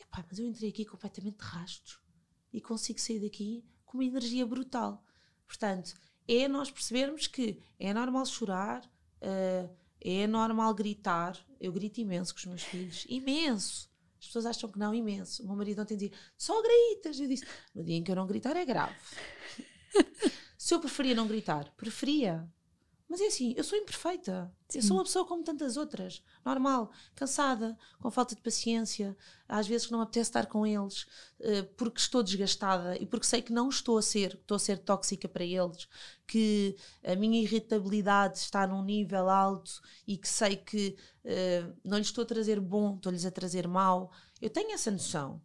epá, 0.00 0.24
mas 0.28 0.40
eu 0.40 0.44
entrei 0.44 0.70
aqui 0.70 0.84
completamente 0.84 1.36
de 1.36 2.00
e 2.52 2.60
consigo 2.60 2.98
sair 2.98 3.20
daqui 3.20 3.64
com 3.84 3.98
uma 3.98 4.04
energia 4.04 4.44
brutal. 4.44 5.04
Portanto, 5.46 5.94
é 6.26 6.48
nós 6.48 6.68
percebermos 6.68 7.28
que 7.28 7.62
é 7.78 7.94
normal 7.94 8.26
chorar, 8.26 8.84
uh, 9.22 9.70
é 10.00 10.26
normal 10.26 10.74
gritar. 10.74 11.38
Eu 11.60 11.72
grito 11.72 12.00
imenso 12.00 12.34
com 12.34 12.40
os 12.40 12.46
meus 12.46 12.62
filhos, 12.64 13.06
imenso. 13.08 13.88
As 14.26 14.28
pessoas 14.28 14.46
acham 14.46 14.68
que 14.70 14.78
não, 14.78 14.92
imenso. 14.92 15.44
O 15.44 15.46
meu 15.46 15.54
marido 15.54 15.80
ontem 15.80 15.96
dizia, 15.96 16.12
só 16.36 16.60
gritas. 16.60 17.20
Eu 17.20 17.28
disse, 17.28 17.46
no 17.72 17.84
dia 17.84 17.94
em 17.94 18.02
que 18.02 18.10
eu 18.10 18.16
não 18.16 18.26
gritar 18.26 18.56
é 18.56 18.64
grave. 18.64 18.96
Se 20.58 20.74
eu 20.74 20.80
preferia 20.80 21.14
não 21.14 21.28
gritar, 21.28 21.72
preferia. 21.76 22.44
Mas 23.08 23.20
é 23.20 23.26
assim, 23.26 23.54
eu 23.56 23.62
sou 23.62 23.78
imperfeita. 23.78 24.52
Sim. 24.68 24.78
Eu 24.78 24.82
sou 24.82 24.96
uma 24.96 25.04
pessoa 25.04 25.24
como 25.24 25.44
tantas 25.44 25.76
outras. 25.76 26.22
Normal, 26.44 26.90
cansada, 27.14 27.78
com 28.00 28.10
falta 28.10 28.34
de 28.34 28.42
paciência. 28.42 29.16
Às 29.48 29.68
vezes 29.68 29.88
não 29.90 30.00
me 30.00 30.02
apetece 30.02 30.30
estar 30.30 30.46
com 30.46 30.66
eles 30.66 31.02
uh, 31.38 31.64
porque 31.76 32.00
estou 32.00 32.20
desgastada 32.20 32.96
e 33.00 33.06
porque 33.06 33.26
sei 33.26 33.40
que 33.40 33.52
não 33.52 33.68
estou 33.68 33.96
a 33.96 34.02
ser, 34.02 34.34
estou 34.34 34.56
a 34.56 34.58
ser 34.58 34.78
tóxica 34.78 35.28
para 35.28 35.44
eles, 35.44 35.86
que 36.26 36.76
a 37.04 37.14
minha 37.14 37.40
irritabilidade 37.40 38.38
está 38.38 38.66
num 38.66 38.82
nível 38.82 39.30
alto 39.30 39.80
e 40.04 40.16
que 40.16 40.28
sei 40.28 40.56
que 40.56 40.96
uh, 41.24 41.76
não 41.84 41.98
lhes 41.98 42.08
estou 42.08 42.22
a 42.22 42.26
trazer 42.26 42.58
bom, 42.58 42.96
estou-lhes 42.96 43.24
a 43.24 43.30
trazer 43.30 43.68
mal. 43.68 44.10
Eu 44.42 44.50
tenho 44.50 44.72
essa 44.72 44.90
noção. 44.90 45.40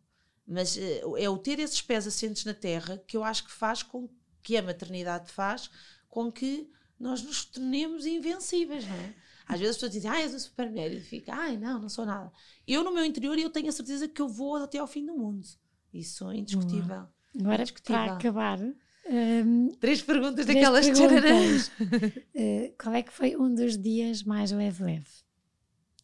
Mas 0.47 0.75
uh, 0.75 1.15
é 1.15 1.29
o 1.29 1.37
ter 1.37 1.59
esses 1.59 1.81
pés 1.81 2.07
assentes 2.07 2.43
na 2.43 2.55
terra 2.55 2.97
que 3.05 3.15
eu 3.15 3.23
acho 3.23 3.43
que 3.43 3.51
faz 3.51 3.83
com 3.83 4.09
que 4.41 4.57
a 4.57 4.63
maternidade 4.63 5.31
faz 5.31 5.69
com 6.09 6.31
que 6.31 6.67
nós 7.01 7.23
nos 7.23 7.45
tornemos 7.45 8.05
invencíveis, 8.05 8.87
não 8.87 8.95
é? 8.95 9.13
Às 9.47 9.59
vezes 9.59 9.71
as 9.71 9.75
pessoas 9.77 9.91
dizem, 9.91 10.09
ah, 10.09 10.21
és 10.21 10.31
uma 10.31 10.39
super 10.39 10.69
mulher, 10.69 10.93
e 10.93 11.01
fica, 11.01 11.33
ai, 11.33 11.57
não, 11.57 11.79
não 11.79 11.89
sou 11.89 12.05
nada. 12.05 12.31
Eu, 12.65 12.83
no 12.83 12.93
meu 12.93 13.03
interior, 13.03 13.37
eu 13.37 13.49
tenho 13.49 13.69
a 13.69 13.71
certeza 13.71 14.07
que 14.07 14.21
eu 14.21 14.29
vou 14.29 14.55
até 14.55 14.77
ao 14.77 14.87
fim 14.87 15.05
do 15.05 15.13
mundo. 15.13 15.45
Isso 15.93 16.29
é 16.29 16.37
indiscutível. 16.37 17.07
Agora, 17.37 17.61
indiscutível. 17.61 18.01
para 18.01 18.13
acabar, 18.13 18.59
um, 18.59 19.69
três 19.79 20.01
perguntas 20.01 20.45
três 20.45 20.59
daquelas 20.59 20.85
perguntas. 20.87 21.67
uh, 21.67 22.73
Qual 22.81 22.95
é 22.95 23.01
que 23.01 23.11
foi 23.11 23.35
um 23.35 23.53
dos 23.53 23.77
dias 23.77 24.23
mais 24.23 24.51
leve-leve 24.51 25.09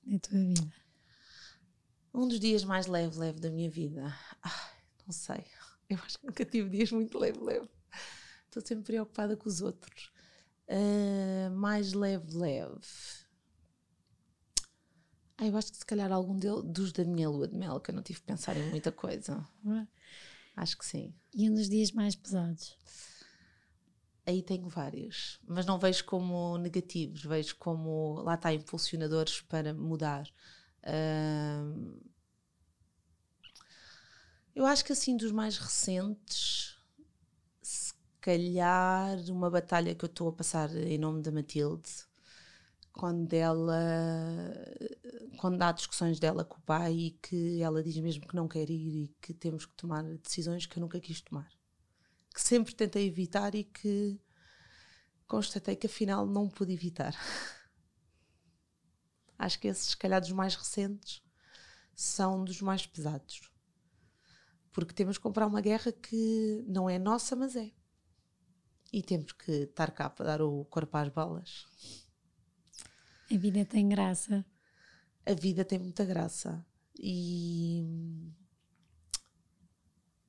da 0.04 0.20
tua 0.20 0.40
vida? 0.40 0.68
Um 2.14 2.28
dos 2.28 2.40
dias 2.40 2.64
mais 2.64 2.88
leve-leve 2.88 3.40
da 3.40 3.52
minha 3.52 3.70
vida? 3.70 4.14
Ai, 4.42 4.72
não 5.06 5.14
sei. 5.14 5.46
Eu 5.90 6.00
acho 6.04 6.20
que 6.20 6.26
nunca 6.26 6.44
tive 6.44 6.70
dias 6.70 6.92
muito 6.92 7.18
leve-leve. 7.18 7.70
Estou 8.46 8.66
sempre 8.66 8.86
preocupada 8.86 9.38
com 9.38 9.48
os 9.48 9.62
outros. 9.62 10.12
Uh, 10.68 11.50
mais 11.52 11.94
leve, 11.94 12.36
leve. 12.36 12.82
Ah, 15.38 15.46
eu 15.46 15.56
acho 15.56 15.72
que 15.72 15.78
se 15.78 15.86
calhar 15.86 16.12
algum 16.12 16.36
deles, 16.36 16.64
dos 16.64 16.92
da 16.92 17.06
minha 17.06 17.30
lua 17.30 17.48
de 17.48 17.56
mel, 17.56 17.80
que 17.80 17.92
eu 17.92 17.96
não 17.96 18.02
tive 18.02 18.20
que 18.20 18.26
pensar 18.26 18.58
em 18.58 18.70
muita 18.70 18.92
coisa. 18.92 19.46
Acho 20.56 20.78
que 20.78 20.86
sim. 20.86 21.14
E 21.34 21.50
um 21.50 21.54
dos 21.54 21.70
dias 21.70 21.92
mais 21.92 22.16
pesados? 22.16 22.76
Aí 24.26 24.42
tenho 24.42 24.68
vários, 24.68 25.40
mas 25.48 25.66
não 25.66 25.80
vejo 25.80 26.04
como 26.04 26.58
negativos, 26.58 27.24
vejo 27.24 27.56
como 27.56 28.22
lá 28.24 28.34
está 28.34 28.52
impulsionadores 28.54 29.40
para 29.42 29.74
mudar. 29.74 30.28
Uh, 30.84 32.02
eu 34.54 34.66
acho 34.66 34.84
que 34.84 34.92
assim 34.92 35.16
dos 35.16 35.32
mais 35.32 35.58
recentes 35.58 36.77
calhar 38.28 39.18
uma 39.30 39.50
batalha 39.50 39.96
que 39.96 40.04
eu 40.04 40.08
estou 40.08 40.28
a 40.28 40.34
passar 40.34 40.70
em 40.76 40.98
nome 40.98 41.22
da 41.22 41.32
Matilde, 41.32 41.90
quando 42.92 43.34
ela 43.34 44.54
quando 45.38 45.62
há 45.62 45.72
discussões 45.72 46.20
dela 46.20 46.44
com 46.44 46.58
o 46.58 46.62
pai 46.62 46.94
e 46.94 47.12
que 47.12 47.62
ela 47.62 47.82
diz 47.82 47.96
mesmo 47.98 48.28
que 48.28 48.36
não 48.36 48.46
quer 48.46 48.70
ir 48.70 49.06
e 49.06 49.16
que 49.22 49.34
temos 49.34 49.66
que 49.66 49.74
tomar 49.76 50.04
decisões 50.04 50.66
que 50.66 50.78
eu 50.78 50.82
nunca 50.82 51.00
quis 51.00 51.22
tomar. 51.22 51.50
Que 52.34 52.42
sempre 52.42 52.76
tentei 52.76 53.08
evitar 53.08 53.56
e 53.56 53.64
que 53.64 54.20
constatei 55.26 55.78
que 55.78 55.88
afinal 55.88 56.26
não 56.26 56.50
pude 56.50 56.74
evitar. 56.74 57.16
Acho 59.40 59.58
que 59.58 59.70
esses 59.70 59.92
se 59.92 59.98
calhar 59.98 60.20
dos 60.20 60.32
mais 60.32 60.56
recentes 60.56 61.24
são 61.96 62.44
dos 62.44 62.62
mais 62.62 62.86
pesados. 62.86 63.50
Porque 64.74 64.94
temos 64.94 65.18
que 65.18 65.24
comprar 65.24 65.48
uma 65.48 65.62
guerra 65.62 65.94
que 65.94 66.66
não 66.68 66.90
é 66.90 67.00
nossa 67.00 67.34
mas 67.34 67.56
é 67.56 67.77
e 68.92 69.02
temos 69.02 69.32
que 69.34 69.52
estar 69.52 69.92
cá 69.92 70.10
para 70.10 70.26
dar 70.26 70.42
o 70.42 70.66
corpo 70.66 70.96
às 70.98 71.10
balas. 71.10 71.66
A 73.30 73.38
vida 73.38 73.66
tem 73.66 73.88
graça. 73.88 74.46
A 75.26 75.34
vida 75.34 75.66
tem 75.66 75.80
muita 75.80 76.06
graça. 76.06 76.66
E 76.98 77.86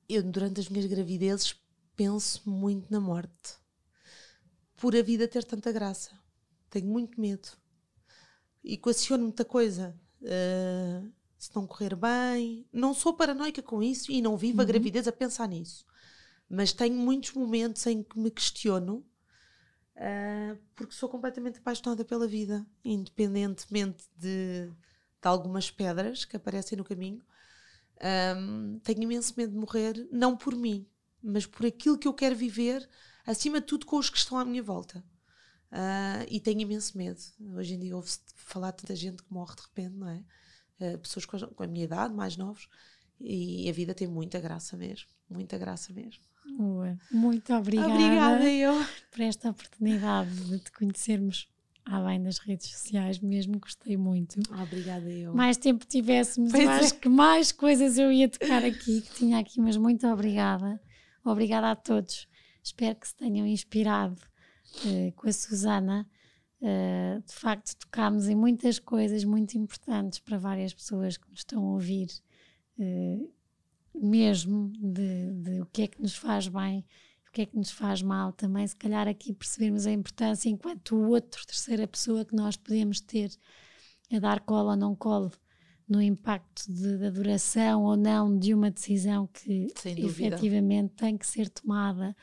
eu, 0.07 0.21
durante 0.23 0.59
as 0.59 0.69
minhas 0.69 0.85
gravidezes, 0.85 1.55
penso 1.95 2.49
muito 2.49 2.91
na 2.91 2.99
morte. 2.99 3.57
Por 4.75 4.95
a 4.95 5.01
vida 5.01 5.27
ter 5.27 5.43
tanta 5.43 5.71
graça. 5.71 6.11
Tenho 6.69 6.87
muito 6.87 7.19
medo. 7.19 7.49
Equaciono 8.63 9.23
muita 9.23 9.45
coisa. 9.45 9.97
Uh, 10.21 11.09
se 11.37 11.55
não 11.55 11.65
correr 11.65 11.95
bem. 11.95 12.67
Não 12.73 12.93
sou 12.93 13.13
paranoica 13.13 13.61
com 13.61 13.81
isso 13.81 14.11
e 14.11 14.21
não 14.21 14.37
vivo 14.37 14.57
uhum. 14.57 14.63
a 14.63 14.65
gravidez 14.65 15.07
a 15.07 15.11
pensar 15.11 15.47
nisso 15.47 15.88
mas 16.49 16.73
tenho 16.73 16.95
muitos 16.95 17.33
momentos 17.33 17.85
em 17.85 18.01
que 18.01 18.17
me 18.17 18.31
questiono 18.31 19.05
uh, 19.99 20.57
porque 20.75 20.93
sou 20.93 21.09
completamente 21.09 21.59
apaixonada 21.59 22.03
pela 22.03 22.27
vida, 22.27 22.65
independentemente 22.83 24.05
de, 24.17 24.67
de 24.67 25.27
algumas 25.27 25.69
pedras 25.69 26.25
que 26.25 26.35
aparecem 26.35 26.77
no 26.77 26.83
caminho. 26.83 27.21
Um, 28.37 28.79
tenho 28.79 29.03
imenso 29.03 29.33
medo 29.35 29.51
de 29.51 29.59
morrer, 29.59 30.07
não 30.11 30.35
por 30.35 30.55
mim, 30.55 30.87
mas 31.21 31.45
por 31.45 31.65
aquilo 31.65 31.97
que 31.97 32.07
eu 32.07 32.13
quero 32.13 32.35
viver, 32.35 32.89
acima 33.25 33.59
de 33.59 33.67
tudo 33.67 33.85
com 33.85 33.97
os 33.97 34.09
que 34.09 34.17
estão 34.17 34.37
à 34.37 34.45
minha 34.45 34.63
volta. 34.63 35.03
Uh, 35.71 36.25
e 36.29 36.39
tenho 36.39 36.61
imenso 36.61 36.97
medo. 36.97 37.19
Hoje 37.55 37.75
em 37.75 37.79
dia 37.79 37.95
ouve-se 37.95 38.19
falar 38.33 38.71
tanta 38.71 38.95
gente 38.95 39.21
que 39.21 39.31
morre 39.31 39.55
de 39.55 39.61
repente, 39.61 39.95
não 39.95 40.09
é? 40.09 40.23
Uh, 40.79 40.97
pessoas 40.97 41.25
com 41.25 41.35
a, 41.35 41.47
com 41.47 41.63
a 41.63 41.67
minha 41.67 41.83
idade, 41.83 42.13
mais 42.13 42.37
novos, 42.37 42.67
e 43.19 43.69
a 43.69 43.73
vida 43.73 43.93
tem 43.93 44.07
muita 44.07 44.39
graça 44.39 44.77
mesmo, 44.77 45.09
muita 45.29 45.57
graça 45.57 45.91
mesmo. 45.91 46.23
Boa. 46.57 46.97
Muito 47.11 47.53
obrigada, 47.53 47.93
obrigada 47.93 48.51
eu. 48.51 48.73
por 49.11 49.21
esta 49.21 49.49
oportunidade 49.49 50.33
de 50.49 50.59
te 50.59 50.71
conhecermos 50.71 51.47
além 51.85 52.21
das 52.21 52.37
redes 52.37 52.69
sociais, 52.69 53.19
mesmo 53.19 53.59
gostei 53.59 53.97
muito. 53.97 54.39
obrigada 54.61 55.09
eu. 55.09 55.33
Mais 55.33 55.57
tempo 55.57 55.85
tivéssemos, 55.85 56.51
pois 56.51 56.63
é. 56.63 56.67
acho 56.67 56.95
que 56.95 57.09
mais 57.09 57.51
coisas 57.51 57.97
eu 57.97 58.11
ia 58.11 58.29
tocar 58.29 58.63
aqui, 58.63 59.01
que 59.01 59.15
tinha 59.15 59.39
aqui, 59.39 59.59
mas 59.59 59.75
muito 59.75 60.05
obrigada. 60.07 60.79
Obrigada 61.23 61.71
a 61.71 61.75
todos. 61.75 62.27
Espero 62.63 62.95
que 62.95 63.07
se 63.07 63.15
tenham 63.15 63.45
inspirado 63.45 64.21
uh, 64.85 65.11
com 65.15 65.27
a 65.27 65.33
Susana. 65.33 66.07
Uh, 66.61 67.21
de 67.25 67.33
facto, 67.33 67.75
tocámos 67.77 68.27
em 68.27 68.35
muitas 68.35 68.79
coisas 68.79 69.23
muito 69.23 69.57
importantes 69.57 70.19
para 70.19 70.37
várias 70.37 70.73
pessoas 70.73 71.17
que 71.17 71.29
nos 71.29 71.39
estão 71.39 71.65
a 71.65 71.71
ouvir. 71.71 72.09
Uh, 72.77 73.31
mesmo 73.95 74.71
de, 74.77 75.31
que 75.71 75.83
é 75.83 75.87
que 75.87 76.01
nos 76.01 76.15
faz 76.15 76.47
bem, 76.47 76.85
o 77.27 77.31
que 77.31 77.41
é 77.41 77.45
que 77.45 77.55
nos 77.55 77.71
faz 77.71 78.01
mal, 78.01 78.31
também. 78.33 78.65
Se 78.65 78.75
calhar 78.75 79.07
aqui 79.07 79.33
percebermos 79.33 79.85
a 79.85 79.91
importância 79.91 80.49
enquanto 80.49 80.95
o 80.95 81.09
outro, 81.09 81.45
terceira 81.45 81.87
pessoa 81.87 82.25
que 82.25 82.35
nós 82.35 82.57
podemos 82.57 82.99
ter 82.99 83.31
a 84.11 84.19
dar 84.19 84.39
colo 84.41 84.71
ou 84.71 84.75
não 84.75 84.95
colo 84.95 85.31
no 85.87 86.01
impacto 86.01 86.71
de, 86.71 86.97
da 86.97 87.09
duração 87.09 87.83
ou 87.83 87.97
não 87.97 88.37
de 88.37 88.53
uma 88.53 88.69
decisão 88.69 89.27
que 89.27 89.67
efetivamente 89.97 90.93
tem 90.93 91.17
que 91.17 91.25
ser 91.25 91.49
tomada 91.49 92.15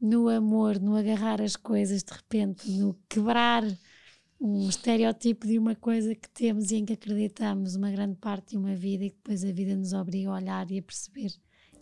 no 0.00 0.28
amor, 0.28 0.78
no 0.78 0.96
agarrar 0.96 1.40
as 1.40 1.56
coisas 1.56 2.02
de 2.02 2.12
repente, 2.12 2.70
no 2.70 2.94
quebrar 3.08 3.64
um 4.40 4.68
estereótipo 4.68 5.46
de 5.46 5.58
uma 5.58 5.74
coisa 5.74 6.14
que 6.14 6.28
temos 6.28 6.70
e 6.70 6.76
em 6.76 6.84
que 6.84 6.92
acreditamos 6.92 7.74
uma 7.74 7.90
grande 7.90 8.16
parte 8.16 8.50
de 8.50 8.58
uma 8.58 8.76
vida 8.76 9.04
e 9.04 9.10
que 9.10 9.16
depois 9.16 9.44
a 9.44 9.50
vida 9.50 9.74
nos 9.74 9.92
obriga 9.92 10.30
a 10.30 10.34
olhar 10.34 10.70
e 10.70 10.78
a 10.78 10.82
perceber 10.82 11.32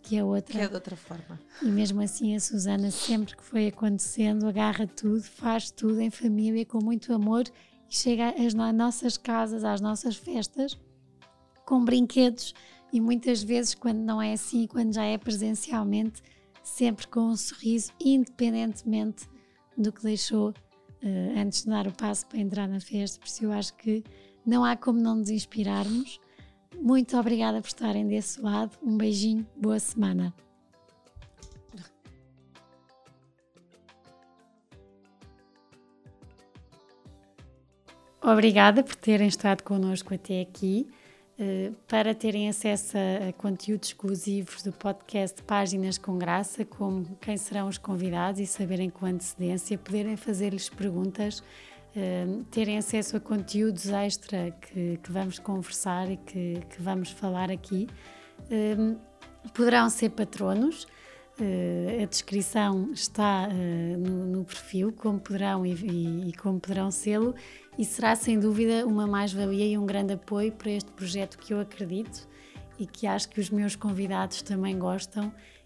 que 0.03 0.17
é 0.17 0.23
outra. 0.23 0.53
Que 0.53 0.65
é 0.65 0.67
de 0.67 0.75
outra 0.75 0.95
forma. 0.95 1.39
E 1.61 1.65
mesmo 1.65 2.01
assim 2.01 2.35
a 2.35 2.39
Susana, 2.39 2.91
sempre 2.91 3.35
que 3.35 3.43
foi 3.43 3.67
acontecendo, 3.67 4.47
agarra 4.47 4.85
tudo, 4.85 5.23
faz 5.23 5.71
tudo 5.71 5.99
em 6.01 6.11
família, 6.11 6.65
com 6.65 6.83
muito 6.83 7.13
amor 7.13 7.45
e 7.89 7.95
chega 7.95 8.35
às 8.45 8.53
nossas 8.53 9.17
casas, 9.17 9.63
às 9.63 9.79
nossas 9.79 10.15
festas, 10.15 10.77
com 11.65 11.83
brinquedos 11.83 12.53
e 12.91 12.99
muitas 12.99 13.41
vezes, 13.41 13.73
quando 13.73 13.99
não 13.99 14.21
é 14.21 14.33
assim, 14.33 14.67
quando 14.67 14.93
já 14.93 15.03
é 15.03 15.17
presencialmente, 15.17 16.21
sempre 16.61 17.07
com 17.07 17.21
um 17.21 17.35
sorriso, 17.35 17.91
independentemente 17.99 19.27
do 19.75 19.91
que 19.91 20.03
deixou 20.03 20.49
uh, 20.49 21.39
antes 21.39 21.63
de 21.63 21.69
dar 21.69 21.87
o 21.87 21.91
passo 21.91 22.27
para 22.27 22.39
entrar 22.39 22.67
na 22.67 22.79
festa, 22.79 23.19
por 23.19 23.27
isso 23.27 23.45
eu 23.45 23.51
acho 23.51 23.73
que 23.75 24.03
não 24.45 24.63
há 24.63 24.75
como 24.75 24.99
não 24.99 25.15
nos 25.15 25.29
inspirarmos 25.29 26.19
muito 26.83 27.17
obrigada 27.17 27.61
por 27.61 27.67
estarem 27.67 28.05
desse 28.05 28.41
lado. 28.41 28.77
Um 28.83 28.97
beijinho, 28.97 29.47
boa 29.55 29.79
semana. 29.79 30.33
Obrigada 38.21 38.83
por 38.83 38.95
terem 38.95 39.29
estado 39.29 39.63
connosco 39.63 40.13
até 40.13 40.41
aqui. 40.41 40.87
Eh, 41.39 41.71
para 41.87 42.13
terem 42.13 42.47
acesso 42.47 42.95
a, 42.97 43.33
conteúdos 43.33 43.89
exclusivos 43.89 44.61
do 44.61 44.71
podcast 44.71 45.41
Páginas 45.43 45.97
com 45.97 46.17
Graça, 46.17 46.63
como 46.63 47.17
quem 47.19 47.37
serão 47.37 47.67
os 47.67 47.77
convidados 47.77 48.39
e 48.39 48.45
saberem 48.45 48.89
com 48.89 49.05
antecedência, 49.05 49.77
poderem 49.77 50.15
fazer-lhes 50.15 50.69
perguntas, 50.69 51.41
eh, 51.95 52.25
terem 52.49 52.77
acesso 52.77 53.17
a 53.17 53.19
conteúdos 53.19 53.87
extra 53.87 54.51
que, 54.51 54.97
que 54.97 55.11
vamos 55.11 55.37
conversar 55.39 56.09
e 56.09 56.17
que, 56.17 56.59
que, 56.69 56.81
vamos 56.81 57.11
falar 57.11 57.51
aqui, 57.51 57.87
eh, 58.49 58.95
poderão 59.53 59.89
ser 59.89 60.09
patronos. 60.09 60.87
Uh, 61.39 62.03
a 62.03 62.05
descrição 62.05 62.91
está 62.93 63.49
uh, 63.49 63.97
no, 63.97 64.25
no, 64.27 64.45
perfil, 64.45 64.93
como 64.93 65.19
poderão 65.19 65.65
e, 65.65 65.73
e, 65.73 66.29
e 66.29 66.33
como 66.33 66.59
poderão 66.59 66.91
sê-lo, 66.91 67.33
e 67.75 67.83
será 67.83 68.15
sem 68.15 68.39
dúvida 68.39 68.85
uma 68.85 69.07
mais-valia 69.07 69.65
e 69.65 69.75
um 69.75 69.83
grande 69.83 70.13
apoio 70.13 70.51
para 70.51 70.69
este 70.69 70.91
projeto 70.91 71.39
que 71.39 71.51
eu 71.51 71.59
acredito 71.59 72.27
e 72.77 72.85
que 72.85 73.07
acho 73.07 73.29
que 73.29 73.39
os 73.39 73.49
meus 73.49 73.75
convidados 73.75 74.43
também 74.43 74.77
gostam 74.77 75.33